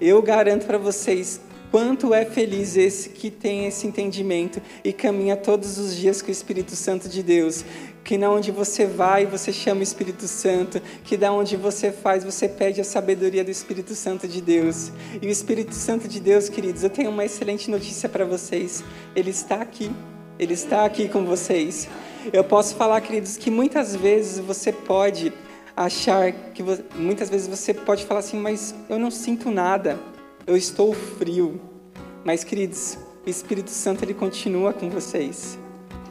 Eu 0.00 0.20
garanto 0.20 0.66
para 0.66 0.76
vocês 0.76 1.40
quanto 1.70 2.12
é 2.12 2.24
feliz 2.24 2.76
esse 2.76 3.08
que 3.08 3.30
tem 3.30 3.66
esse 3.66 3.86
entendimento 3.86 4.60
e 4.84 4.92
caminha 4.92 5.36
todos 5.36 5.78
os 5.78 5.96
dias 5.96 6.20
com 6.20 6.28
o 6.28 6.30
Espírito 6.30 6.76
Santo 6.76 7.08
de 7.08 7.22
Deus. 7.22 7.64
Que 8.04 8.18
na 8.18 8.30
onde 8.30 8.50
você 8.52 8.84
vai, 8.84 9.24
você 9.24 9.52
chama 9.52 9.80
o 9.80 9.82
Espírito 9.82 10.28
Santo, 10.28 10.80
que 11.02 11.16
da 11.16 11.32
onde 11.32 11.56
você 11.56 11.90
faz, 11.90 12.22
você 12.22 12.46
pede 12.46 12.80
a 12.80 12.84
sabedoria 12.84 13.42
do 13.42 13.50
Espírito 13.50 13.94
Santo 13.94 14.28
de 14.28 14.42
Deus. 14.42 14.92
E 15.22 15.26
o 15.26 15.30
Espírito 15.30 15.74
Santo 15.74 16.06
de 16.06 16.20
Deus, 16.20 16.50
queridos, 16.50 16.82
eu 16.82 16.90
tenho 16.90 17.10
uma 17.10 17.24
excelente 17.24 17.70
notícia 17.70 18.08
para 18.08 18.26
vocês. 18.26 18.84
Ele 19.16 19.30
está 19.30 19.56
aqui. 19.56 19.90
Ele 20.38 20.52
está 20.52 20.84
aqui 20.84 21.08
com 21.08 21.24
vocês. 21.24 21.88
Eu 22.32 22.44
posso 22.44 22.74
falar, 22.74 23.00
queridos, 23.00 23.36
que 23.36 23.50
muitas 23.50 23.96
vezes 23.96 24.38
você 24.38 24.72
pode 24.72 25.32
achar 25.76 26.32
que 26.52 26.62
você, 26.62 26.84
muitas 26.94 27.28
vezes 27.28 27.48
você 27.48 27.74
pode 27.74 28.04
falar 28.04 28.20
assim, 28.20 28.38
mas 28.38 28.74
eu 28.88 28.98
não 28.98 29.10
sinto 29.10 29.50
nada, 29.50 29.98
eu 30.46 30.56
estou 30.56 30.92
frio. 30.92 31.60
Mas, 32.24 32.44
queridos, 32.44 32.98
o 33.26 33.30
Espírito 33.30 33.70
Santo 33.70 34.04
ele 34.04 34.14
continua 34.14 34.72
com 34.72 34.88
vocês. 34.88 35.58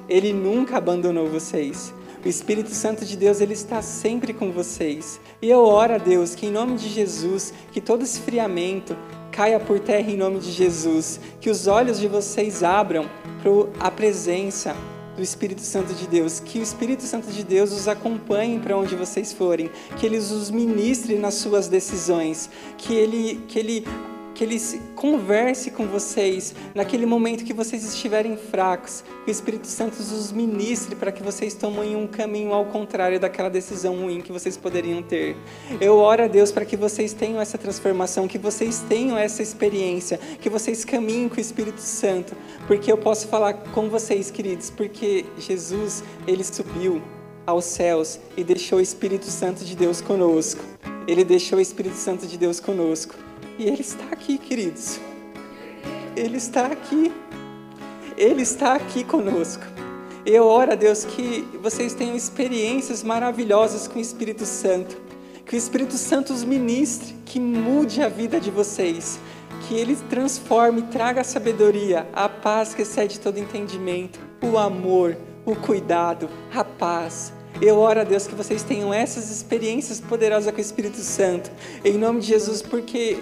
Ele 0.07 0.33
nunca 0.33 0.77
abandonou 0.77 1.27
vocês. 1.27 1.93
O 2.23 2.27
Espírito 2.27 2.69
Santo 2.69 3.03
de 3.03 3.17
Deus 3.17 3.41
ele 3.41 3.53
está 3.53 3.81
sempre 3.81 4.33
com 4.33 4.51
vocês. 4.51 5.19
E 5.41 5.49
eu 5.49 5.59
oro 5.59 5.95
a 5.95 5.97
Deus 5.97 6.35
que 6.35 6.45
em 6.45 6.51
nome 6.51 6.77
de 6.77 6.87
Jesus, 6.89 7.53
que 7.71 7.81
todo 7.81 8.03
esfriamento 8.03 8.95
caia 9.31 9.59
por 9.59 9.79
terra 9.79 10.09
em 10.09 10.15
nome 10.15 10.39
de 10.39 10.51
Jesus, 10.51 11.19
que 11.41 11.49
os 11.49 11.67
olhos 11.67 11.99
de 11.99 12.07
vocês 12.07 12.63
abram 12.63 13.09
para 13.41 13.87
a 13.87 13.91
presença, 13.91 14.75
do 15.15 15.21
Espírito 15.21 15.61
Santo 15.61 15.93
de 15.93 16.07
Deus, 16.07 16.39
que 16.39 16.59
o 16.59 16.63
Espírito 16.63 17.03
Santo 17.03 17.31
de 17.31 17.43
Deus 17.43 17.71
os 17.71 17.87
acompanhe 17.87 18.59
para 18.59 18.77
onde 18.77 18.95
vocês 18.95 19.31
forem, 19.31 19.69
que 19.97 20.05
ele 20.05 20.17
os 20.17 20.49
ministre 20.49 21.17
nas 21.17 21.35
suas 21.35 21.67
decisões, 21.67 22.49
que 22.77 22.93
ele 22.93 23.43
que 23.47 23.59
ele 23.59 23.85
que 24.33 24.43
Ele 24.43 24.59
converse 24.95 25.71
com 25.71 25.85
vocês 25.85 26.53
naquele 26.73 27.05
momento 27.05 27.43
que 27.43 27.53
vocês 27.53 27.83
estiverem 27.83 28.35
fracos, 28.35 29.03
que 29.23 29.29
o 29.29 29.31
Espírito 29.31 29.67
Santo 29.67 29.99
os 29.99 30.31
ministre 30.31 30.95
para 30.95 31.11
que 31.11 31.21
vocês 31.21 31.53
tomem 31.53 31.95
um 31.95 32.07
caminho 32.07 32.53
ao 32.53 32.65
contrário 32.65 33.19
daquela 33.19 33.49
decisão 33.49 33.95
ruim 33.95 34.21
que 34.21 34.31
vocês 34.31 34.57
poderiam 34.57 35.01
ter. 35.01 35.35
Eu 35.79 35.97
oro 35.97 36.23
a 36.23 36.27
Deus 36.27 36.51
para 36.51 36.65
que 36.65 36.75
vocês 36.75 37.13
tenham 37.13 37.39
essa 37.39 37.57
transformação, 37.57 38.27
que 38.27 38.37
vocês 38.37 38.83
tenham 38.87 39.17
essa 39.17 39.41
experiência, 39.41 40.19
que 40.41 40.49
vocês 40.49 40.83
caminhem 40.83 41.29
com 41.29 41.37
o 41.37 41.41
Espírito 41.41 41.81
Santo, 41.81 42.35
porque 42.67 42.91
eu 42.91 42.97
posso 42.97 43.27
falar 43.27 43.53
com 43.53 43.89
vocês, 43.89 44.31
queridos, 44.31 44.69
porque 44.69 45.25
Jesus, 45.37 46.03
ele 46.27 46.43
subiu 46.43 47.01
aos 47.45 47.65
céus 47.65 48.19
e 48.37 48.43
deixou 48.43 48.79
o 48.79 48.81
Espírito 48.81 49.25
Santo 49.25 49.63
de 49.63 49.75
Deus 49.75 50.01
conosco. 50.01 50.63
Ele 51.07 51.23
deixou 51.23 51.59
o 51.59 51.61
Espírito 51.61 51.95
Santo 51.95 52.25
de 52.25 52.37
Deus 52.37 52.59
conosco. 52.59 53.15
E 53.57 53.67
Ele 53.67 53.81
está 53.81 54.05
aqui, 54.11 54.37
queridos. 54.37 54.99
Ele 56.15 56.37
está 56.37 56.67
aqui. 56.67 57.11
Ele 58.17 58.41
está 58.41 58.73
aqui 58.73 59.03
conosco. 59.03 59.63
Eu 60.25 60.45
oro 60.45 60.71
a 60.71 60.75
Deus 60.75 61.03
que 61.03 61.47
vocês 61.61 61.93
tenham 61.93 62.15
experiências 62.15 63.03
maravilhosas 63.03 63.87
com 63.87 63.99
o 63.99 64.01
Espírito 64.01 64.45
Santo. 64.45 64.97
Que 65.45 65.55
o 65.55 65.57
Espírito 65.57 65.95
Santo 65.95 66.31
os 66.31 66.43
ministre, 66.43 67.13
que 67.25 67.39
mude 67.39 68.01
a 68.01 68.07
vida 68.07 68.39
de 68.39 68.49
vocês. 68.49 69.19
Que 69.67 69.75
Ele 69.75 69.95
transforme, 70.09 70.83
traga 70.83 71.21
a 71.21 71.23
sabedoria, 71.23 72.07
a 72.13 72.29
paz 72.29 72.73
que 72.73 72.81
excede 72.81 73.19
todo 73.19 73.37
entendimento, 73.37 74.19
o 74.41 74.57
amor, 74.57 75.17
o 75.45 75.55
cuidado, 75.55 76.29
a 76.53 76.63
paz. 76.63 77.33
Eu 77.61 77.77
oro 77.77 78.01
a 78.01 78.03
Deus 78.03 78.25
que 78.25 78.33
vocês 78.33 78.63
tenham 78.63 78.93
essas 78.93 79.29
experiências 79.29 79.99
poderosas 79.99 80.51
com 80.51 80.57
o 80.57 80.61
Espírito 80.61 80.97
Santo, 80.97 81.51
em 81.85 81.97
nome 81.97 82.19
de 82.19 82.27
Jesus, 82.27 82.61
porque 82.61 83.17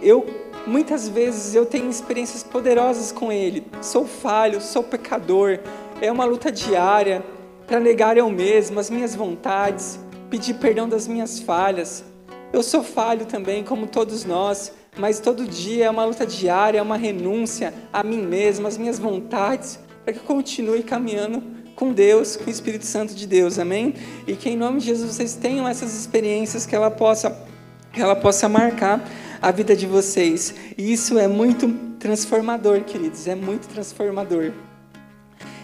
eu 0.00 0.26
muitas 0.66 1.08
vezes 1.08 1.54
eu 1.54 1.66
tenho 1.66 1.88
experiências 1.90 2.42
poderosas 2.42 3.12
com 3.12 3.32
Ele. 3.32 3.66
Sou 3.80 4.06
falho, 4.06 4.60
sou 4.60 4.82
pecador. 4.82 5.58
É 6.00 6.10
uma 6.10 6.24
luta 6.24 6.50
diária 6.50 7.24
para 7.66 7.80
negar 7.80 8.16
eu 8.16 8.28
mesmo, 8.30 8.78
as 8.78 8.90
minhas 8.90 9.14
vontades, 9.14 9.98
pedir 10.28 10.54
perdão 10.54 10.88
das 10.88 11.06
minhas 11.06 11.40
falhas. 11.40 12.04
Eu 12.52 12.62
sou 12.62 12.82
falho 12.82 13.24
também, 13.24 13.64
como 13.64 13.86
todos 13.86 14.24
nós, 14.24 14.72
mas 14.98 15.20
todo 15.20 15.46
dia 15.46 15.86
é 15.86 15.90
uma 15.90 16.04
luta 16.04 16.26
diária, 16.26 16.78
é 16.78 16.82
uma 16.82 16.96
renúncia 16.96 17.72
a 17.92 18.02
mim 18.02 18.20
mesmo, 18.20 18.66
às 18.66 18.76
minhas 18.76 18.98
vontades, 18.98 19.78
para 20.04 20.12
que 20.12 20.18
eu 20.18 20.24
continue 20.24 20.82
caminhando 20.82 21.42
com 21.74 21.92
Deus, 21.92 22.36
com 22.36 22.44
o 22.44 22.50
Espírito 22.50 22.84
Santo 22.84 23.14
de 23.14 23.26
Deus, 23.26 23.58
amém? 23.58 23.94
E 24.26 24.34
que 24.34 24.50
em 24.50 24.56
nome 24.56 24.80
de 24.80 24.86
Jesus 24.86 25.14
vocês 25.14 25.34
tenham 25.34 25.66
essas 25.66 25.94
experiências 25.94 26.66
que 26.66 26.76
ela 26.76 26.90
possa, 26.90 27.34
que 27.92 28.02
ela 28.02 28.14
possa 28.14 28.48
marcar 28.48 29.02
a 29.42 29.50
vida 29.50 29.74
de 29.74 29.86
vocês. 29.86 30.54
E 30.78 30.92
isso 30.92 31.18
é 31.18 31.26
muito 31.26 31.68
transformador, 31.98 32.80
queridos, 32.84 33.26
é 33.26 33.34
muito 33.34 33.66
transformador. 33.68 34.52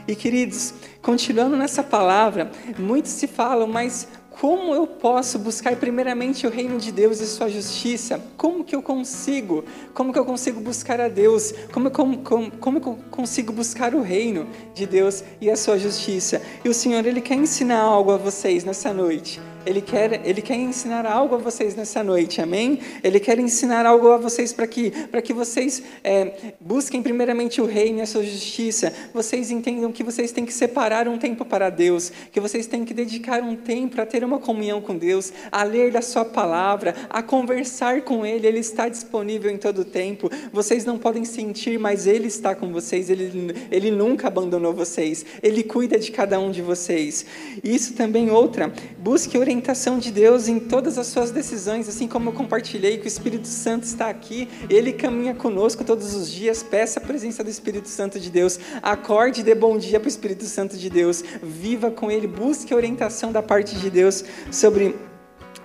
E 0.07 0.17
queridos, 0.17 0.75
continuando 1.01 1.57
nessa 1.57 1.83
palavra, 1.83 2.51
muitos 2.79 3.13
se 3.13 3.27
falam, 3.27 3.69
mas 3.69 4.09
como 4.41 4.73
eu 4.73 4.87
posso 4.87 5.37
buscar 5.37 5.75
primeiramente 5.77 6.47
o 6.47 6.51
reino 6.51 6.79
de 6.79 6.93
Deus 6.93 7.21
e 7.21 7.27
sua 7.27 7.49
justiça? 7.49 8.23
Como 8.37 8.63
que 8.63 8.75
eu 8.75 8.81
consigo? 8.81 9.65
Como 9.93 10.13
que 10.13 10.19
eu 10.19 10.25
consigo 10.25 10.61
buscar 10.61 11.01
a 11.01 11.09
Deus? 11.09 11.53
Como, 11.73 11.91
como, 11.91 12.19
como, 12.19 12.51
como 12.53 12.79
eu 12.79 12.99
consigo 13.11 13.53
buscar 13.53 13.95
o 13.97 14.01
reino 14.01 14.47
de 14.75 14.87
Deus 14.87 15.25
e 15.41 15.51
a 15.51 15.57
sua 15.57 15.77
justiça? 15.77 16.41
E 16.65 16.69
o 16.69 16.75
Senhor, 16.75 17.05
Ele 17.05 17.21
quer 17.21 17.35
ensinar 17.35 17.81
algo 17.81 18.13
a 18.13 18.17
vocês 18.17 18.63
nessa 18.63 18.93
noite. 18.95 19.41
Ele 19.69 19.83
quer, 19.83 20.27
ele 20.27 20.41
quer 20.41 20.55
ensinar 20.55 21.05
algo 21.05 21.35
a 21.35 21.39
vocês 21.39 21.75
nessa 21.75 22.03
noite, 22.03 22.41
amém? 22.41 22.79
Ele 23.05 23.21
quer 23.21 23.39
ensinar 23.39 23.85
algo 23.85 24.09
a 24.09 24.17
vocês 24.17 24.51
para 24.51 24.67
que, 24.67 24.91
que 25.23 25.35
vocês 25.35 25.83
é, 26.03 26.55
busquem 26.59 27.03
primeiramente 27.03 27.61
o 27.61 27.67
reino 27.67 27.99
e 27.99 28.01
a 28.01 28.07
sua 28.07 28.23
justiça. 28.23 28.91
Vocês 29.13 29.51
entendam 29.51 29.93
que 29.93 30.03
vocês 30.03 30.33
têm 30.33 30.47
que 30.47 30.55
separar 30.55 31.07
um 31.07 31.19
tempo 31.19 31.45
para 31.45 31.69
Deus, 31.69 32.11
que 32.33 32.41
vocês 32.41 32.67
têm 32.67 32.83
que 32.83 32.95
dedicar 32.95 33.43
um 33.43 33.55
tempo 33.55 34.01
a 34.01 34.07
ter 34.07 34.25
uma 34.25 34.39
comunhão 34.39 34.81
com 34.81 34.97
Deus, 34.97 35.35
a 35.53 35.63
ler 35.65 35.93
da 35.93 36.01
Sua 36.01 36.25
palavra, 36.25 36.95
a 37.11 37.23
conversar 37.23 38.01
com 38.01 38.25
Ele. 38.25 38.47
Ele 38.47 38.61
está 38.61 38.89
disponível 38.89 39.51
em 39.51 39.59
todo 39.59 39.81
o 39.81 39.85
tempo. 39.85 40.31
Vocês 40.51 40.87
não 40.87 40.97
podem 40.97 41.27
sentir, 41.27 41.79
mas 41.79 42.07
Ele 42.07 42.29
está 42.29 42.55
com 42.55 42.73
vocês. 42.73 43.11
Ele, 43.11 43.55
ele 43.71 43.91
nunca 43.91 44.29
abandonou 44.29 44.73
vocês. 44.73 45.27
Ele 45.43 45.63
cuida 45.63 45.99
de 45.99 46.11
cada 46.11 46.41
um 46.41 46.51
de 46.51 46.63
vocês. 46.63 47.27
Isso 47.63 47.93
também 47.93 48.31
outra. 48.31 48.73
Busque 48.99 49.37
orientação 49.37 49.58
orientação 49.59 49.99
de 49.99 50.13
Deus 50.13 50.47
em 50.47 50.61
todas 50.61 50.99
as 50.99 51.09
suas 51.09 51.33
decisões, 51.33 51.89
assim 51.89 52.07
como 52.07 52.29
eu 52.29 52.33
compartilhei 52.33 52.97
que 52.97 53.07
o 53.07 53.09
Espírito 53.09 53.49
Santo 53.49 53.83
está 53.83 54.09
aqui, 54.09 54.49
ele 54.71 54.93
caminha 54.93 55.35
conosco 55.35 55.83
todos 55.83 56.15
os 56.15 56.31
dias. 56.31 56.63
Peça 56.63 57.01
a 57.01 57.03
presença 57.03 57.43
do 57.43 57.51
Espírito 57.51 57.89
Santo 57.89 58.21
de 58.21 58.31
Deus. 58.31 58.59
Acorde 58.81 59.41
e 59.41 59.45
dê 59.45 59.57
bom 59.57 59.77
dia 59.77 59.99
para 59.99 60.07
o 60.07 60.09
Espírito 60.09 60.45
Santo 60.45 60.77
de 60.77 60.89
Deus. 60.89 61.25
Viva 61.43 61.91
com 61.91 62.09
ele, 62.09 62.29
busque 62.29 62.73
a 62.73 62.77
orientação 62.77 63.33
da 63.33 63.43
parte 63.43 63.75
de 63.75 63.91
Deus 63.91 64.25
sobre, 64.51 64.95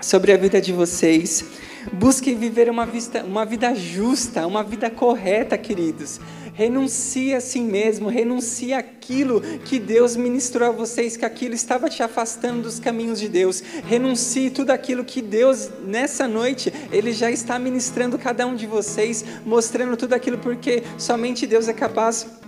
sobre 0.02 0.32
a 0.32 0.38
vida 0.38 0.60
de 0.60 0.74
vocês. 0.74 1.46
Busque 1.92 2.34
viver 2.34 2.70
uma, 2.72 2.88
vista, 2.88 3.24
uma 3.24 3.46
vida 3.46 3.76
justa, 3.76 4.48
uma 4.48 4.64
vida 4.64 4.90
correta, 4.90 5.56
queridos. 5.56 6.20
Renuncie 6.54 7.34
a 7.34 7.42
si 7.42 7.60
mesmo, 7.62 8.10
renuncie 8.10 8.74
aquilo 8.74 9.42
que 9.42 9.80
Deus 9.80 10.16
ministrou 10.16 10.70
a 10.70 10.72
vocês, 10.72 11.18
que 11.18 11.26
aquilo 11.26 11.56
estava 11.56 11.90
te 11.90 12.04
afastando 12.04 12.62
dos 12.62 12.80
caminhos 12.80 13.20
de 13.20 13.28
Deus. 13.28 13.62
Renuncie 13.88 14.52
tudo 14.52 14.70
aquilo 14.70 15.04
que 15.04 15.22
Deus, 15.22 15.70
nessa 15.84 16.28
noite, 16.28 16.72
Ele 16.92 17.12
já 17.12 17.32
está 17.32 17.58
ministrando 17.58 18.20
cada 18.20 18.46
um 18.46 18.56
de 18.56 18.68
vocês, 18.68 19.26
mostrando 19.46 19.98
tudo 19.98 20.14
aquilo, 20.14 20.38
porque 20.38 20.84
somente 20.98 21.48
Deus 21.48 21.68
é 21.68 21.74
capaz 21.74 22.43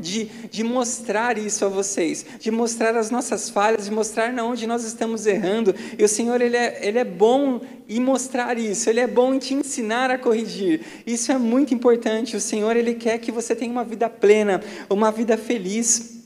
de, 0.00 0.26
de 0.50 0.64
mostrar 0.64 1.38
isso 1.38 1.64
a 1.64 1.68
vocês, 1.68 2.24
de 2.38 2.50
mostrar 2.50 2.96
as 2.96 3.10
nossas 3.10 3.48
falhas, 3.48 3.86
de 3.86 3.90
mostrar 3.90 4.32
na 4.32 4.44
onde 4.44 4.66
nós 4.66 4.84
estamos 4.84 5.26
errando. 5.26 5.74
E 5.98 6.04
o 6.04 6.08
Senhor, 6.08 6.40
Ele 6.40 6.56
é, 6.56 6.78
ele 6.86 6.98
é 6.98 7.04
bom 7.04 7.60
em 7.88 8.00
mostrar 8.00 8.58
isso, 8.58 8.88
Ele 8.88 9.00
é 9.00 9.06
bom 9.06 9.34
em 9.34 9.38
te 9.38 9.54
ensinar 9.54 10.10
a 10.10 10.18
corrigir. 10.18 10.80
Isso 11.06 11.32
é 11.32 11.38
muito 11.38 11.74
importante. 11.74 12.36
O 12.36 12.40
Senhor, 12.40 12.76
Ele 12.76 12.94
quer 12.94 13.18
que 13.18 13.32
você 13.32 13.54
tenha 13.54 13.72
uma 13.72 13.84
vida 13.84 14.08
plena, 14.08 14.62
uma 14.88 15.10
vida 15.10 15.36
feliz. 15.36 16.18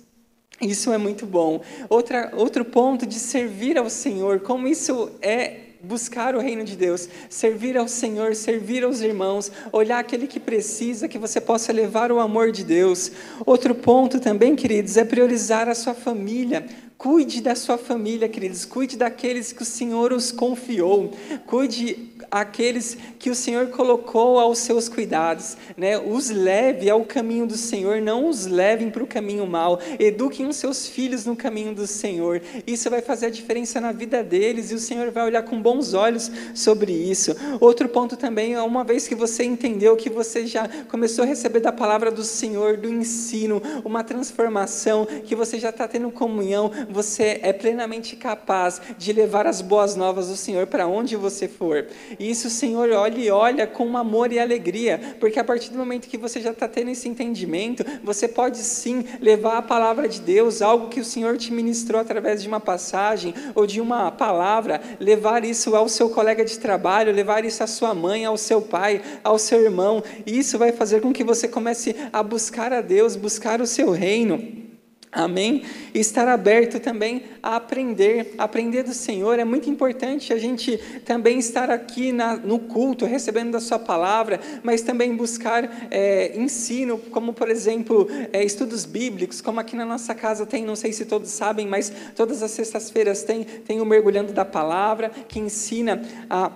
Isso 0.61 0.93
é 0.93 0.99
muito 0.99 1.27
bom. 1.27 1.61
Outra, 1.89 2.33
outro 2.37 2.65
ponto 2.65 3.05
de 3.05 3.19
servir 3.19 3.77
ao 3.77 3.91
Senhor, 3.91 4.41
como 4.41 4.69
isso 4.69 5.11
é 5.21 5.72
buscar 5.83 6.37
o 6.37 6.41
reino 6.41 6.65
de 6.65 6.77
Deus, 6.77 7.09
servir 7.29 7.77
ao 7.77 7.89
Senhor, 7.89 8.37
servir 8.37 8.85
aos 8.85 9.01
irmãos, 9.01 9.51
olhar 9.73 9.99
aquele 9.99 10.29
que 10.29 10.39
precisa, 10.39 11.09
que 11.09 11.19
você 11.19 11.41
possa 11.41 11.73
levar 11.73 12.13
o 12.13 12.21
amor 12.21 12.53
de 12.53 12.63
Deus. 12.63 13.11
Outro 13.45 13.75
ponto 13.75 14.21
também, 14.21 14.55
queridos, 14.55 14.97
é 14.97 15.05
priorizar 15.05 15.69
a 15.69 15.75
sua 15.75 15.95
família. 15.95 16.65
Cuide 16.97 17.41
da 17.41 17.57
sua 17.57 17.77
família, 17.77 18.29
queridos. 18.29 18.65
Cuide 18.65 18.97
daqueles 18.97 19.53
que 19.53 19.63
o 19.63 19.67
Senhor 19.67 20.13
os 20.13 20.31
confiou. 20.31 21.11
Cuide 21.47 22.12
aqueles 22.33 22.97
que 23.19 23.31
o 23.31 23.35
Senhor 23.35 23.69
colocou 23.69 24.39
aos 24.39 24.59
seus 24.59 24.89
cuidados. 24.89 25.57
Né? 25.77 25.99
Os 25.99 26.31
leve 26.31 26.89
ao 26.89 27.05
caminho 27.05 27.47
do 27.47 27.57
Senhor, 27.57 28.01
não 28.01 28.29
os 28.29 28.47
levem 28.47 28.91
para 28.91 29.05
o 29.05 29.07
caminho 29.07 29.47
mal. 29.47 29.79
Eduquem 29.99 30.47
os 30.47 30.57
seus 30.57 30.89
filhos 30.89 31.27
no 31.27 31.37
caminho 31.37 31.75
do 31.75 31.87
Senhor. 31.87 32.41
Isso 32.67 32.89
vai 32.89 33.03
fazer 33.03 33.27
a 33.27 33.31
diferença 33.31 33.81
na 33.81 33.93
vida 33.93 34.23
deles 34.25 34.71
e 34.71 34.75
o 34.75 34.79
Senhor 34.79 35.11
vai 35.11 35.25
olhar 35.25 35.43
com 35.43 35.61
bons 35.61 35.95
olhos 35.95 36.31
sobre 36.55 36.93
isso. 36.93 37.37
Outro 37.61 37.89
ponto 37.89 38.17
também 38.17 38.55
é 38.55 38.63
uma 38.63 38.83
vez 38.83 39.07
que 39.07 39.15
você 39.15 39.45
entendeu 39.45 39.97
que 39.97 40.11
você 40.11 40.47
já 40.47 40.69
começou 40.89 41.25
a 41.25 41.27
receber 41.27 41.61
da 41.61 41.73
palavra 41.73 42.11
do 42.11 42.25
Senhor, 42.25 42.77
do 42.77 42.89
ensino, 42.89 43.63
uma 43.85 44.03
transformação, 44.03 45.07
que 45.25 45.37
você 45.37 45.59
já 45.59 45.69
está 45.69 45.87
tendo 45.87 46.11
comunhão 46.11 46.73
você 46.89 47.41
é 47.43 47.53
plenamente 47.53 48.17
capaz 48.17 48.81
de 48.99 49.13
levar 49.13 49.47
as 49.47 49.61
boas 49.61 49.97
novas 49.97 50.29
do 50.29 50.37
Senhor 50.37 50.67
para 50.67 50.87
onde 50.87 51.17
você 51.17 51.49
for. 51.49 51.87
E 52.23 52.31
isso 52.31 52.47
o 52.47 52.51
Senhor 52.51 52.89
olha 52.93 53.19
e 53.19 53.31
olha 53.33 53.67
com 53.67 53.97
amor 53.97 54.33
e 54.33 54.39
alegria, 54.39 55.17
porque 55.19 55.41
a 55.41 55.45
partir 55.45 55.73
do 55.73 55.77
momento 55.77 56.07
que 56.07 56.17
você 56.17 56.41
já 56.41 56.53
está 56.53 56.69
tendo 56.69 56.93
esse 56.93 57.09
entendimento, 57.09 57.85
você 58.05 58.29
pode 58.29 58.59
sim 58.59 59.05
levar 59.21 59.59
a 59.59 59.63
palavra 59.63 60.09
de 60.09 60.21
Deus, 60.21 60.63
algo 60.63 60.89
que 60.89 61.01
o 61.01 61.05
Senhor 61.05 61.37
te 61.37 61.53
ministrou 61.53 62.01
através 62.01 62.41
de 62.41 62.47
uma 62.47 62.61
passagem 62.61 63.35
ou 63.57 63.67
de 63.67 63.81
uma 63.81 64.13
palavra, 64.13 64.81
levar 65.01 65.45
isso 65.45 65.75
ao 65.75 65.89
seu 65.89 66.11
colega 66.11 66.45
de 66.45 66.61
trabalho, 66.61 67.13
levar 67.13 67.45
isso 67.45 67.65
à 67.65 67.67
sua 67.67 67.93
mãe, 67.93 68.25
ao 68.25 68.37
seu 68.37 68.63
pai, 68.63 69.03
ao 69.25 69.37
seu 69.37 69.61
irmão. 69.61 70.01
E 70.25 70.39
isso 70.39 70.57
vai 70.57 70.71
fazer 70.71 71.01
com 71.01 71.13
que 71.13 71.25
você 71.25 71.49
comece 71.49 71.97
a 72.13 72.23
buscar 72.23 72.73
a 72.73 72.81
Deus, 72.81 73.17
buscar 73.17 73.61
o 73.61 73.67
seu 73.67 73.91
reino. 73.91 74.72
Amém? 75.15 75.63
E 75.93 75.99
estar 75.99 76.27
aberto 76.27 76.81
também 76.81 77.25
a 77.43 77.57
aprender, 77.57 78.35
aprender 78.39 78.83
do 78.83 78.95
Senhor. 78.95 79.39
É 79.39 79.45
muito 79.45 79.69
importante 79.69 80.33
a 80.33 80.39
gente 80.39 80.79
também 81.05 81.39
estar 81.39 81.71
aqui 81.71 82.13
na, 82.13 82.35
no 82.35 82.59
culto, 82.59 83.05
recebendo 83.05 83.51
da 83.51 83.61
Sua 83.61 83.79
palavra, 83.79 84.41
mas 84.63 84.81
também 84.81 85.15
buscar 85.15 85.89
é, 85.91 86.35
ensino, 86.35 86.97
como 86.97 87.35
por 87.35 87.51
exemplo, 87.51 88.09
é, 88.33 88.43
estudos 88.43 88.87
bíblicos, 88.87 89.43
como 89.43 89.61
aqui 89.61 89.77
na 89.77 89.85
nossa 89.85 90.15
casa 90.15 90.47
tem, 90.47 90.65
não 90.65 90.75
sei 90.75 90.95
se 90.95 91.05
todos 91.05 91.29
sabem, 91.29 91.69
mas 91.69 91.93
todas 92.17 92.43
as 92.43 92.51
sextas-feiras 92.53 93.23
tem, 93.23 93.45
tem 93.45 93.83
o 93.83 93.85
Mergulhando 93.85 94.33
da 94.33 94.47
Palavra, 94.47 95.11
que 95.29 95.39
ensina 95.39 96.01
a 96.31 96.51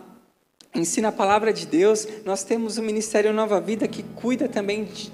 ensina 0.75 1.09
a 1.09 1.13
palavra 1.13 1.53
de 1.53 1.67
Deus. 1.67 2.07
Nós 2.25 2.43
temos 2.43 2.77
o 2.77 2.83
Ministério 2.83 3.33
Nova 3.33 3.61
Vida 3.61 3.89
que 3.89 4.03
cuida 4.03 4.47
também 4.47 4.85
de 4.85 5.11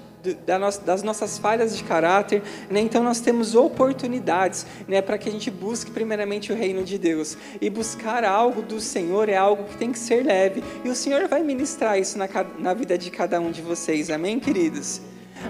das 0.85 1.03
nossas 1.03 1.37
falhas 1.37 1.75
de 1.77 1.83
caráter, 1.83 2.41
né? 2.69 2.79
então 2.79 3.03
nós 3.03 3.19
temos 3.19 3.55
oportunidades 3.55 4.65
né, 4.87 5.01
para 5.01 5.17
que 5.17 5.27
a 5.27 5.31
gente 5.31 5.51
busque 5.51 5.91
primeiramente 5.91 6.51
o 6.51 6.55
reino 6.55 6.83
de 6.83 6.97
Deus. 6.97 7.37
E 7.59 7.69
buscar 7.69 8.23
algo 8.23 8.61
do 8.61 8.79
Senhor 8.79 9.29
é 9.29 9.35
algo 9.35 9.65
que 9.65 9.77
tem 9.77 9.91
que 9.91 9.99
ser 9.99 10.25
leve. 10.25 10.63
E 10.83 10.89
o 10.89 10.95
Senhor 10.95 11.27
vai 11.27 11.43
ministrar 11.43 11.99
isso 11.99 12.17
na, 12.17 12.27
na 12.57 12.73
vida 12.73 12.97
de 12.97 13.11
cada 13.11 13.39
um 13.39 13.51
de 13.51 13.61
vocês. 13.61 14.09
Amém, 14.09 14.39
queridos? 14.39 15.01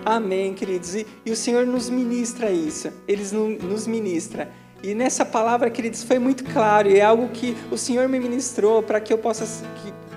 Amém, 0.06 0.54
queridos. 0.54 0.96
E, 0.96 1.06
e 1.26 1.32
o 1.32 1.36
Senhor 1.36 1.66
nos 1.66 1.90
ministra 1.90 2.50
isso. 2.50 2.92
Ele 3.08 3.24
nos 3.62 3.86
ministra. 3.86 4.50
E 4.82 4.94
nessa 4.94 5.24
palavra, 5.24 5.70
queridos, 5.70 6.04
foi 6.04 6.20
muito 6.20 6.44
claro 6.44 6.90
e 6.90 7.00
é 7.00 7.04
algo 7.06 7.30
que 7.30 7.56
o 7.72 7.78
Senhor 7.78 8.10
me 8.10 8.20
ministrou 8.20 8.84
para 8.84 9.00
que 9.00 9.14
eu 9.14 9.18
possa 9.18 9.46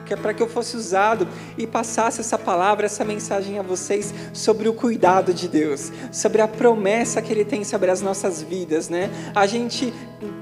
que 0.06 0.14
é 0.14 0.16
para 0.16 0.32
que 0.32 0.42
eu 0.42 0.48
fosse 0.48 0.76
usado 0.76 1.28
e 1.58 1.66
passasse 1.66 2.20
essa 2.20 2.38
palavra, 2.38 2.86
essa 2.86 3.04
mensagem 3.04 3.58
a 3.58 3.62
vocês 3.62 4.14
sobre 4.32 4.68
o 4.68 4.72
cuidado 4.72 5.34
de 5.34 5.48
Deus, 5.48 5.92
sobre 6.12 6.40
a 6.40 6.48
promessa 6.48 7.20
que 7.20 7.32
Ele 7.32 7.44
tem 7.44 7.64
sobre 7.64 7.90
as 7.90 8.00
nossas 8.00 8.40
vidas, 8.40 8.88
né? 8.88 9.10
A 9.34 9.46
gente, 9.46 9.92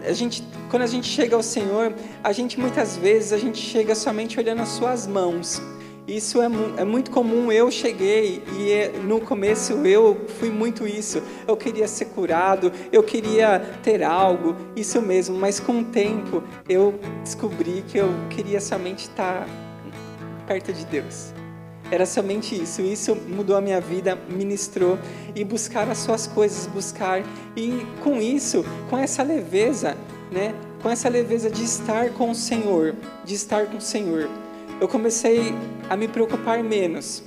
a 0.06 0.12
gente, 0.12 0.44
quando 0.70 0.82
a 0.82 0.86
gente 0.86 1.08
chega 1.08 1.34
ao 1.34 1.42
Senhor, 1.42 1.92
a 2.22 2.32
gente 2.32 2.60
muitas 2.60 2.96
vezes 2.96 3.32
a 3.32 3.38
gente 3.38 3.58
chega 3.58 3.94
somente 3.94 4.38
olhando 4.38 4.62
as 4.62 4.68
Suas 4.68 5.06
mãos. 5.06 5.60
Isso 6.06 6.42
é, 6.42 6.46
é, 6.76 6.84
muito 6.84 7.10
comum. 7.10 7.50
Eu 7.50 7.70
cheguei 7.70 8.42
e 8.58 8.70
é, 8.70 8.92
no 9.02 9.20
começo 9.20 9.72
eu 9.86 10.26
fui 10.38 10.50
muito 10.50 10.86
isso. 10.86 11.22
Eu 11.48 11.56
queria 11.56 11.88
ser 11.88 12.06
curado, 12.06 12.70
eu 12.92 13.02
queria 13.02 13.60
ter 13.82 14.02
algo, 14.02 14.54
isso 14.76 15.00
mesmo. 15.00 15.36
Mas 15.36 15.58
com 15.58 15.80
o 15.80 15.84
tempo 15.84 16.42
eu 16.68 17.00
descobri 17.22 17.82
que 17.88 17.96
eu 17.96 18.10
queria 18.28 18.60
somente 18.60 19.04
estar 19.04 19.48
perto 20.46 20.74
de 20.74 20.84
Deus. 20.84 21.32
Era 21.90 22.04
somente 22.04 22.54
isso. 22.54 22.82
Isso 22.82 23.16
mudou 23.16 23.56
a 23.56 23.60
minha 23.62 23.80
vida, 23.80 24.18
ministrou 24.28 24.98
e 25.34 25.42
buscar 25.42 25.88
as 25.88 25.98
suas 25.98 26.26
coisas, 26.26 26.66
buscar 26.66 27.22
e 27.56 27.86
com 28.02 28.20
isso, 28.20 28.62
com 28.90 28.98
essa 28.98 29.22
leveza, 29.22 29.96
né? 30.30 30.54
Com 30.82 30.90
essa 30.90 31.08
leveza 31.08 31.48
de 31.50 31.64
estar 31.64 32.10
com 32.10 32.30
o 32.30 32.34
Senhor, 32.34 32.94
de 33.24 33.34
estar 33.34 33.66
com 33.66 33.78
o 33.78 33.80
Senhor 33.80 34.28
eu 34.80 34.88
comecei 34.88 35.54
a 35.88 35.96
me 35.96 36.08
preocupar 36.08 36.62
menos, 36.62 37.22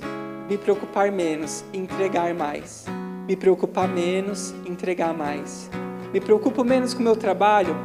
me 0.48 0.58
preocupar 0.58 1.10
menos, 1.10 1.64
entregar 1.72 2.34
mais, 2.34 2.84
me 3.26 3.36
preocupar 3.36 3.88
menos, 3.88 4.54
entregar 4.66 5.14
mais. 5.14 5.70
Me 6.12 6.20
preocupo 6.20 6.64
menos 6.64 6.94
com 6.94 7.00
o 7.00 7.04
meu 7.04 7.16
trabalho? 7.16 7.76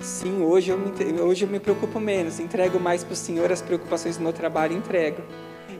Sim, 0.00 0.42
hoje 0.42 0.70
eu 0.70 0.78
me, 0.78 1.20
hoje 1.20 1.44
eu 1.44 1.48
me 1.48 1.60
preocupo 1.60 2.00
menos, 2.00 2.40
entrego 2.40 2.80
mais 2.80 3.04
para 3.04 3.12
o 3.12 3.16
Senhor 3.16 3.52
as 3.52 3.62
preocupações 3.62 4.16
do 4.16 4.22
meu 4.22 4.32
trabalho, 4.32 4.76
entrego 4.76 5.22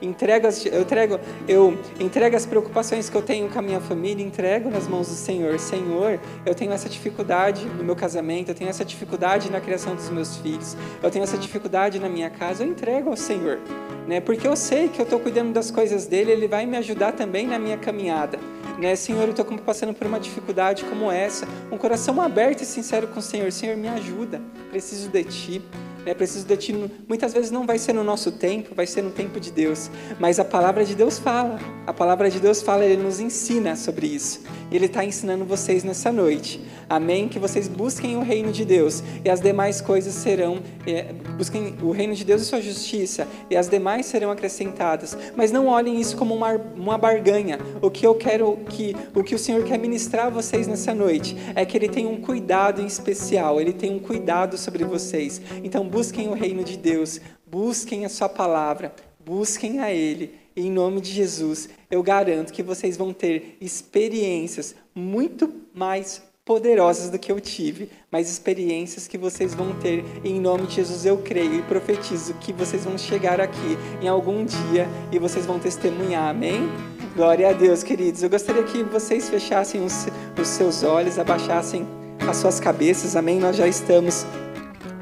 entrego 0.03 0.47
as, 0.47 0.67
eu, 0.67 0.83
entrego, 0.83 1.21
eu 1.49 1.79
entrego 2.01 2.37
as 2.37 2.45
preocupações 2.45 3.09
que 3.09 3.17
eu 3.17 3.23
tenho 3.23 3.49
com 3.49 3.59
a 3.59 3.63
minha 3.63 3.81
família, 3.81 4.25
entrego 4.25 4.69
nas 4.69 4.89
mãos 4.89 5.09
do 5.09 5.15
Senhor. 5.15 5.59
Senhor, 5.59 6.21
eu 6.45 6.55
tenho 6.55 6.73
essa 6.73 6.89
dificuldade 6.89 7.65
no 7.65 7.85
meu 7.85 7.97
casamento, 7.97 8.51
eu 8.51 8.55
tenho 8.55 8.69
essa 8.69 8.85
dificuldade 8.85 9.51
na 9.51 9.61
criação 9.61 9.95
dos 9.95 10.11
meus 10.11 10.37
filhos, 10.37 10.77
eu 11.03 11.11
tenho 11.11 11.23
essa 11.23 11.39
dificuldade 11.39 11.99
na 11.99 12.09
minha 12.09 12.29
casa, 12.29 12.65
eu 12.65 12.69
entrego 12.69 13.11
ao 13.11 13.17
Senhor. 13.17 13.59
Né? 14.07 14.21
Porque 14.21 14.47
eu 14.47 14.57
sei 14.57 14.89
que 14.89 15.01
eu 15.01 15.05
estou 15.05 15.21
cuidando 15.21 15.53
das 15.53 15.71
coisas 15.71 16.07
dele, 16.07 16.33
ele 16.33 16.49
vai 16.49 16.67
me 16.67 16.77
ajudar 16.77 17.13
também 17.13 17.47
na 17.47 17.59
minha 17.59 17.77
caminhada. 17.77 18.39
Né? 18.79 18.97
Senhor, 18.97 19.23
eu 19.23 19.31
estou 19.31 19.45
passando 19.59 19.95
por 19.95 20.07
uma 20.07 20.19
dificuldade 20.19 20.85
como 20.85 21.11
essa, 21.11 21.47
um 21.71 21.79
coração 21.79 22.21
aberto 22.21 22.63
e 22.63 22.67
sincero 22.67 23.07
com 23.07 23.21
o 23.21 23.23
Senhor. 23.23 23.53
Senhor, 23.53 23.77
me 23.77 23.89
ajuda, 23.89 24.41
preciso 24.71 25.09
de 25.09 25.23
Ti. 25.25 25.63
É 26.05 26.15
preciso 26.15 26.47
de 26.47 26.57
ti. 26.57 26.91
Muitas 27.09 27.33
vezes 27.33 27.51
não 27.51 27.67
vai 27.67 27.79
ser 27.79 27.93
no 27.93 28.03
nosso 28.03 28.33
tempo, 28.33 28.75
vai 28.75 28.87
ser 28.87 29.03
no 29.03 29.11
tempo 29.11 29.39
de 29.39 29.53
Deus. 29.53 29.91
Mas 30.19 30.41
a 30.41 30.45
palavra 30.45 30.85
de 30.85 30.95
Deus 30.95 31.19
fala. 31.19 31.59
A 31.87 31.93
palavra 31.93 32.31
de 32.31 32.41
Deus 32.41 32.61
fala, 32.61 32.85
Ele 32.85 33.03
nos 33.03 33.21
ensina 33.21 33.77
sobre 33.77 34.07
isso. 34.07 34.41
Ele 34.71 34.87
está 34.87 35.05
ensinando 35.05 35.45
vocês 35.45 35.85
nessa 35.85 36.11
noite. 36.11 36.61
Amém? 36.89 37.29
Que 37.29 37.39
vocês 37.39 37.69
busquem 37.69 38.17
o 38.17 38.23
reino 38.23 38.53
de 38.53 38.65
Deus 38.65 39.03
e 39.25 39.31
as 39.31 39.41
demais 39.41 39.81
coisas 39.81 40.13
serão. 40.15 40.59
É, 40.87 41.13
busquem 41.37 41.75
o 41.83 41.91
reino 41.91 42.15
de 42.15 42.25
Deus 42.25 42.43
e 42.43 42.45
sua 42.45 42.61
justiça 42.61 43.27
e 43.49 43.57
as 43.57 43.69
demais 43.69 44.07
serão 44.07 44.31
acrescentadas. 44.31 45.17
Mas 45.37 45.53
não 45.53 45.69
olhem 45.69 46.01
isso 46.01 46.17
como 46.17 46.35
uma, 46.35 46.61
uma 46.77 46.99
barganha. 46.99 47.59
O 47.81 47.91
que 47.91 48.07
eu 48.07 48.15
quero 48.15 48.59
que 48.69 48.95
o 49.15 49.23
que 49.23 49.35
o 49.35 49.39
Senhor 49.39 49.63
quer 49.65 49.79
ministrar 49.79 50.27
a 50.27 50.31
vocês 50.31 50.67
nessa 50.67 50.95
noite 50.95 51.37
é 51.55 51.65
que 51.65 51.77
Ele 51.77 51.89
tem 51.89 52.07
um 52.07 52.21
cuidado 52.21 52.83
em 52.83 52.87
especial. 52.87 53.61
Ele 53.61 53.73
tem 53.73 53.95
um 53.95 53.99
cuidado 53.99 54.59
sobre 54.59 54.85
vocês. 54.85 55.41
Então 55.63 55.89
busquem 55.93 56.31
o 56.31 56.33
reino 56.33 56.65
de 56.65 56.79
Deus, 56.79 57.21
busquem 57.47 58.07
a 58.07 58.09
sua 58.09 58.27
palavra, 58.27 58.95
busquem 59.23 59.79
a 59.81 59.93
Ele. 59.93 60.35
Em 60.57 60.71
nome 60.71 61.03
de 61.03 61.13
Jesus, 61.13 61.69
eu 61.91 62.03
garanto 62.03 62.51
que 62.51 62.63
vocês 62.63 62.97
vão 62.97 63.13
ter 63.13 63.59
experiências 63.61 64.75
muito 64.95 65.53
mais 65.75 66.23
poderosas 66.47 67.11
do 67.11 67.19
que 67.19 67.31
eu 67.31 67.39
tive, 67.41 67.91
mas 68.11 68.31
experiências 68.31 69.07
que 69.07 69.19
vocês 69.19 69.55
vão 69.55 69.79
ter. 69.81 70.03
Em 70.25 70.41
nome 70.41 70.67
de 70.67 70.77
Jesus, 70.77 71.05
eu 71.05 71.19
creio 71.19 71.57
e 71.57 71.63
profetizo 71.63 72.35
que 72.35 72.55
vocês 72.55 72.85
vão 72.85 72.97
chegar 72.97 73.39
aqui 73.39 73.77
em 74.01 74.09
algum 74.09 74.47
dia 74.47 74.89
e 75.13 75.19
vocês 75.19 75.45
vão 75.45 75.59
testemunhar. 75.59 76.31
Amém? 76.31 76.71
Glória 77.15 77.51
a 77.51 77.53
Deus, 77.53 77.83
queridos. 77.83 78.23
Eu 78.23 78.31
gostaria 78.31 78.63
que 78.63 78.83
vocês 78.83 79.29
fechassem 79.29 79.85
os, 79.85 80.07
os 80.41 80.49
seus 80.49 80.83
olhos, 80.83 81.19
abaixassem 81.19 81.87
as 82.27 82.39
suas 82.39 82.59
cabeças. 82.59 83.15
Amém? 83.15 83.39
Nós 83.39 83.57
já 83.57 83.69
estamos 83.69 84.27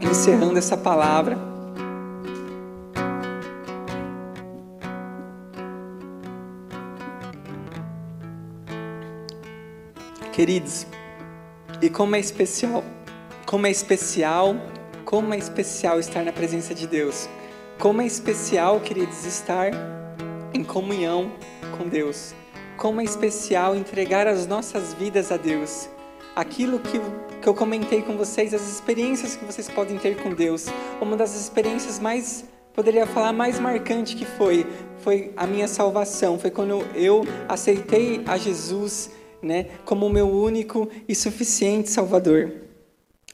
encerrando 0.00 0.58
essa 0.58 0.76
palavra. 0.76 1.38
Queridos, 10.32 10.86
e 11.82 11.90
como 11.90 12.16
é 12.16 12.18
especial, 12.18 12.82
como 13.44 13.66
é 13.66 13.70
especial, 13.70 14.56
como 15.04 15.34
é 15.34 15.38
especial 15.38 15.98
estar 15.98 16.24
na 16.24 16.32
presença 16.32 16.74
de 16.74 16.86
Deus. 16.86 17.28
Como 17.78 18.00
é 18.00 18.06
especial, 18.06 18.80
queridos, 18.80 19.24
estar 19.24 19.70
em 20.54 20.62
comunhão 20.62 21.32
com 21.76 21.88
Deus. 21.88 22.34
Como 22.76 23.00
é 23.00 23.04
especial 23.04 23.76
entregar 23.76 24.26
as 24.26 24.46
nossas 24.46 24.94
vidas 24.94 25.30
a 25.30 25.36
Deus 25.36 25.88
aquilo 26.34 26.78
que, 26.78 27.00
que 27.40 27.48
eu 27.48 27.54
comentei 27.54 28.02
com 28.02 28.16
vocês, 28.16 28.52
as 28.52 28.68
experiências 28.68 29.34
que 29.34 29.44
vocês 29.44 29.68
podem 29.68 29.98
ter 29.98 30.22
com 30.22 30.34
Deus. 30.34 30.66
Uma 31.00 31.16
das 31.16 31.34
experiências 31.34 31.98
mais, 31.98 32.44
poderia 32.74 33.06
falar, 33.06 33.32
mais 33.32 33.58
marcante 33.58 34.14
que 34.14 34.26
foi, 34.26 34.66
foi 34.98 35.32
a 35.36 35.46
minha 35.46 35.66
salvação. 35.66 36.38
Foi 36.38 36.50
quando 36.50 36.84
eu 36.94 37.24
aceitei 37.48 38.22
a 38.26 38.36
Jesus 38.36 39.10
né, 39.42 39.66
como 39.84 40.06
o 40.06 40.10
meu 40.10 40.28
único 40.28 40.88
e 41.08 41.14
suficiente 41.14 41.90
Salvador. 41.90 42.52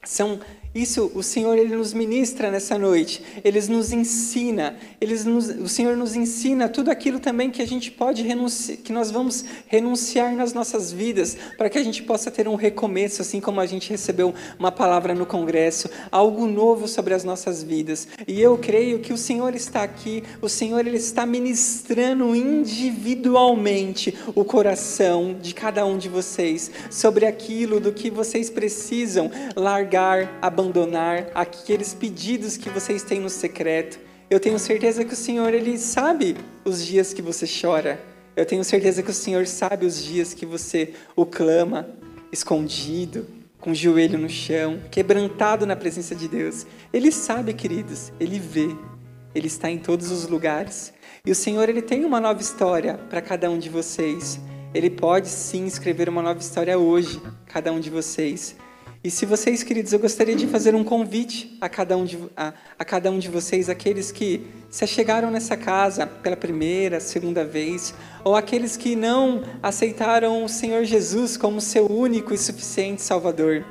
São 0.04 0.38
isso 0.76 1.10
o 1.14 1.22
Senhor 1.22 1.56
ele 1.56 1.74
nos 1.74 1.94
ministra 1.94 2.50
nessa 2.50 2.76
noite. 2.76 3.22
Ele 3.42 3.58
nos 3.68 3.92
ensina. 3.92 4.76
Ele 5.00 5.14
nos, 5.24 5.48
o 5.48 5.68
Senhor 5.68 5.96
nos 5.96 6.14
ensina 6.14 6.68
tudo 6.68 6.90
aquilo 6.90 7.18
também 7.18 7.50
que 7.50 7.62
a 7.62 7.66
gente 7.66 7.90
pode 7.90 8.22
renunciar, 8.22 8.76
que 8.78 8.92
nós 8.92 9.10
vamos 9.10 9.42
renunciar 9.66 10.36
nas 10.36 10.52
nossas 10.52 10.92
vidas, 10.92 11.34
para 11.56 11.70
que 11.70 11.78
a 11.78 11.82
gente 11.82 12.02
possa 12.02 12.30
ter 12.30 12.46
um 12.46 12.56
recomeço, 12.56 13.22
assim 13.22 13.40
como 13.40 13.58
a 13.58 13.64
gente 13.64 13.88
recebeu 13.88 14.34
uma 14.58 14.70
palavra 14.70 15.14
no 15.14 15.24
congresso, 15.24 15.88
algo 16.12 16.46
novo 16.46 16.86
sobre 16.86 17.14
as 17.14 17.24
nossas 17.24 17.62
vidas. 17.62 18.06
E 18.28 18.38
eu 18.38 18.58
creio 18.58 18.98
que 18.98 19.14
o 19.14 19.16
Senhor 19.16 19.54
está 19.54 19.82
aqui. 19.82 20.22
O 20.42 20.48
Senhor 20.48 20.86
ele 20.86 20.98
está 20.98 21.24
ministrando 21.24 22.36
individualmente 22.36 24.14
o 24.34 24.44
coração 24.44 25.34
de 25.40 25.54
cada 25.54 25.86
um 25.86 25.96
de 25.96 26.10
vocês 26.10 26.70
sobre 26.90 27.24
aquilo 27.24 27.80
do 27.80 27.92
que 27.92 28.10
vocês 28.10 28.50
precisam 28.50 29.30
largar, 29.56 30.38
abandonar 30.42 30.65
abandonar 30.66 31.28
aqueles 31.34 31.94
pedidos 31.94 32.56
que 32.56 32.68
vocês 32.68 33.02
têm 33.02 33.20
no 33.20 33.30
secreto. 33.30 33.98
Eu 34.28 34.40
tenho 34.40 34.58
certeza 34.58 35.04
que 35.04 35.12
o 35.12 35.16
Senhor 35.16 35.54
ele 35.54 35.78
sabe 35.78 36.36
os 36.64 36.84
dias 36.84 37.12
que 37.12 37.22
você 37.22 37.46
chora. 37.46 38.00
Eu 38.34 38.44
tenho 38.44 38.64
certeza 38.64 39.02
que 39.02 39.10
o 39.10 39.14
Senhor 39.14 39.46
sabe 39.46 39.86
os 39.86 40.02
dias 40.02 40.34
que 40.34 40.44
você 40.44 40.92
o 41.14 41.24
clama 41.24 41.88
escondido, 42.32 43.26
com 43.60 43.70
o 43.70 43.74
joelho 43.74 44.18
no 44.18 44.28
chão, 44.28 44.80
quebrantado 44.90 45.64
na 45.64 45.76
presença 45.76 46.14
de 46.14 46.28
Deus. 46.28 46.66
Ele 46.92 47.10
sabe, 47.10 47.54
queridos, 47.54 48.12
ele 48.18 48.38
vê. 48.38 48.68
Ele 49.34 49.46
está 49.46 49.70
em 49.70 49.78
todos 49.78 50.10
os 50.10 50.28
lugares. 50.28 50.92
E 51.24 51.30
o 51.30 51.34
Senhor 51.34 51.68
ele 51.68 51.82
tem 51.82 52.04
uma 52.04 52.20
nova 52.20 52.40
história 52.40 52.94
para 53.08 53.22
cada 53.22 53.48
um 53.50 53.58
de 53.58 53.70
vocês. 53.70 54.40
Ele 54.74 54.90
pode 54.90 55.28
sim 55.28 55.64
escrever 55.64 56.08
uma 56.08 56.20
nova 56.20 56.40
história 56.40 56.76
hoje, 56.76 57.20
cada 57.46 57.72
um 57.72 57.80
de 57.80 57.88
vocês. 57.88 58.56
E 59.06 59.10
se 59.10 59.24
vocês, 59.24 59.62
queridos, 59.62 59.92
eu 59.92 60.00
gostaria 60.00 60.34
de 60.34 60.48
fazer 60.48 60.74
um 60.74 60.82
convite 60.82 61.56
a 61.60 61.68
cada 61.68 61.96
um 61.96 62.04
de, 62.04 62.18
a, 62.36 62.52
a 62.76 62.84
cada 62.84 63.08
um 63.08 63.20
de 63.20 63.28
vocês, 63.28 63.68
aqueles 63.68 64.10
que 64.10 64.44
se 64.68 64.84
chegaram 64.84 65.30
nessa 65.30 65.56
casa 65.56 66.08
pela 66.08 66.36
primeira, 66.36 66.98
segunda 66.98 67.44
vez, 67.44 67.94
ou 68.24 68.34
aqueles 68.34 68.76
que 68.76 68.96
não 68.96 69.44
aceitaram 69.62 70.44
o 70.44 70.48
Senhor 70.48 70.82
Jesus 70.82 71.36
como 71.36 71.60
seu 71.60 71.88
único 71.88 72.34
e 72.34 72.36
suficiente 72.36 73.00
Salvador, 73.00 73.64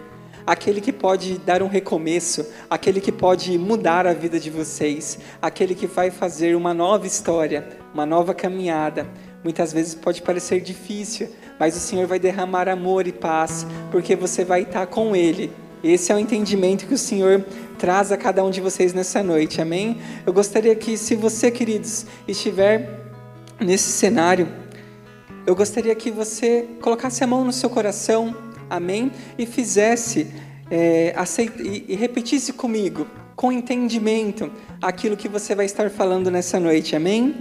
aquele 0.48 0.80
que 0.80 0.94
pode 0.94 1.38
dar 1.40 1.62
um 1.62 1.68
recomeço, 1.68 2.46
aquele 2.70 3.02
que 3.02 3.12
pode 3.12 3.58
mudar 3.58 4.08
a 4.08 4.14
vida 4.14 4.40
de 4.40 4.50
vocês, 4.50 5.20
aquele 5.42 5.76
que 5.76 5.86
vai 5.86 6.12
fazer 6.12 6.56
uma 6.56 6.74
nova 6.74 7.06
história, 7.06 7.68
uma 7.94 8.06
nova 8.06 8.34
caminhada. 8.34 9.06
Muitas 9.44 9.74
vezes 9.74 9.96
pode 9.96 10.22
parecer 10.22 10.62
difícil, 10.62 11.28
mas 11.60 11.76
o 11.76 11.80
Senhor 11.80 12.08
vai 12.08 12.20
derramar 12.20 12.68
amor 12.68 13.08
e 13.08 13.12
paz, 13.12 13.66
porque 13.92 14.16
você 14.16 14.44
vai 14.44 14.62
estar 14.64 14.88
com 14.88 15.16
Ele. 15.16 15.52
Esse 15.84 16.12
é 16.12 16.16
o 16.16 16.20
entendimento 16.20 16.88
que 16.88 16.94
o 16.94 16.98
Senhor 16.98 17.46
traz 17.78 18.12
a 18.12 18.18
cada 18.18 18.44
um 18.44 18.50
de 18.50 18.62
vocês 18.62 18.94
nessa 18.94 19.22
noite, 19.22 19.62
amém? 19.62 19.98
Eu 20.26 20.34
gostaria 20.34 20.76
que, 20.76 20.98
se 20.98 21.16
você, 21.16 21.52
queridos, 21.52 22.06
estiver 22.28 23.02
nesse 23.60 23.92
cenário, 23.92 24.48
eu 25.46 25.56
gostaria 25.56 25.94
que 25.94 26.10
você 26.10 26.68
colocasse 26.82 27.24
a 27.24 27.28
mão 27.28 27.44
no 27.46 27.54
seu 27.54 27.70
coração 27.70 28.36
amém? 28.70 29.12
E 29.38 29.46
fizesse, 29.46 30.28
é, 30.70 31.14
aceita, 31.16 31.62
e, 31.62 31.86
e 31.88 31.96
repetisse 31.96 32.54
comigo, 32.54 33.08
com 33.36 33.52
entendimento, 33.52 34.52
aquilo 34.82 35.18
que 35.18 35.28
você 35.28 35.54
vai 35.54 35.66
estar 35.66 35.90
falando 35.90 36.32
nessa 36.32 36.60
noite, 36.60 36.96
amém? 36.96 37.36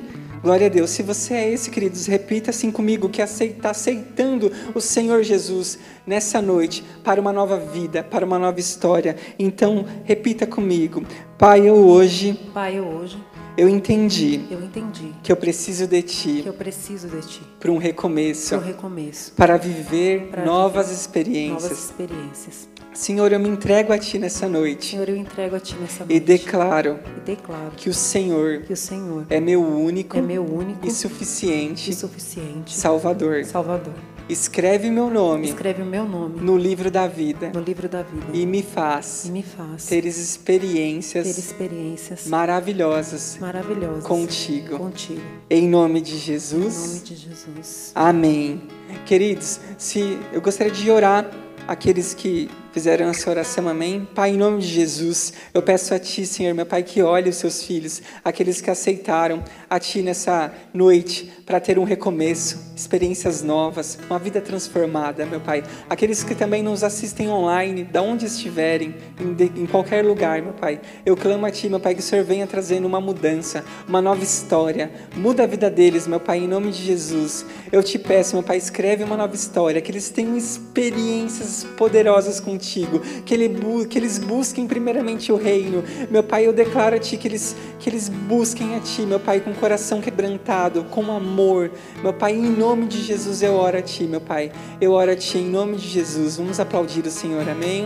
Glória 0.45 0.67
a 0.67 0.69
Deus. 0.69 0.91
Se 0.91 1.03
você 1.03 1.33
é 1.33 1.51
esse, 1.51 1.71
queridos, 1.71 2.05
repita 2.05 2.51
assim 2.51 2.71
comigo 2.71 3.09
que 3.09 3.23
está 3.23 3.71
aceitando 3.71 4.53
o 4.75 4.81
Senhor 4.81 5.23
Jesus 5.23 5.79
nessa 6.07 6.43
noite 6.43 6.85
para 7.03 7.19
uma 7.19 7.33
nova 7.33 7.59
vida, 7.59 8.03
para 8.05 8.27
uma 8.27 8.39
nova 8.39 8.61
história. 8.61 9.17
Então, 9.39 9.87
repita 10.05 10.47
comigo. 10.47 11.03
Pai, 11.39 11.67
eu 11.67 11.77
hoje. 11.77 12.39
Pai, 12.53 12.79
eu 12.79 12.85
hoje. 12.85 13.17
Eu 13.57 13.69
entendi. 13.69 14.47
Eu 14.51 14.61
entendi. 14.63 15.13
Que 15.23 15.31
eu 15.31 15.37
preciso 15.37 15.87
de 15.87 16.03
ti. 16.03 16.41
Que 16.43 16.49
eu 16.49 16.55
preciso 16.55 17.09
de 17.09 17.21
ti. 17.21 17.41
Para 17.61 17.71
um 17.71 17.79
recomeço. 17.79 18.57
Para 18.57 18.59
um 18.59 18.67
recomeço. 18.67 19.33
Para 19.33 19.57
viver 19.57 20.29
Para 20.31 20.45
novas 20.45 20.87
viver 20.89 21.01
experiências. 21.01 21.63
Novas 21.63 21.79
experiências. 21.79 22.69
Senhor, 22.93 23.33
eu 23.33 23.41
me 23.41 23.49
entrego 23.49 23.93
a 23.93 23.99
Ti 23.99 24.19
nessa 24.19 24.49
noite. 24.49 24.93
Senhor, 24.93 25.09
eu 25.09 25.17
entrego 25.17 25.57
a 25.57 25.61
Ti 25.61 25.75
nessa 25.81 26.05
noite. 26.05 26.15
E 26.15 26.21
declaro, 26.21 27.01
e 27.17 27.21
declaro 27.21 27.73
que 27.77 27.89
o 27.89 27.95
Senhor, 27.95 28.63
que 28.63 28.73
o 28.73 28.77
Senhor 28.77 29.27
é 29.29 29.41
meu 29.41 29.61
único, 29.61 30.17
é 30.17 30.23
meu 30.23 30.45
único 30.45 30.87
e 30.87 30.93
suficiente, 30.93 31.91
e 31.91 31.95
suficiente 31.95 32.73
Salvador. 32.73 33.45
Salvador. 33.45 33.95
Escreve 34.29 34.91
meu 34.91 35.11
nome. 35.11 35.49
Escreve 35.49 35.83
o 35.83 35.85
meu 35.85 36.09
nome 36.09 36.41
no 36.41 36.57
livro 36.57 36.91
da 36.91 37.07
vida. 37.07 37.51
No 37.53 37.61
livro 37.61 37.89
da 37.91 38.03
vida. 38.03 38.27
E 38.33 38.47
me 38.47 38.63
faz. 38.63 39.27
E 39.27 39.31
me 39.31 39.43
faz 39.43 39.85
ter 39.87 40.07
experiências. 40.07 41.25
Ter 41.27 41.39
experiências 41.41 42.27
maravilhosas. 42.27 43.37
Maravilhosas. 43.39 44.05
Contigo. 44.05 44.79
Contigo. 44.79 45.21
Em 45.51 45.69
nome 45.69 46.01
de 46.01 46.17
Jesus. 46.17 46.75
Em 46.75 46.89
nome 46.89 47.01
de 47.01 47.17
Jesus. 47.17 47.93
Amém. 47.95 48.63
Queridos, 49.05 49.61
se 49.77 50.19
eu 50.33 50.41
gostaria 50.41 50.73
de 50.73 50.91
orar 50.91 51.31
aqueles 51.69 52.15
que 52.15 52.49
fizeram 52.73 53.09
essa 53.09 53.31
oração, 53.31 53.69
amém? 53.69 54.07
Pai, 54.15 54.31
em 54.31 54.37
nome 54.37 54.61
de 54.61 54.67
Jesus, 54.67 55.33
eu 55.53 55.63
peço 55.63 55.95
a 55.95 55.99
Ti, 55.99 56.27
Senhor, 56.27 56.55
meu 56.55 56.67
Pai, 56.67 56.83
que 56.83 57.03
olhe 57.03 57.31
os 57.31 57.37
seus 57.37 57.63
filhos, 57.63 58.03
aqueles 58.25 58.61
que 58.61 58.71
aceitaram 58.71 59.43
a 59.69 59.79
Ti 59.79 60.03
nessa 60.03 60.53
noite 60.73 61.33
para 61.47 61.61
ter 61.61 61.79
um 61.79 61.85
recomeço, 61.85 62.73
experiências 62.75 63.43
novas, 63.43 63.99
uma 64.09 64.19
vida 64.19 64.41
transformada, 64.41 65.25
meu 65.25 65.41
Pai. 65.41 65.63
Aqueles 65.89 66.23
que 66.25 66.35
também 66.35 66.63
nos 66.63 66.83
assistem 66.83 67.29
online, 67.29 67.85
da 67.85 68.03
onde 68.03 68.27
estiverem, 68.27 68.95
em, 69.21 69.63
em 69.63 69.67
qualquer 69.67 70.05
lugar, 70.05 70.43
meu 70.43 70.53
Pai. 70.53 70.81
Eu 71.07 71.17
clamo 71.17 71.47
a 71.47 71.51
Ti, 71.51 71.69
meu 71.69 71.81
Pai, 71.81 71.95
que 71.95 72.01
o 72.01 72.03
Senhor 72.03 72.25
venha 72.25 72.47
trazendo 72.47 72.87
uma 72.87 73.01
mudança, 73.01 73.65
uma 73.87 74.03
nova 74.03 74.23
história. 74.23 74.91
Muda 75.17 75.45
a 75.45 75.47
vida 75.47 75.71
deles, 75.71 76.07
meu 76.07 76.21
Pai, 76.21 76.39
em 76.39 76.49
nome 76.49 76.71
de 76.71 76.83
Jesus. 76.83 77.47
Eu 77.71 77.83
te 77.83 77.99
peço, 77.99 78.35
meu 78.35 78.43
Pai, 78.43 78.57
escreve 78.57 79.05
uma 79.05 79.17
nova 79.17 79.35
história, 79.35 79.81
que 79.81 79.91
eles 79.91 80.11
tenham 80.11 80.37
experiências 80.37 81.65
poderosas 81.77 82.41
contigo 82.41 83.01
que, 83.25 83.35
ele, 83.35 83.49
que 83.89 83.99
eles 83.99 84.19
busquem 84.19 84.67
primeiramente 84.67 85.31
o 85.31 85.37
reino. 85.37 85.85
Meu 86.11 86.23
Pai, 86.23 86.47
eu 86.47 86.53
declaro 86.53 86.97
a 86.97 86.99
Ti 86.99 87.17
que 87.17 87.29
eles, 87.29 87.57
que 87.79 87.89
eles 87.89 88.09
busquem 88.09 88.75
a 88.77 88.81
Ti, 88.81 89.03
meu 89.03 89.21
Pai, 89.21 89.41
com 89.41 89.53
coração 89.55 90.01
quebrantado, 90.01 90.85
com 90.85 91.13
amor. 91.13 91.71
Meu 92.03 92.13
Pai, 92.13 92.33
em 92.33 92.51
nome 92.51 92.64
de 92.89 93.03
Jesus 93.03 93.43
eu 93.43 93.55
oro 93.55 93.77
a 93.77 93.83
Ti, 93.83 94.05
meu 94.05 94.23
Pai. 94.23 94.51
Eu 94.81 94.93
oro 94.93 95.11
a 95.11 95.17
Ti 95.17 95.37
em 95.37 95.51
nome 95.51 95.77
de 95.77 95.87
Jesus. 95.87 96.39
Vamos 96.39 96.59
aplaudir 96.59 97.05
o 97.05 97.11
Senhor, 97.11 97.47
amém? 97.47 97.85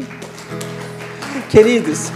Queridos, 1.51 2.13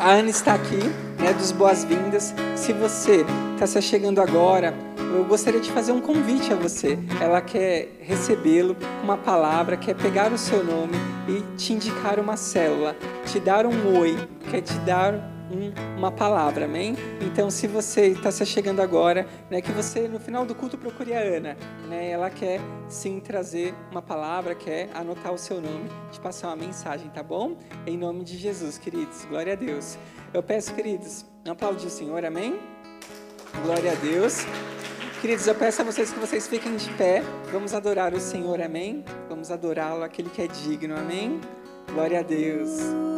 a 0.00 0.10
Ana 0.10 0.30
está 0.30 0.54
aqui, 0.54 0.80
né, 1.16 1.32
dos 1.32 1.52
boas-vindas. 1.52 2.34
Se 2.56 2.72
você 2.72 3.24
está 3.54 3.68
se 3.68 3.80
chegando 3.80 4.20
agora, 4.20 4.74
eu 4.98 5.24
gostaria 5.24 5.60
de 5.60 5.70
fazer 5.70 5.92
um 5.92 6.00
convite 6.00 6.52
a 6.52 6.56
você. 6.56 6.98
Ela 7.20 7.40
quer 7.40 7.96
recebê-lo 8.00 8.76
uma 9.04 9.16
palavra, 9.16 9.76
quer 9.76 9.94
pegar 9.94 10.32
o 10.32 10.38
seu 10.38 10.64
nome 10.64 10.96
e 11.28 11.56
te 11.56 11.72
indicar 11.72 12.18
uma 12.18 12.36
célula, 12.36 12.96
te 13.24 13.38
dar 13.38 13.64
um 13.64 13.96
oi, 13.96 14.18
quer 14.50 14.60
te 14.60 14.74
dar 14.80 15.39
um, 15.50 15.98
uma 15.98 16.10
palavra, 16.10 16.64
amém? 16.64 16.96
Então, 17.20 17.50
se 17.50 17.66
você 17.66 18.08
está 18.08 18.30
se 18.30 18.44
chegando 18.46 18.80
agora, 18.80 19.26
né, 19.50 19.60
que 19.60 19.72
você 19.72 20.08
no 20.08 20.20
final 20.20 20.46
do 20.46 20.54
culto 20.54 20.78
procure 20.78 21.12
a 21.12 21.20
Ana, 21.20 21.56
né? 21.88 22.10
Ela 22.10 22.30
quer 22.30 22.60
sim 22.88 23.20
trazer 23.20 23.74
uma 23.90 24.00
palavra, 24.00 24.54
quer 24.54 24.88
anotar 24.94 25.32
o 25.32 25.38
seu 25.38 25.60
nome, 25.60 25.90
te 26.10 26.20
passar 26.20 26.48
uma 26.48 26.56
mensagem, 26.56 27.10
tá 27.10 27.22
bom? 27.22 27.56
Em 27.86 27.98
nome 27.98 28.24
de 28.24 28.36
Jesus, 28.36 28.78
queridos, 28.78 29.24
glória 29.24 29.52
a 29.52 29.56
Deus. 29.56 29.98
Eu 30.32 30.42
peço, 30.42 30.72
queridos, 30.74 31.24
aplaudir 31.48 31.86
o 31.86 31.90
Senhor, 31.90 32.24
amém? 32.24 32.58
Glória 33.64 33.92
a 33.92 33.94
Deus. 33.96 34.46
Queridos, 35.20 35.46
eu 35.46 35.54
peço 35.54 35.82
a 35.82 35.84
vocês 35.84 36.12
que 36.12 36.18
vocês 36.18 36.46
fiquem 36.46 36.76
de 36.76 36.90
pé. 36.94 37.22
Vamos 37.52 37.74
adorar 37.74 38.14
o 38.14 38.20
Senhor, 38.20 38.60
amém? 38.62 39.04
Vamos 39.28 39.50
adorá-lo, 39.50 40.02
aquele 40.02 40.30
que 40.30 40.40
é 40.40 40.46
digno, 40.46 40.96
amém? 40.96 41.40
Glória 41.92 42.20
a 42.20 42.22
Deus. 42.22 43.09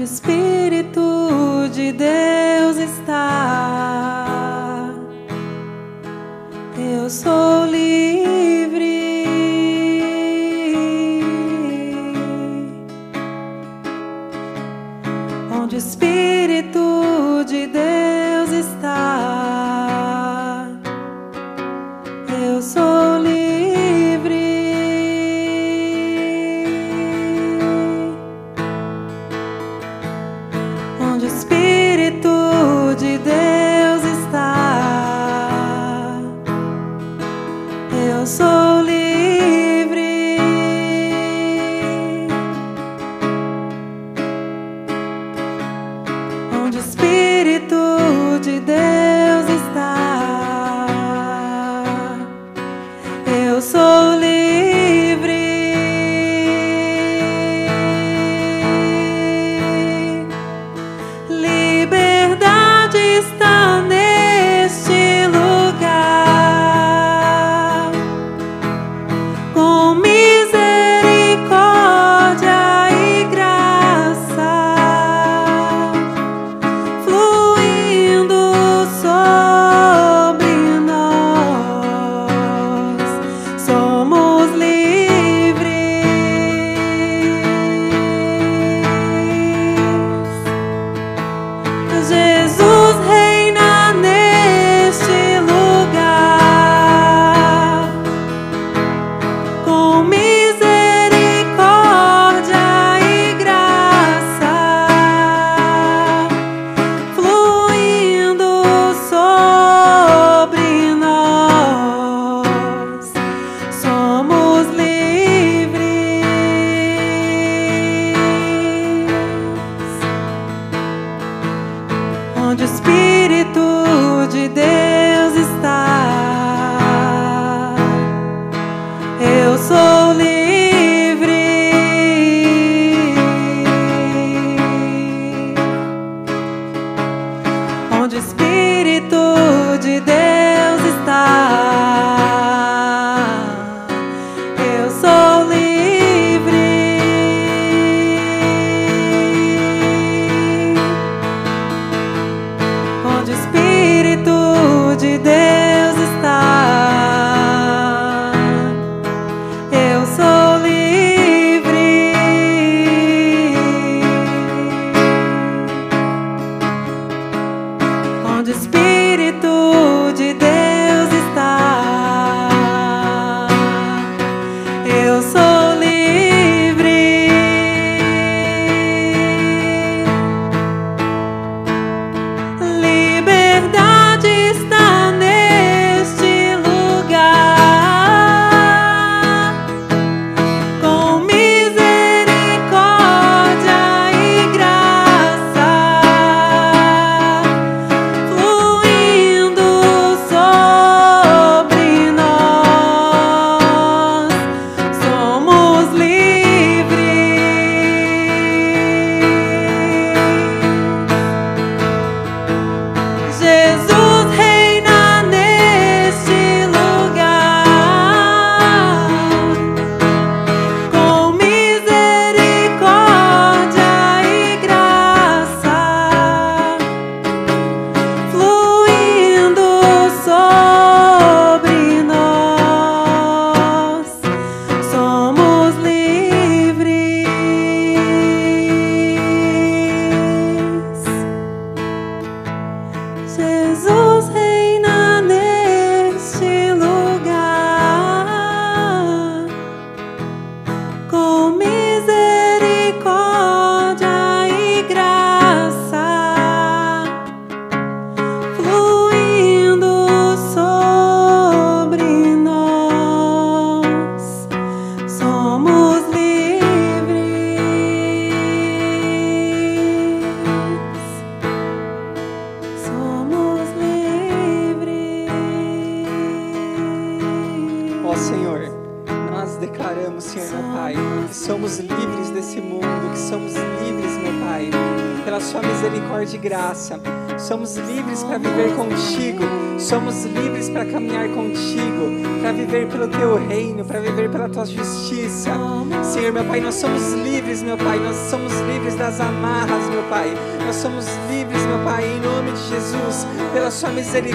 Onde 0.00 0.10
o 0.10 0.14
Espírito 0.14 1.68
de 1.74 1.92
Deus 1.92 2.78
está, 2.78 3.14
eu 6.78 7.10
sou 7.10 7.66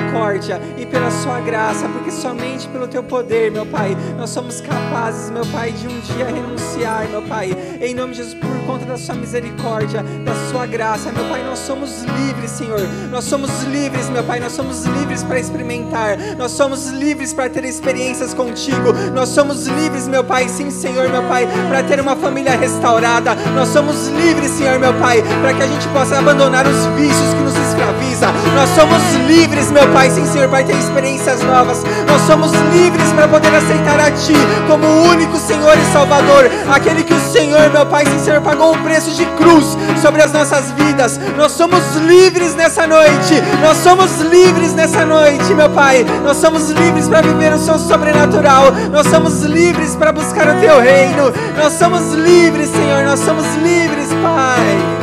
misericórdia 0.05 0.61
e 0.77 0.85
pela 0.85 1.09
Sua 1.11 1.39
graça, 1.39 1.87
porque 1.89 2.11
somente 2.11 2.67
pelo 2.67 2.87
Teu 2.87 3.03
poder, 3.03 3.51
meu 3.51 3.65
Pai, 3.65 3.95
nós 4.17 4.29
somos 4.29 4.61
capazes, 4.61 5.29
meu 5.29 5.45
Pai, 5.47 5.71
de 5.71 5.87
um 5.87 5.99
dia 5.99 6.25
renunciar, 6.25 7.07
meu 7.09 7.21
Pai, 7.21 7.55
em 7.81 7.93
nome 7.93 8.11
de 8.11 8.17
Jesus, 8.17 8.35
por 8.35 8.49
conta 8.65 8.85
da 8.85 8.97
Sua 8.97 9.15
misericórdia, 9.15 10.03
da 10.23 10.33
Sua 10.51 10.65
graça, 10.65 11.11
meu 11.11 11.25
Pai, 11.25 11.43
nós 11.43 11.59
somos 11.59 12.03
livres, 12.03 12.51
Senhor, 12.51 12.81
nós 13.11 13.23
somos 13.25 13.63
livres, 13.63 14.09
meu 14.09 14.23
Pai, 14.23 14.39
nós 14.39 14.51
somos 14.51 14.85
livres 14.85 15.23
para 15.23 15.39
experimentar, 15.39 16.17
nós 16.37 16.51
somos 16.51 16.87
livres 16.87 17.33
para 17.33 17.49
ter 17.49 17.63
experiências 17.65 18.33
contigo, 18.33 18.93
nós 19.13 19.29
somos 19.29 19.67
livres, 19.67 20.07
meu 20.07 20.23
Pai, 20.23 20.47
sim, 20.47 20.69
Senhor, 20.69 21.09
meu 21.09 21.23
Pai, 21.23 21.47
para 21.69 21.83
ter 21.83 21.99
uma 21.99 22.15
família 22.15 22.55
restaurada, 22.55 23.35
nós 23.55 23.69
somos 23.69 24.07
livres, 24.07 24.51
Senhor, 24.51 24.79
meu 24.79 24.93
Pai, 24.95 25.21
para 25.41 25.53
que 25.53 25.63
a 25.63 25.67
gente 25.67 25.87
possa 25.89 26.17
abandonar 26.17 26.65
os 26.67 26.85
vícios 26.97 27.33
que 27.33 27.41
nos 27.41 27.55
escraviza, 27.55 28.27
nós 28.55 28.69
somos 28.69 29.01
livres, 29.27 29.71
meu 29.71 29.87
Pai, 29.91 29.94
sim, 30.09 30.25
Senhor, 30.25 30.49
para 30.49 30.63
ter 30.63 30.75
experiências 30.75 31.41
novas, 31.41 31.83
nós 32.05 32.21
somos 32.23 32.51
livres 32.73 33.11
para 33.13 33.29
poder 33.29 33.55
aceitar 33.55 33.99
a 33.99 34.11
Ti 34.11 34.33
como 34.67 34.85
o 34.85 35.03
único 35.09 35.37
Senhor 35.37 35.73
e 35.77 35.93
Salvador, 35.93 36.49
aquele 36.69 37.03
que 37.03 37.13
o 37.13 37.19
Senhor, 37.19 37.69
meu 37.71 37.85
Pai, 37.85 38.05
sim, 38.05 38.19
Senhor, 38.19 38.41
pagou 38.41 38.73
um 38.73 38.83
preço 38.83 39.11
de 39.11 39.25
cruz 39.37 39.77
sobre 40.01 40.21
as 40.21 40.33
nossas 40.33 40.71
vidas, 40.71 41.17
nós 41.37 41.53
somos 41.53 41.95
livres 41.95 42.55
nessa 42.55 42.85
noite, 42.85 43.41
nós 43.61 43.77
somos 43.77 44.19
livres 44.19 44.73
nessa 44.73 45.05
noite, 45.05 45.53
meu 45.53 45.69
Pai, 45.69 46.05
nós 46.23 46.37
somos 46.37 46.69
livres 46.71 47.07
para 47.07 47.21
viver 47.21 47.53
o 47.53 47.57
Seu 47.57 47.79
sobrenatural, 47.79 48.71
nós 48.91 49.07
somos 49.07 49.41
livres 49.43 49.95
para 49.95 50.11
buscar 50.11 50.49
o 50.49 50.59
Teu 50.59 50.79
reino, 50.79 51.33
nós 51.57 51.73
somos 51.73 52.13
livres, 52.13 52.69
Senhor, 52.69 53.03
nós 53.05 53.21
somos 53.21 53.45
livres, 53.55 54.09
Pai. 54.21 54.94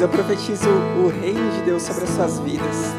Eu 0.00 0.08
profetizo 0.08 0.68
o 1.04 1.08
reino 1.08 1.50
de 1.50 1.62
Deus 1.62 1.82
sobre 1.82 2.04
as 2.04 2.10
suas 2.10 2.38
vidas. 2.38 2.94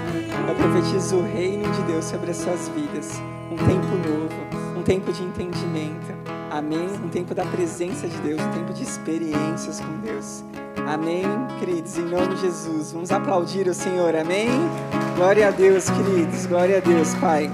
Eu 0.49 0.55
profetizo 0.55 1.15
o 1.15 1.23
reino 1.23 1.71
de 1.71 1.81
Deus 1.83 2.03
sobre 2.03 2.31
as 2.31 2.37
suas 2.37 2.67
vidas. 2.69 3.21
Um 3.49 3.55
tempo 3.55 3.87
novo, 4.05 4.77
um 4.77 4.83
tempo 4.83 5.13
de 5.13 5.23
entendimento. 5.23 6.13
Amém? 6.51 6.89
Um 7.01 7.07
tempo 7.07 7.33
da 7.33 7.45
presença 7.45 8.05
de 8.05 8.17
Deus, 8.17 8.41
um 8.41 8.51
tempo 8.51 8.73
de 8.73 8.83
experiências 8.83 9.79
com 9.79 9.97
Deus. 10.01 10.43
Amém, 10.85 11.23
queridos, 11.57 11.97
em 11.97 12.03
nome 12.03 12.35
de 12.35 12.41
Jesus. 12.41 12.91
Vamos 12.91 13.11
aplaudir 13.11 13.69
o 13.69 13.73
Senhor, 13.73 14.13
amém? 14.13 14.49
Glória 15.15 15.47
a 15.47 15.51
Deus, 15.51 15.89
queridos, 15.89 16.47
glória 16.47 16.79
a 16.79 16.81
Deus, 16.81 17.13
Pai. 17.15 17.49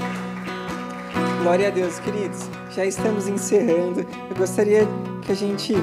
Glória 1.43 1.67
a 1.67 1.71
Deus, 1.71 1.99
queridos. 1.99 2.49
Já 2.71 2.83
estamos 2.83 3.27
encerrando. 3.27 3.99
Eu 3.99 4.35
gostaria 4.35 4.87
que 5.21 5.31
a 5.31 5.35
gente 5.35 5.75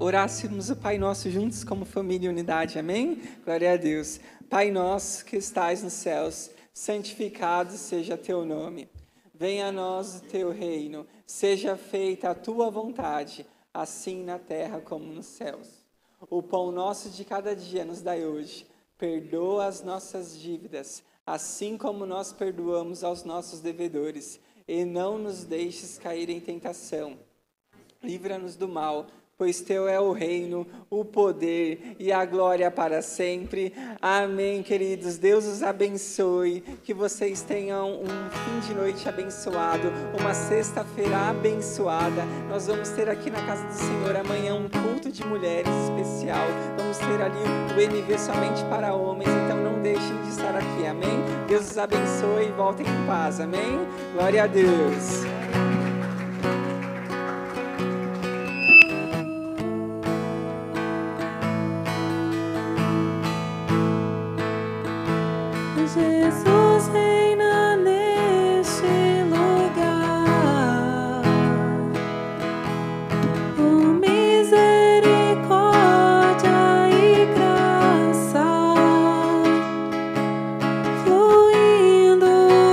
orássemos 0.00 0.70
o 0.70 0.76
Pai 0.76 0.96
Nosso 0.96 1.30
juntos 1.30 1.62
como 1.62 1.84
família 1.84 2.26
e 2.26 2.30
unidade, 2.30 2.78
amém? 2.78 3.20
Glória 3.44 3.74
a 3.74 3.76
Deus. 3.76 4.18
Pai 4.48 4.70
nosso 4.70 5.24
que 5.26 5.36
estais 5.36 5.82
nos 5.82 5.92
céus, 5.92 6.50
santificado 6.72 7.76
seja 7.76 8.16
teu 8.16 8.44
nome. 8.44 8.88
Venha 9.34 9.66
a 9.66 9.72
nós 9.72 10.16
o 10.16 10.20
teu 10.22 10.50
reino, 10.50 11.06
seja 11.26 11.76
feita 11.76 12.30
a 12.30 12.34
tua 12.34 12.70
vontade, 12.70 13.46
assim 13.72 14.24
na 14.24 14.38
terra 14.38 14.80
como 14.80 15.04
nos 15.04 15.26
céus. 15.26 15.68
O 16.30 16.42
pão 16.42 16.72
nosso 16.72 17.10
de 17.10 17.24
cada 17.24 17.54
dia 17.54 17.84
nos 17.84 18.00
dai 18.00 18.24
hoje. 18.24 18.66
Perdoa 18.96 19.66
as 19.66 19.82
nossas 19.82 20.38
dívidas, 20.38 21.02
assim 21.26 21.76
como 21.76 22.06
nós 22.06 22.32
perdoamos 22.32 23.04
aos 23.04 23.22
nossos 23.22 23.60
devedores, 23.60 24.40
e 24.66 24.84
não 24.84 25.18
nos 25.18 25.44
deixes 25.44 25.98
cair 25.98 26.30
em 26.30 26.40
tentação. 26.40 27.18
Livra-nos 28.02 28.56
do 28.56 28.66
mal, 28.66 29.06
pois 29.40 29.62
teu 29.62 29.88
é 29.88 29.98
o 29.98 30.12
reino, 30.12 30.66
o 30.90 31.02
poder 31.02 31.96
e 31.98 32.12
a 32.12 32.26
glória 32.26 32.70
para 32.70 33.00
sempre. 33.00 33.72
Amém, 33.98 34.62
queridos. 34.62 35.16
Deus 35.16 35.46
os 35.46 35.62
abençoe. 35.62 36.60
Que 36.84 36.92
vocês 36.92 37.40
tenham 37.40 38.02
um 38.02 38.04
fim 38.04 38.68
de 38.68 38.74
noite 38.74 39.08
abençoado, 39.08 39.90
uma 40.20 40.34
sexta-feira 40.34 41.30
abençoada. 41.30 42.22
Nós 42.50 42.66
vamos 42.66 42.90
ter 42.90 43.08
aqui 43.08 43.30
na 43.30 43.42
casa 43.46 43.64
do 43.66 43.72
Senhor 43.72 44.14
amanhã 44.14 44.56
um 44.56 44.68
culto 44.68 45.10
de 45.10 45.24
mulheres 45.24 45.72
especial. 45.84 46.46
Vamos 46.76 46.98
ter 46.98 47.22
ali 47.22 47.74
o 47.74 47.80
MV 47.80 48.18
somente 48.18 48.62
para 48.64 48.92
homens, 48.92 49.30
então 49.30 49.56
não 49.56 49.80
deixem 49.80 50.22
de 50.22 50.28
estar 50.28 50.54
aqui. 50.54 50.86
Amém? 50.86 51.18
Deus 51.48 51.70
os 51.70 51.78
abençoe 51.78 52.48
e 52.48 52.52
voltem 52.52 52.84
em 52.84 53.06
paz. 53.06 53.40
Amém? 53.40 53.88
Glória 54.12 54.44
a 54.44 54.46
Deus. 54.46 55.39